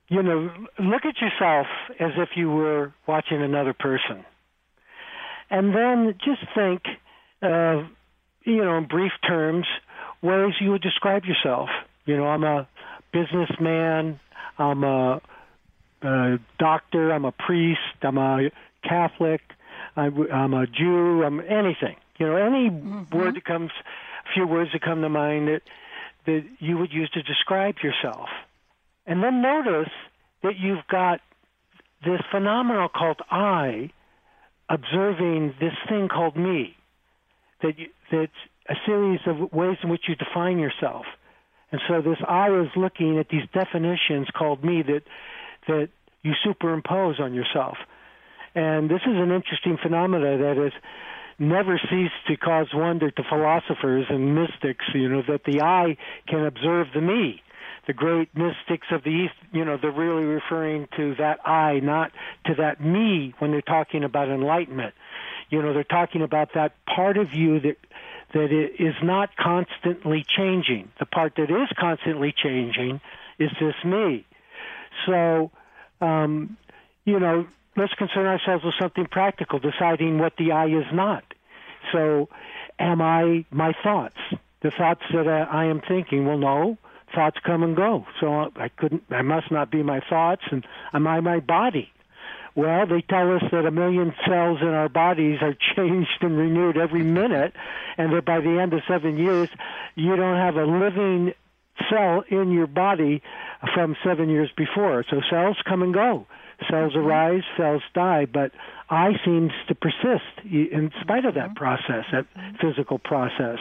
you 0.09 0.21
know, 0.21 0.51
look 0.77 1.05
at 1.05 1.15
yourself 1.19 1.65
as 1.99 2.11
if 2.17 2.29
you 2.35 2.51
were 2.51 2.93
watching 3.07 3.41
another 3.41 3.73
person. 3.73 4.23
And 5.49 5.73
then 5.73 6.15
just 6.23 6.41
think, 6.53 6.83
uh, 7.41 7.87
you 8.43 8.63
know, 8.63 8.77
in 8.77 8.87
brief 8.87 9.11
terms, 9.27 9.65
ways 10.21 10.53
you 10.61 10.69
would 10.71 10.83
describe 10.83 11.23
yourself. 11.25 11.69
You 12.05 12.17
know, 12.17 12.27
I'm 12.27 12.43
a 12.43 12.67
businessman, 13.11 14.19
I'm 14.57 14.83
a, 14.83 15.21
a 16.01 16.39
doctor. 16.59 17.11
I'm 17.11 17.25
a 17.25 17.31
priest. 17.31 17.79
I'm 18.01 18.17
a 18.17 18.49
Catholic. 18.83 19.41
I, 19.95 20.05
I'm 20.05 20.53
a 20.53 20.67
Jew. 20.67 21.23
I'm 21.23 21.39
anything. 21.39 21.95
You 22.17 22.27
know, 22.27 22.35
any 22.35 22.69
mm-hmm. 22.69 23.17
word 23.17 23.35
that 23.35 23.45
comes, 23.45 23.71
a 24.29 24.33
few 24.33 24.47
words 24.47 24.71
that 24.73 24.81
come 24.81 25.01
to 25.01 25.09
mind 25.09 25.47
that 25.47 25.61
that 26.25 26.43
you 26.57 26.77
would 26.77 26.91
use 26.91 27.09
to 27.11 27.21
describe 27.21 27.75
yourself, 27.83 28.29
and 29.05 29.21
then 29.21 29.43
notice 29.43 29.91
that 30.41 30.57
you've 30.57 30.85
got 30.89 31.19
this 32.03 32.19
phenomenon 32.31 32.89
called 32.95 33.21
I 33.29 33.91
observing 34.69 35.53
this 35.59 35.73
thing 35.87 36.07
called 36.07 36.35
me. 36.35 36.75
That 37.61 37.77
you, 37.77 37.87
that's 38.11 38.31
a 38.69 38.75
series 38.85 39.19
of 39.27 39.51
ways 39.53 39.77
in 39.83 39.89
which 39.89 40.03
you 40.07 40.15
define 40.15 40.59
yourself. 40.59 41.05
And 41.71 41.81
so 41.87 42.01
this 42.01 42.17
I 42.27 42.49
is 42.51 42.69
looking 42.75 43.17
at 43.19 43.29
these 43.29 43.47
definitions 43.53 44.27
called 44.37 44.63
me 44.63 44.83
that 44.83 45.01
that 45.67 45.89
you 46.21 46.33
superimpose 46.43 47.19
on 47.19 47.33
yourself. 47.33 47.77
And 48.53 48.89
this 48.89 49.01
is 49.01 49.15
an 49.15 49.31
interesting 49.31 49.77
phenomena 49.81 50.37
that 50.37 50.57
has 50.57 50.71
never 51.37 51.79
ceased 51.89 52.13
to 52.27 52.37
cause 52.37 52.67
wonder 52.73 53.11
to 53.11 53.23
philosophers 53.29 54.05
and 54.09 54.35
mystics, 54.35 54.85
you 54.93 55.09
know, 55.09 55.21
that 55.27 55.43
the 55.43 55.61
I 55.61 55.97
can 56.27 56.45
observe 56.45 56.87
the 56.93 57.01
me. 57.01 57.41
The 57.87 57.93
great 57.93 58.29
mystics 58.35 58.87
of 58.91 59.03
the 59.03 59.09
East, 59.09 59.35
you 59.51 59.63
know, 59.63 59.77
they're 59.79 59.91
really 59.91 60.23
referring 60.23 60.87
to 60.97 61.13
that 61.19 61.47
I, 61.47 61.79
not 61.81 62.11
to 62.47 62.55
that 62.55 62.81
me 62.81 63.35
when 63.37 63.51
they're 63.51 63.61
talking 63.61 64.03
about 64.03 64.27
enlightenment. 64.27 64.95
You 65.51 65.61
know, 65.61 65.73
they're 65.73 65.83
talking 65.83 66.23
about 66.23 66.49
that 66.55 66.73
part 66.87 67.17
of 67.17 67.33
you 67.33 67.59
that 67.59 67.77
that 68.33 68.51
it 68.51 68.81
is 68.81 68.95
not 69.03 69.35
constantly 69.37 70.25
changing. 70.27 70.91
The 70.99 71.05
part 71.05 71.33
that 71.37 71.49
is 71.49 71.69
constantly 71.79 72.33
changing 72.35 73.01
is 73.39 73.49
this 73.59 73.75
me. 73.83 74.25
So, 75.05 75.51
um, 76.01 76.57
you 77.05 77.19
know, 77.19 77.47
let's 77.77 77.93
concern 77.93 78.25
ourselves 78.25 78.63
with 78.63 78.73
something 78.79 79.05
practical, 79.05 79.59
deciding 79.59 80.19
what 80.19 80.33
the 80.37 80.51
I 80.51 80.67
is 80.67 80.85
not. 80.93 81.23
So, 81.91 82.29
am 82.79 83.01
I 83.01 83.45
my 83.51 83.73
thoughts? 83.83 84.17
The 84.61 84.71
thoughts 84.71 85.03
that 85.13 85.27
I 85.27 85.65
am 85.65 85.81
thinking? 85.87 86.25
Well, 86.25 86.37
no. 86.37 86.77
Thoughts 87.13 87.37
come 87.45 87.63
and 87.63 87.75
go. 87.75 88.05
So 88.19 88.51
I 88.55 88.67
couldn't. 88.67 89.03
I 89.09 89.21
must 89.21 89.51
not 89.51 89.71
be 89.71 89.83
my 89.83 90.01
thoughts. 90.09 90.41
And 90.51 90.65
am 90.91 91.07
I 91.07 91.19
my 91.21 91.39
body? 91.39 91.91
Well, 92.55 92.87
they 92.87 93.01
tell 93.01 93.35
us 93.35 93.43
that 93.51 93.65
a 93.65 93.71
million 93.71 94.13
cells 94.25 94.59
in 94.61 94.69
our 94.69 94.87
bodies 94.87 95.39
are 95.41 95.55
changed 95.75 96.17
and 96.21 96.37
renewed 96.37 96.77
every 96.77 97.03
minute, 97.03 97.53
and 97.97 98.13
that 98.13 98.25
by 98.25 98.39
the 98.39 98.59
end 98.61 98.73
of 98.73 98.81
seven 98.87 99.17
years, 99.17 99.49
you 99.95 100.15
don't 100.15 100.37
have 100.37 100.55
a 100.55 100.65
living 100.65 101.33
cell 101.89 102.23
in 102.29 102.51
your 102.51 102.67
body 102.67 103.21
from 103.73 103.97
seven 104.03 104.29
years 104.29 104.49
before. 104.55 105.03
So 105.09 105.21
cells 105.29 105.57
come 105.67 105.83
and 105.83 105.93
go. 105.93 106.27
Cells 106.69 106.93
mm-hmm. 106.93 107.05
arise, 107.05 107.43
cells 107.57 107.81
die, 107.93 108.25
but 108.25 108.51
I 108.89 109.13
seems 109.25 109.51
to 109.67 109.75
persist 109.75 110.23
in 110.49 110.91
spite 111.01 111.25
of 111.25 111.33
that 111.33 111.49
mm-hmm. 111.49 111.55
process, 111.55 112.05
that 112.11 112.25
mm-hmm. 112.33 112.55
physical 112.65 112.99
process. 112.99 113.59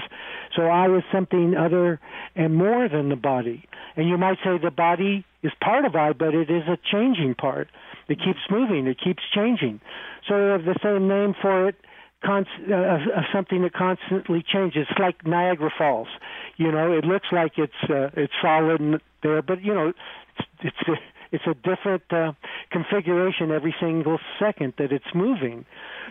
So 0.55 0.63
I 0.63 0.87
is 0.87 1.03
something 1.11 1.57
other 1.57 1.99
and 2.37 2.55
more 2.55 2.89
than 2.89 3.09
the 3.09 3.17
body. 3.17 3.67
And 3.97 4.09
you 4.09 4.17
might 4.17 4.39
say 4.45 4.59
the 4.59 4.71
body 4.71 5.25
is 5.43 5.53
part 5.61 5.85
of 5.85 5.97
I, 5.97 6.13
but 6.13 6.35
it 6.35 6.51
is 6.51 6.63
a 6.69 6.79
changing 6.93 7.35
part. 7.35 7.69
It 8.09 8.19
keeps 8.19 8.41
moving. 8.51 8.87
It 8.87 8.99
keeps 9.03 9.23
changing. 9.35 9.81
So 10.29 10.39
they 10.39 10.51
have 10.51 10.65
the 10.65 10.79
same 10.83 11.09
name 11.09 11.35
for 11.41 11.69
it, 11.69 11.77
const, 12.25 12.51
uh, 12.71 12.75
uh, 12.75 12.99
something 13.33 13.63
that 13.63 13.73
constantly 13.73 14.45
changes. 14.47 14.87
It's 14.91 14.99
like 14.99 15.27
Niagara 15.27 15.71
Falls. 15.77 16.09
You 16.57 16.71
know, 16.73 16.93
it 16.93 17.05
looks 17.05 17.29
like 17.33 17.53
it's 17.57 17.73
uh, 17.89 18.11
it's 18.15 18.33
solid 18.43 19.01
there, 19.23 19.43
but 19.43 19.63
you 19.63 19.75
know, 19.75 19.89
it's 19.89 20.49
it's 20.63 20.89
a, 20.89 20.93
it's 21.33 21.45
a 21.47 21.55
different 21.55 22.03
uh, 22.11 22.33
configuration 22.71 23.51
every 23.51 23.75
single 23.81 24.19
second 24.39 24.75
that 24.79 24.93
it's 24.93 25.15
moving. 25.15 25.65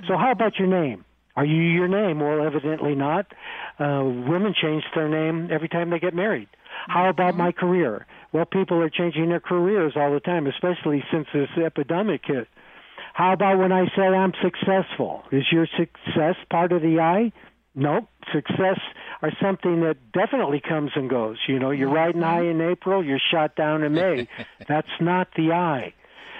So 0.08 0.18
how 0.18 0.32
about 0.32 0.58
your 0.58 0.68
name? 0.68 1.06
Are 1.36 1.46
you 1.46 1.62
your 1.62 1.88
name? 1.88 2.20
Well, 2.20 2.46
evidently 2.46 2.94
not. 2.94 3.26
Uh, 3.80 4.04
women 4.04 4.54
change 4.60 4.84
their 4.94 5.10
name 5.10 5.50
every 5.52 5.68
time 5.68 5.90
they 5.90 6.00
get 6.00 6.14
married. 6.14 6.48
How 6.88 7.10
about 7.10 7.36
my 7.36 7.52
career? 7.52 8.06
Well, 8.34 8.46
people 8.46 8.82
are 8.82 8.90
changing 8.90 9.30
their 9.30 9.40
careers 9.40 9.94
all 9.96 10.12
the 10.12 10.20
time, 10.20 10.48
especially 10.48 11.04
since 11.12 11.28
this 11.34 11.50
epidemic 11.64 12.22
hit. 12.26 12.48
How 13.14 13.34
about 13.34 13.60
when 13.60 13.72
I 13.72 13.86
say 13.96 14.02
I'm 14.02 14.34
successful? 14.42 15.24
Is 15.32 15.44
your 15.52 15.68
success 15.78 16.36
part 16.50 16.72
of 16.72 16.82
the 16.82 17.00
I? 17.00 17.32
Nope. 17.76 18.10
Success 18.34 18.80
are 19.22 19.32
something 19.40 19.82
that 19.82 19.98
definitely 20.14 20.62
comes 20.68 20.92
and 20.96 21.10
goes. 21.10 21.38
You 21.48 21.60
know, 21.60 21.70
you're 21.70 21.90
riding 21.90 22.22
high 22.22 22.42
mm-hmm. 22.42 22.62
in 22.62 22.72
April, 22.72 23.06
you're 23.06 23.22
shot 23.32 23.56
down 23.56 23.84
in 23.84 23.94
May. 23.94 24.28
That's 24.68 24.88
not 25.00 25.30
the 25.36 25.52
I. 25.52 25.94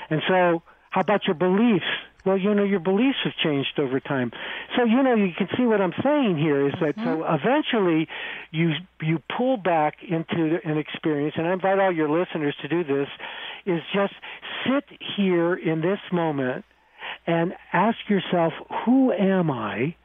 And 0.10 0.22
so, 0.28 0.64
how 0.90 1.02
about 1.02 1.28
your 1.28 1.36
beliefs? 1.36 1.86
Well, 2.26 2.38
you 2.38 2.54
know, 2.54 2.64
your 2.64 2.80
beliefs 2.80 3.18
have 3.26 3.34
changed 3.44 3.78
over 3.80 4.00
time. 4.00 4.32
So, 4.78 4.86
you 4.86 5.04
know, 5.04 5.16
you 5.16 5.34
can 5.38 5.48
see 5.58 5.64
what 5.64 5.82
I'm 5.82 5.94
saying 6.04 6.38
here 6.38 6.68
is 6.68 6.74
that 6.80 6.96
mm-hmm. 6.96 7.04
so 7.04 7.26
eventually 7.26 8.08
you 8.52 8.72
you 9.02 9.22
pull 9.36 9.58
back 9.58 9.96
into 10.08 10.60
an 10.64 10.78
experience, 10.78 11.36
and 11.38 11.48
I 11.48 11.54
invite 11.54 11.80
all 11.80 11.92
your 11.92 12.10
listeners 12.10 12.56
to 12.62 12.68
do 12.68 12.84
this, 12.84 13.08
is 13.66 13.82
just 13.94 14.14
sit 14.66 14.86
here 15.18 15.54
in 15.54 15.82
this 15.82 16.00
moment 16.12 16.64
and 17.28 17.54
ask 17.74 17.98
yourself, 18.10 18.54
who 18.86 19.12
am 19.12 19.52
I 19.52 19.96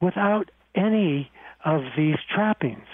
without 0.00 0.50
any 0.74 1.30
of 1.64 1.82
these 1.96 2.16
trappings? 2.34 2.88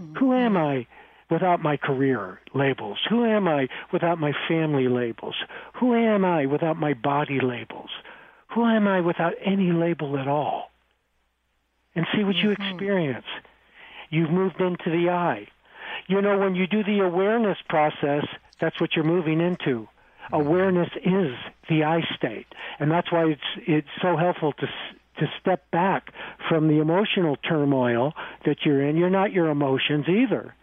Mm-hmm. 0.00 0.16
Who 0.16 0.32
am 0.32 0.56
I 0.56 0.86
without 1.30 1.62
my 1.62 1.76
career 1.76 2.40
labels? 2.54 2.98
Who 3.10 3.24
am 3.24 3.48
I 3.48 3.68
without 3.92 4.18
my 4.18 4.32
family 4.48 4.88
labels? 4.88 5.34
Who 5.80 5.94
am 5.94 6.24
I 6.24 6.46
without 6.46 6.76
my 6.76 6.94
body 6.94 7.40
labels? 7.42 7.90
Who 8.54 8.64
am 8.64 8.86
I 8.86 9.00
without 9.00 9.34
any 9.44 9.72
label 9.72 10.18
at 10.18 10.28
all? 10.28 10.70
And 11.94 12.06
see 12.14 12.24
what 12.24 12.36
mm-hmm. 12.36 12.48
you 12.48 12.52
experience. 12.52 13.26
You've 14.10 14.30
moved 14.30 14.60
into 14.60 14.90
the 14.90 15.10
I. 15.10 15.48
You 16.08 16.20
know, 16.20 16.38
when 16.38 16.54
you 16.54 16.66
do 16.66 16.84
the 16.84 17.00
awareness 17.00 17.58
process, 17.68 18.24
that's 18.60 18.80
what 18.80 18.94
you're 18.94 19.04
moving 19.04 19.40
into. 19.40 19.88
Awareness 20.32 20.88
is 21.04 21.32
the 21.68 21.84
I 21.84 22.02
state, 22.16 22.46
and 22.80 22.90
that's 22.90 23.12
why 23.12 23.26
it's 23.26 23.40
it's 23.66 23.88
so 24.02 24.16
helpful 24.16 24.52
to 24.54 24.66
to 25.18 25.26
step 25.40 25.70
back 25.70 26.12
from 26.48 26.68
the 26.68 26.80
emotional 26.80 27.36
turmoil 27.36 28.12
that 28.44 28.58
you're 28.64 28.86
in. 28.86 28.96
You're 28.96 29.08
not 29.10 29.32
your 29.32 29.48
emotions 29.48 30.06
either. 30.08 30.54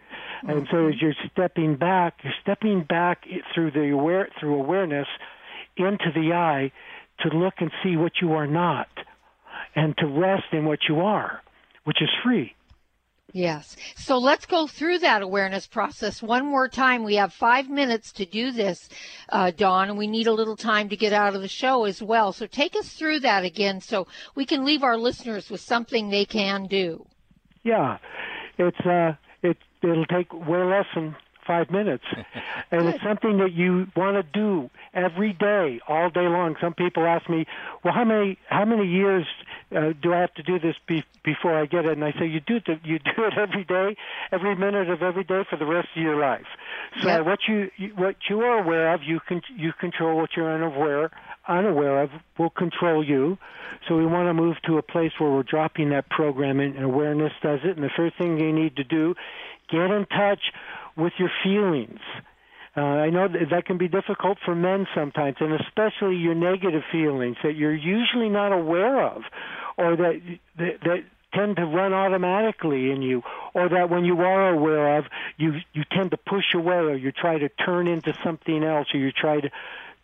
And 0.46 0.66
so 0.70 0.88
as 0.88 0.94
you're 1.00 1.14
stepping 1.32 1.76
back, 1.76 2.18
you're 2.22 2.32
stepping 2.42 2.82
back 2.82 3.24
through 3.54 3.70
the 3.70 3.90
aware 3.90 4.28
through 4.38 4.54
awareness 4.54 5.08
into 5.76 6.10
the 6.14 6.32
I 6.34 6.70
to 7.20 7.36
look 7.36 7.54
and 7.58 7.70
see 7.82 7.96
what 7.96 8.12
you 8.20 8.32
are 8.32 8.46
not 8.46 8.88
and 9.74 9.96
to 9.98 10.06
rest 10.06 10.44
in 10.52 10.64
what 10.64 10.80
you 10.88 11.00
are, 11.00 11.42
which 11.84 12.02
is 12.02 12.10
free. 12.22 12.54
Yes. 13.32 13.76
So 13.96 14.18
let's 14.18 14.46
go 14.46 14.68
through 14.68 15.00
that 15.00 15.22
awareness 15.22 15.66
process 15.66 16.22
one 16.22 16.46
more 16.46 16.68
time. 16.68 17.02
We 17.02 17.16
have 17.16 17.32
five 17.32 17.68
minutes 17.68 18.12
to 18.12 18.26
do 18.26 18.52
this, 18.52 18.88
uh, 19.28 19.50
Don, 19.50 19.88
and 19.88 19.98
we 19.98 20.06
need 20.06 20.28
a 20.28 20.32
little 20.32 20.56
time 20.56 20.88
to 20.90 20.96
get 20.96 21.12
out 21.12 21.34
of 21.34 21.42
the 21.42 21.48
show 21.48 21.84
as 21.84 22.00
well. 22.00 22.32
So 22.32 22.46
take 22.46 22.76
us 22.76 22.90
through 22.90 23.20
that 23.20 23.44
again 23.44 23.80
so 23.80 24.06
we 24.36 24.46
can 24.46 24.64
leave 24.64 24.84
our 24.84 24.96
listeners 24.96 25.50
with 25.50 25.60
something 25.60 26.10
they 26.10 26.26
can 26.26 26.66
do. 26.66 27.06
Yeah. 27.64 27.98
It's, 28.56 28.86
uh, 28.86 29.14
it'll 29.90 30.06
take 30.06 30.32
way 30.32 30.62
less 30.62 30.86
than 30.94 31.16
five 31.46 31.70
minutes. 31.70 32.04
and 32.70 32.88
it's 32.88 33.02
something 33.02 33.38
that 33.38 33.52
you 33.52 33.86
want 33.94 34.16
to 34.16 34.22
do 34.22 34.70
every 34.92 35.32
day, 35.32 35.80
all 35.88 36.10
day 36.10 36.26
long. 36.26 36.56
Some 36.60 36.74
people 36.74 37.04
ask 37.04 37.28
me, 37.28 37.46
"Well, 37.82 37.94
how 37.94 38.04
many 38.04 38.38
how 38.48 38.64
many 38.64 38.86
years 38.86 39.26
uh, 39.74 39.92
do 40.00 40.12
I 40.12 40.20
have 40.20 40.34
to 40.34 40.42
do 40.42 40.58
this 40.58 40.76
be- 40.86 41.04
before 41.22 41.58
I 41.58 41.66
get 41.66 41.84
it?" 41.84 41.92
And 41.92 42.04
I 42.04 42.12
say, 42.12 42.26
"You 42.26 42.40
do 42.40 42.56
it. 42.56 42.80
You 42.84 42.98
do 42.98 43.24
it 43.24 43.34
every 43.36 43.64
day, 43.64 43.96
every 44.32 44.54
minute 44.56 44.90
of 44.90 45.02
every 45.02 45.24
day 45.24 45.44
for 45.48 45.56
the 45.56 45.66
rest 45.66 45.88
of 45.96 46.02
your 46.02 46.16
life." 46.16 46.46
So 47.02 47.08
yep. 47.08 47.26
what 47.26 47.40
you 47.48 47.70
what 47.96 48.16
you 48.28 48.40
are 48.40 48.58
aware 48.58 48.94
of, 48.94 49.02
you 49.02 49.20
can 49.20 49.42
you 49.56 49.72
control. 49.72 50.16
What 50.16 50.30
you're 50.36 50.52
unaware 50.52 51.10
unaware 51.46 52.02
of 52.02 52.10
will 52.38 52.50
control 52.50 53.04
you. 53.04 53.38
So 53.88 53.96
we 53.96 54.06
want 54.06 54.28
to 54.28 54.34
move 54.34 54.56
to 54.66 54.78
a 54.78 54.82
place 54.82 55.12
where 55.18 55.30
we're 55.30 55.42
dropping 55.42 55.90
that 55.90 56.08
program 56.08 56.60
and 56.60 56.82
awareness 56.82 57.32
does 57.42 57.60
it. 57.64 57.76
And 57.76 57.84
the 57.84 57.90
first 57.94 58.16
thing 58.16 58.38
you 58.40 58.52
need 58.52 58.76
to 58.76 58.84
do, 58.84 59.14
get 59.74 59.90
in 59.90 60.06
touch 60.06 60.42
with 60.96 61.12
your 61.18 61.30
feelings. 61.42 62.00
Uh, 62.76 62.80
I 62.80 63.10
know 63.10 63.28
that, 63.28 63.50
that 63.50 63.64
can 63.66 63.78
be 63.78 63.88
difficult 63.88 64.38
for 64.44 64.54
men 64.54 64.86
sometimes, 64.94 65.36
and 65.40 65.52
especially 65.60 66.16
your 66.16 66.34
negative 66.34 66.82
feelings 66.90 67.36
that 67.44 67.54
you're 67.54 67.74
usually 67.74 68.28
not 68.28 68.52
aware 68.52 68.96
of, 69.06 69.22
or 69.76 69.96
that 69.96 70.14
that, 70.58 70.74
that 70.82 71.00
tend 71.32 71.56
to 71.56 71.66
run 71.66 71.92
automatically 71.92 72.90
in 72.90 73.02
you, 73.02 73.22
or 73.54 73.68
that 73.68 73.90
when 73.90 74.04
you 74.04 74.20
are 74.20 74.50
aware 74.50 74.98
of, 74.98 75.04
you 75.36 75.50
you 75.72 75.84
tend 75.96 76.10
to 76.10 76.16
push 76.16 76.48
away, 76.54 76.74
or 76.74 76.96
you 76.96 77.12
try 77.12 77.38
to 77.38 77.48
turn 77.48 77.86
into 77.86 78.12
something 78.24 78.64
else, 78.64 78.88
or 78.92 78.98
you 78.98 79.12
try 79.12 79.40
to 79.40 79.50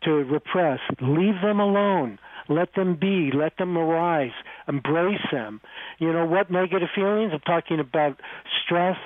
to 0.04 0.10
repress. 0.12 0.80
Leave 1.00 1.40
them 1.42 1.60
alone. 1.60 2.18
Let 2.48 2.74
them 2.74 2.96
be. 2.96 3.30
Let 3.32 3.56
them 3.58 3.76
arise. 3.76 4.36
Embrace 4.66 5.26
them. 5.30 5.60
You 5.98 6.12
know 6.12 6.26
what 6.26 6.50
negative 6.50 6.88
feelings? 6.94 7.32
I'm 7.32 7.40
talking 7.40 7.80
about 7.80 8.20
stress, 8.64 8.98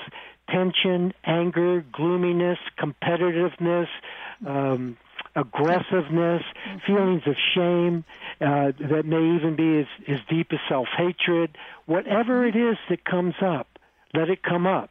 tension, 0.51 1.13
anger, 1.25 1.85
gloominess, 1.93 2.59
competitiveness, 2.79 3.89
um, 4.47 4.97
aggressiveness, 5.37 6.43
feelings 6.87 7.23
of 7.27 7.35
shame 7.55 8.05
uh, 8.41 8.73
that 8.79 9.05
may 9.05 9.37
even 9.37 9.57
be 9.57 9.81
as, 9.81 9.87
as 10.09 10.21
deep 10.29 10.53
as 10.53 10.61
self 10.69 10.89
hatred. 10.97 11.57
Whatever 11.87 12.47
it 12.47 12.57
is 12.57 12.77
that 12.89 13.05
comes 13.05 13.35
up, 13.41 13.79
let 14.13 14.29
it 14.31 14.43
come 14.43 14.67
up. 14.67 14.91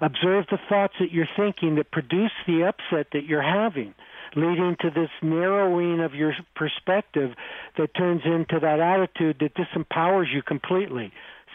Observe 0.00 0.46
the 0.50 0.58
thoughts 0.68 0.94
that 0.98 1.12
you're 1.12 1.28
thinking 1.36 1.76
that 1.76 1.90
produce 1.90 2.32
the 2.46 2.64
upset 2.64 3.08
that 3.12 3.24
you're 3.24 3.42
having. 3.42 3.94
leading 4.36 4.76
to 4.80 4.90
this 4.90 5.10
narrowing 5.22 6.00
of 6.00 6.14
your 6.14 6.34
perspective 6.56 7.34
that 7.78 7.94
turns 7.94 8.22
into 8.24 8.58
that 8.60 8.80
attitude 8.80 9.36
that 9.38 9.54
disempowers 9.54 10.32
you 10.32 10.42
completely. 10.42 11.12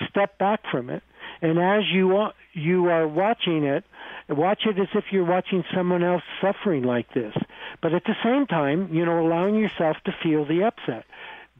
Step 0.09 0.37
back 0.37 0.61
from 0.71 0.89
it. 0.89 1.03
And 1.41 1.59
as 1.59 1.83
you 1.91 2.29
you 2.53 2.89
are 2.89 3.07
watching 3.07 3.63
it, 3.63 3.83
watch 4.27 4.65
it 4.65 4.77
as 4.79 4.87
if 4.93 5.05
you're 5.11 5.25
watching 5.25 5.63
someone 5.73 6.03
else 6.03 6.23
suffering 6.41 6.83
like 6.83 7.13
this. 7.13 7.33
But 7.81 7.93
at 7.93 8.03
the 8.03 8.15
same 8.23 8.45
time, 8.45 8.93
you 8.93 9.05
know, 9.05 9.25
allowing 9.25 9.55
yourself 9.55 9.97
to 10.05 10.15
feel 10.23 10.45
the 10.45 10.63
upset. 10.63 11.05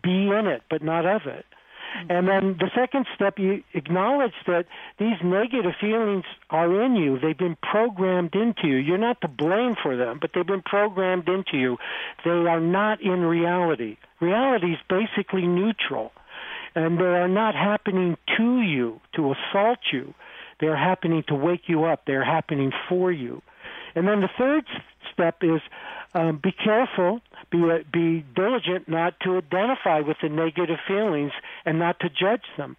Be 0.02 0.28
in 0.28 0.48
it, 0.48 0.64
but 0.70 0.84
not 0.84 1.06
of 1.06 1.26
it. 1.26 1.46
Mm-hmm. 1.98 2.12
And 2.12 2.28
then 2.28 2.58
the 2.60 2.70
second 2.76 3.06
step, 3.16 3.40
you 3.40 3.64
acknowledge 3.74 4.34
that 4.48 4.66
these 4.98 5.18
negative 5.24 5.74
feelings 5.80 6.26
are 6.50 6.84
in 6.84 6.96
you. 6.96 7.20
They've 7.20 7.38
been 7.38 7.58
programmed 7.62 8.36
into 8.36 8.68
you. 8.68 8.76
You're 8.76 8.98
not 8.98 9.22
to 9.22 9.28
blame 9.28 9.76
for 9.82 9.96
them, 9.96 10.20
but 10.20 10.32
they've 10.34 10.46
been 10.46 10.62
programmed 10.62 11.28
into 11.28 11.58
you. 11.58 11.78
They 12.24 12.30
are 12.30 12.60
not 12.60 13.02
in 13.02 13.22
reality. 13.22 13.98
Reality 14.20 14.74
is 14.74 14.80
basically 14.88 15.48
neutral. 15.48 16.12
And 16.80 16.98
they 16.98 17.04
are 17.04 17.28
not 17.28 17.56
happening 17.56 18.16
to 18.38 18.62
you, 18.62 19.02
to 19.18 19.34
assault 19.34 19.80
you. 19.92 20.14
They're 20.62 20.78
happening 20.78 21.26
to 21.28 21.36
wake 21.36 21.64
you 21.68 21.84
up. 21.84 22.04
They're 22.08 22.24
happening 22.24 22.72
for 22.88 23.12
you. 23.12 23.42
And 23.96 24.08
then 24.08 24.22
the 24.22 24.30
third 24.38 24.64
step 25.12 25.40
is 25.42 25.60
um, 26.14 26.40
be 26.42 26.54
careful, 26.54 27.20
be 27.52 27.58
uh, 27.70 27.80
be 27.92 28.26
diligent 28.34 28.88
not 28.88 29.20
to 29.26 29.38
identify 29.40 30.00
with 30.00 30.18
the 30.22 30.30
negative 30.30 30.80
feelings 30.88 31.34
and 31.66 31.80
not 31.80 32.00
to 32.00 32.10
judge 32.10 32.46
them. 32.56 32.78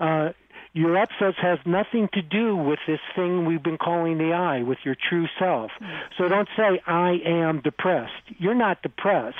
Uh, 0.00 0.30
your 0.72 0.96
upsets 0.96 1.36
has 1.42 1.58
nothing 1.66 2.08
to 2.14 2.22
do 2.22 2.56
with 2.56 2.78
this 2.86 3.00
thing 3.14 3.44
we've 3.44 3.62
been 3.62 3.78
calling 3.78 4.18
the 4.18 4.32
I, 4.32 4.62
with 4.62 4.78
your 4.84 4.96
true 5.08 5.26
self. 5.38 5.70
So 6.16 6.28
don't 6.28 6.48
say 6.56 6.80
I 6.86 7.18
am 7.26 7.60
depressed. 7.60 8.12
You're 8.38 8.54
not 8.54 8.82
depressed. 8.82 9.36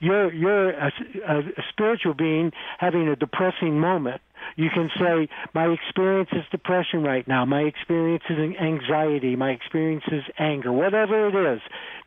You're 0.00 0.32
you're 0.32 0.70
a, 0.70 0.92
a, 1.26 1.38
a 1.38 1.62
spiritual 1.70 2.14
being 2.14 2.52
having 2.78 3.08
a 3.08 3.16
depressing 3.16 3.78
moment. 3.78 4.20
You 4.54 4.70
can 4.70 4.90
say, 4.98 5.28
My 5.54 5.66
experience 5.66 6.30
is 6.32 6.44
depression 6.50 7.02
right 7.02 7.26
now. 7.26 7.44
My 7.44 7.62
experience 7.62 8.24
is 8.30 8.38
anxiety. 8.38 9.36
My 9.36 9.50
experience 9.50 10.04
is 10.10 10.22
anger. 10.38 10.72
Whatever 10.72 11.28
it 11.28 11.54
is, 11.54 11.60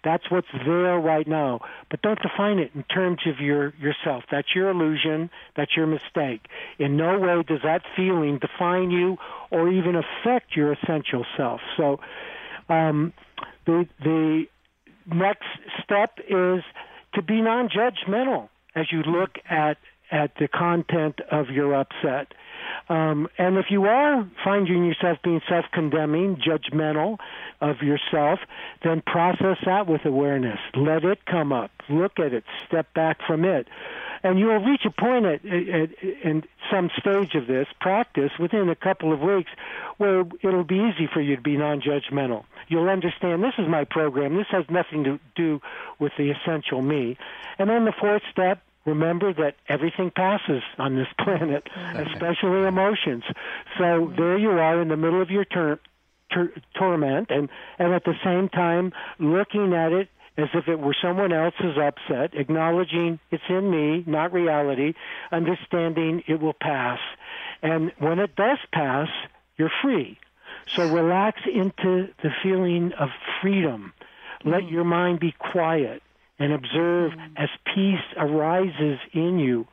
that's 0.04 0.32
what's 0.32 0.48
there 0.66 0.98
right 1.00 1.28
now. 1.28 1.60
But 1.90 2.02
don't 2.02 2.22
define 2.22 2.60
it 2.60 2.72
in 2.74 2.84
terms 2.84 3.20
of 3.28 3.40
your 3.40 3.74
yourself. 3.76 4.24
That's 4.32 4.56
your 4.56 4.70
illusion. 4.70 5.30
That's 5.56 5.76
your 5.76 5.88
mistake. 5.88 6.48
In 6.78 6.96
no 6.96 7.20
way 7.20 7.44
does 7.44 7.62
that 7.64 7.84
feeling 7.96 8.40
define 8.40 8.92
you 8.92 9.18
or 9.52 9.70
even 9.70 9.96
affect 9.96 10.56
your 10.56 10.72
essential 10.74 11.26
self. 11.36 11.62
So, 11.76 12.00
um, 12.70 13.14
the 13.66 13.88
the 14.02 14.46
next 15.06 15.48
step 15.84 16.20
is 16.28 16.64
to 17.14 17.22
be 17.22 17.42
non-judgmental 17.42 18.50
as 18.76 18.92
you 18.92 19.02
look 19.04 19.38
at 19.50 19.78
at 20.12 20.32
the 20.40 20.48
content 20.48 21.20
of 21.32 21.50
your 21.50 21.76
upset. 21.76 22.34
Um, 22.88 23.28
and 23.38 23.58
if 23.58 23.66
you 23.70 23.86
are 23.86 24.28
finding 24.44 24.86
yourself 24.86 25.20
being 25.24 25.42
self 25.48 25.66
condemning, 25.72 26.38
judgmental 26.38 27.18
of 27.62 27.78
yourself, 27.82 28.40
then 28.84 29.02
process 29.06 29.58
that 29.66 29.88
with 29.88 30.06
awareness. 30.06 30.60
Let 30.76 31.04
it 31.04 31.26
come 31.26 31.52
up. 31.52 31.72
Look 31.90 32.20
at 32.20 32.34
it. 32.34 32.44
Step 32.68 32.94
back 32.94 33.20
from 33.26 33.46
it. 33.46 33.68
And 34.22 34.38
you 34.38 34.48
will 34.48 34.60
reach 34.60 34.82
a 34.86 34.92
point 34.92 35.26
at, 35.26 35.46
at, 35.46 35.90
in 36.24 36.44
some 36.70 36.90
stage 37.00 37.36
of 37.36 37.48
this 37.48 37.68
practice 37.80 38.32
within 38.40 38.70
a 38.70 38.76
couple 38.76 39.14
of 39.14 39.22
weeks 39.22 39.50
where 39.98 40.26
it'll 40.42 40.64
be 40.64 40.76
easy 40.76 41.08
for 41.12 41.22
you 41.22 41.36
to 41.36 41.42
be 41.42 41.58
non 41.58 41.82
judgmental. 41.82 42.44
You'll 42.68 42.90
understand 42.90 43.44
this 43.44 43.54
is 43.58 43.68
my 43.68 43.86
program. 43.86 44.36
This 44.36 44.48
has 44.52 44.66
nothing 44.70 45.04
to 45.06 45.20
do 45.36 45.62
with 46.00 46.12
the 46.18 46.32
essential 46.32 46.82
me. 46.82 47.18
And 47.58 47.70
then 47.70 47.86
the 47.86 47.94
fourth 48.00 48.24
step 48.32 48.62
remember 48.86 49.34
that 49.34 49.56
everything 49.68 50.12
passes 50.12 50.64
on 50.78 50.96
this 50.96 51.08
planet, 51.20 51.68
especially 51.96 52.68
emotions. 52.68 53.24
So 53.78 54.12
there 54.18 54.38
you 54.38 54.52
are 54.52 54.82
in 54.82 54.88
the 54.88 54.98
middle 54.98 55.22
of 55.22 55.30
your 55.30 55.46
ter- 55.46 55.80
ter- 56.34 56.54
torment, 56.78 57.30
and 57.30 57.50
and 57.78 57.94
at 57.94 58.04
the 58.04 58.16
same 58.24 58.50
time 58.50 58.94
looking 59.20 59.74
at 59.74 59.92
it 59.92 60.10
as 60.38 60.48
if 60.54 60.68
it 60.70 60.80
were 60.80 60.96
someone 61.02 61.34
else's 61.34 61.78
upset, 61.78 62.34
acknowledging 62.34 63.20
it's 63.30 63.44
in 63.50 63.70
me, 63.70 64.04
not 64.08 64.32
reality, 64.32 64.94
understanding 65.34 66.24
it 66.28 66.40
will 66.40 66.54
pass, 66.54 67.00
and 67.62 67.92
when 68.00 68.20
it 68.20 68.36
does 68.36 68.60
pass, 68.72 69.10
you're 69.58 69.72
free. 69.82 70.18
So 70.76 70.88
relax 70.88 71.42
into 71.52 72.10
the 72.22 72.30
feeling 72.44 72.94
of 72.94 73.10
freedom. 73.42 73.94
Let 74.46 74.64
mm. 74.64 74.72
your 74.72 74.84
mind 74.84 75.20
be 75.20 75.34
quiet 75.38 76.02
and 76.40 76.54
observe 76.54 77.12
as 77.38 77.50
peace 77.76 78.00
arises 78.18 79.00
in 79.14 79.40
you 79.40 79.68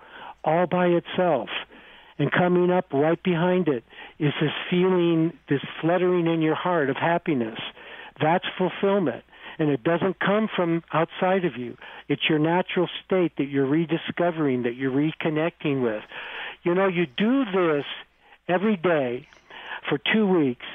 all 0.45 0.67
by 0.67 0.87
itself. 0.87 1.49
And 2.19 2.33
coming 2.33 2.71
up 2.71 2.93
right 2.93 3.23
behind 3.23 3.69
it 3.69 3.85
is 4.19 4.33
this 4.41 4.53
feeling, 4.71 5.33
this 5.49 5.61
fluttering 5.81 6.27
in 6.27 6.41
your 6.43 6.55
heart 6.55 6.89
of 6.91 6.97
happiness. 6.97 7.59
That's 8.21 8.47
fulfillment. 8.57 9.25
And 9.59 9.71
it 9.71 9.83
doesn't 9.83 10.19
come 10.21 10.49
from 10.55 10.83
outside 10.93 11.45
of 11.45 11.57
you. 11.57 11.77
It's 12.09 12.29
your 12.29 12.39
natural 12.39 12.89
state 13.05 13.33
that 13.39 13.49
you're 13.49 13.67
rediscovering, 13.67 14.65
that 14.65 14.75
you're 14.77 14.93
reconnecting 14.93 15.83
with. 15.83 16.03
You 16.63 16.75
know, 16.75 16.89
you 16.89 17.07
do 17.07 17.45
this 17.45 17.85
every 18.49 18.77
day 18.77 19.27
for 19.89 19.99
two 20.13 20.27
weeks, 20.27 20.67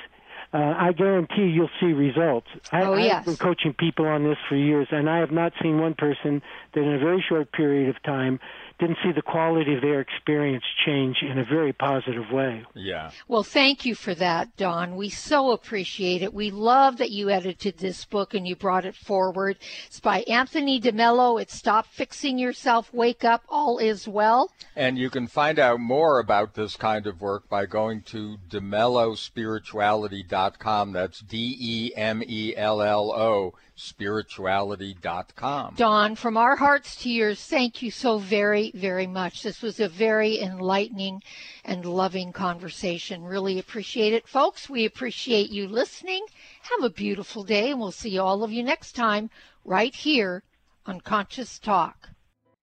uh, 0.54 0.76
I 0.78 0.92
guarantee 0.92 1.48
you'll 1.48 1.70
see 1.80 1.88
results. 1.88 2.48
I, 2.72 2.84
oh, 2.84 2.96
yes. 2.96 3.20
I've 3.20 3.26
been 3.26 3.38
coaching 3.38 3.74
people 3.74 4.06
on 4.06 4.24
this 4.24 4.38
for 4.50 4.56
years, 4.56 4.88
and 4.92 5.10
I 5.10 5.20
have 5.20 5.32
not 5.32 5.54
seen 5.62 5.80
one 5.80 5.94
person 5.94 6.42
that 6.74 6.82
in 6.82 6.94
a 6.94 7.00
very 7.00 7.24
short 7.28 7.52
period 7.54 7.90
of 7.90 8.02
time 8.04 8.40
didn't 8.82 8.98
see 9.04 9.12
the 9.12 9.22
quality 9.22 9.76
of 9.76 9.82
their 9.82 10.00
experience 10.02 10.64
change 10.86 11.18
in 11.22 11.38
a 11.38 11.46
very 11.46 11.72
positive 11.72 12.32
way. 12.32 12.66
Yeah. 12.74 13.12
Well, 13.28 13.44
thank 13.44 13.86
you 13.86 13.94
for 13.94 14.16
that, 14.16 14.58
Don. 14.58 14.96
We 14.96 15.10
so 15.10 15.52
appreciate 15.52 16.24
it. 16.24 16.34
We 16.34 16.50
love 16.50 16.98
that 16.98 17.12
you 17.12 17.30
edited 17.30 17.78
this 17.78 18.06
book 18.06 18.34
and 18.34 18.48
you 18.48 18.56
brought 18.56 18.86
it 18.86 18.96
forward. 18.96 19.60
It's 19.86 20.00
by 20.00 20.22
Anthony 20.22 20.82
DeMello. 20.82 21.40
It's 21.40 21.54
Stop 21.54 21.86
Fixing 21.86 22.40
Yourself, 22.40 22.92
Wake 22.92 23.24
Up, 23.24 23.44
All 23.50 23.78
Is 23.78 24.08
Well. 24.08 24.52
And 24.76 24.98
you 24.98 25.12
can 25.12 25.28
find 25.28 25.60
out 25.60 25.80
more 25.80 26.18
about 26.20 26.56
this 26.56 26.76
kind 26.76 27.06
of 27.06 27.22
work 27.22 27.48
by 27.48 27.68
going 27.68 28.02
to 28.04 28.38
demellospirituality.com. 28.50 30.92
That's 30.92 31.20
D 31.20 31.56
E 31.60 31.92
M 31.96 32.24
E 32.26 32.56
L 32.58 32.82
L 32.82 33.12
O 33.12 33.54
spirituality.com. 33.76 35.76
Don, 35.76 36.16
from 36.16 36.38
our 36.38 36.56
hearts 36.56 36.96
to 36.98 37.10
yours, 37.10 37.44
thank 37.44 37.82
you 37.82 37.92
so 37.92 38.20
very, 38.20 38.72
very 38.76 39.08
much. 39.08 39.44
This 39.44 39.62
was 39.62 39.80
a 39.80 39.90
very 39.90 40.40
enlightening 40.40 41.22
and 41.64 41.86
loving 41.86 42.34
conversation. 42.34 43.24
Really 43.24 43.60
appreciate 43.60 44.14
it, 44.14 44.28
folks. 44.28 44.70
We 44.70 44.86
appreciate 44.86 45.50
you 45.50 45.68
listening. 45.68 46.26
Have 46.64 46.84
a 46.84 46.94
beautiful 46.94 47.44
day, 47.44 47.72
and 47.72 47.80
we'll 47.80 47.92
see 47.92 48.18
all 48.18 48.44
of 48.44 48.52
you 48.52 48.64
next 48.64 48.96
time 48.96 49.30
right 49.66 49.96
here 49.96 50.44
on 50.86 51.02
Conscious 51.02 51.60
Talk. 51.60 52.10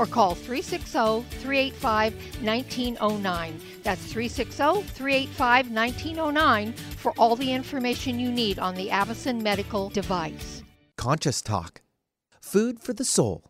or 0.00 0.06
call 0.06 0.34
360 0.34 1.28
385 1.40 2.14
1909. 2.42 3.60
That's 3.82 4.00
360 4.06 4.82
385 4.94 5.70
1909 5.70 6.72
for 6.72 7.12
all 7.18 7.36
the 7.36 7.52
information 7.52 8.18
you 8.18 8.32
need 8.32 8.58
on 8.58 8.74
the 8.74 8.88
Avacen 8.88 9.42
medical 9.42 9.90
device. 9.90 10.62
Conscious 10.96 11.42
Talk 11.42 11.82
Food 12.40 12.80
for 12.80 12.94
the 12.94 13.04
Soul. 13.04 13.49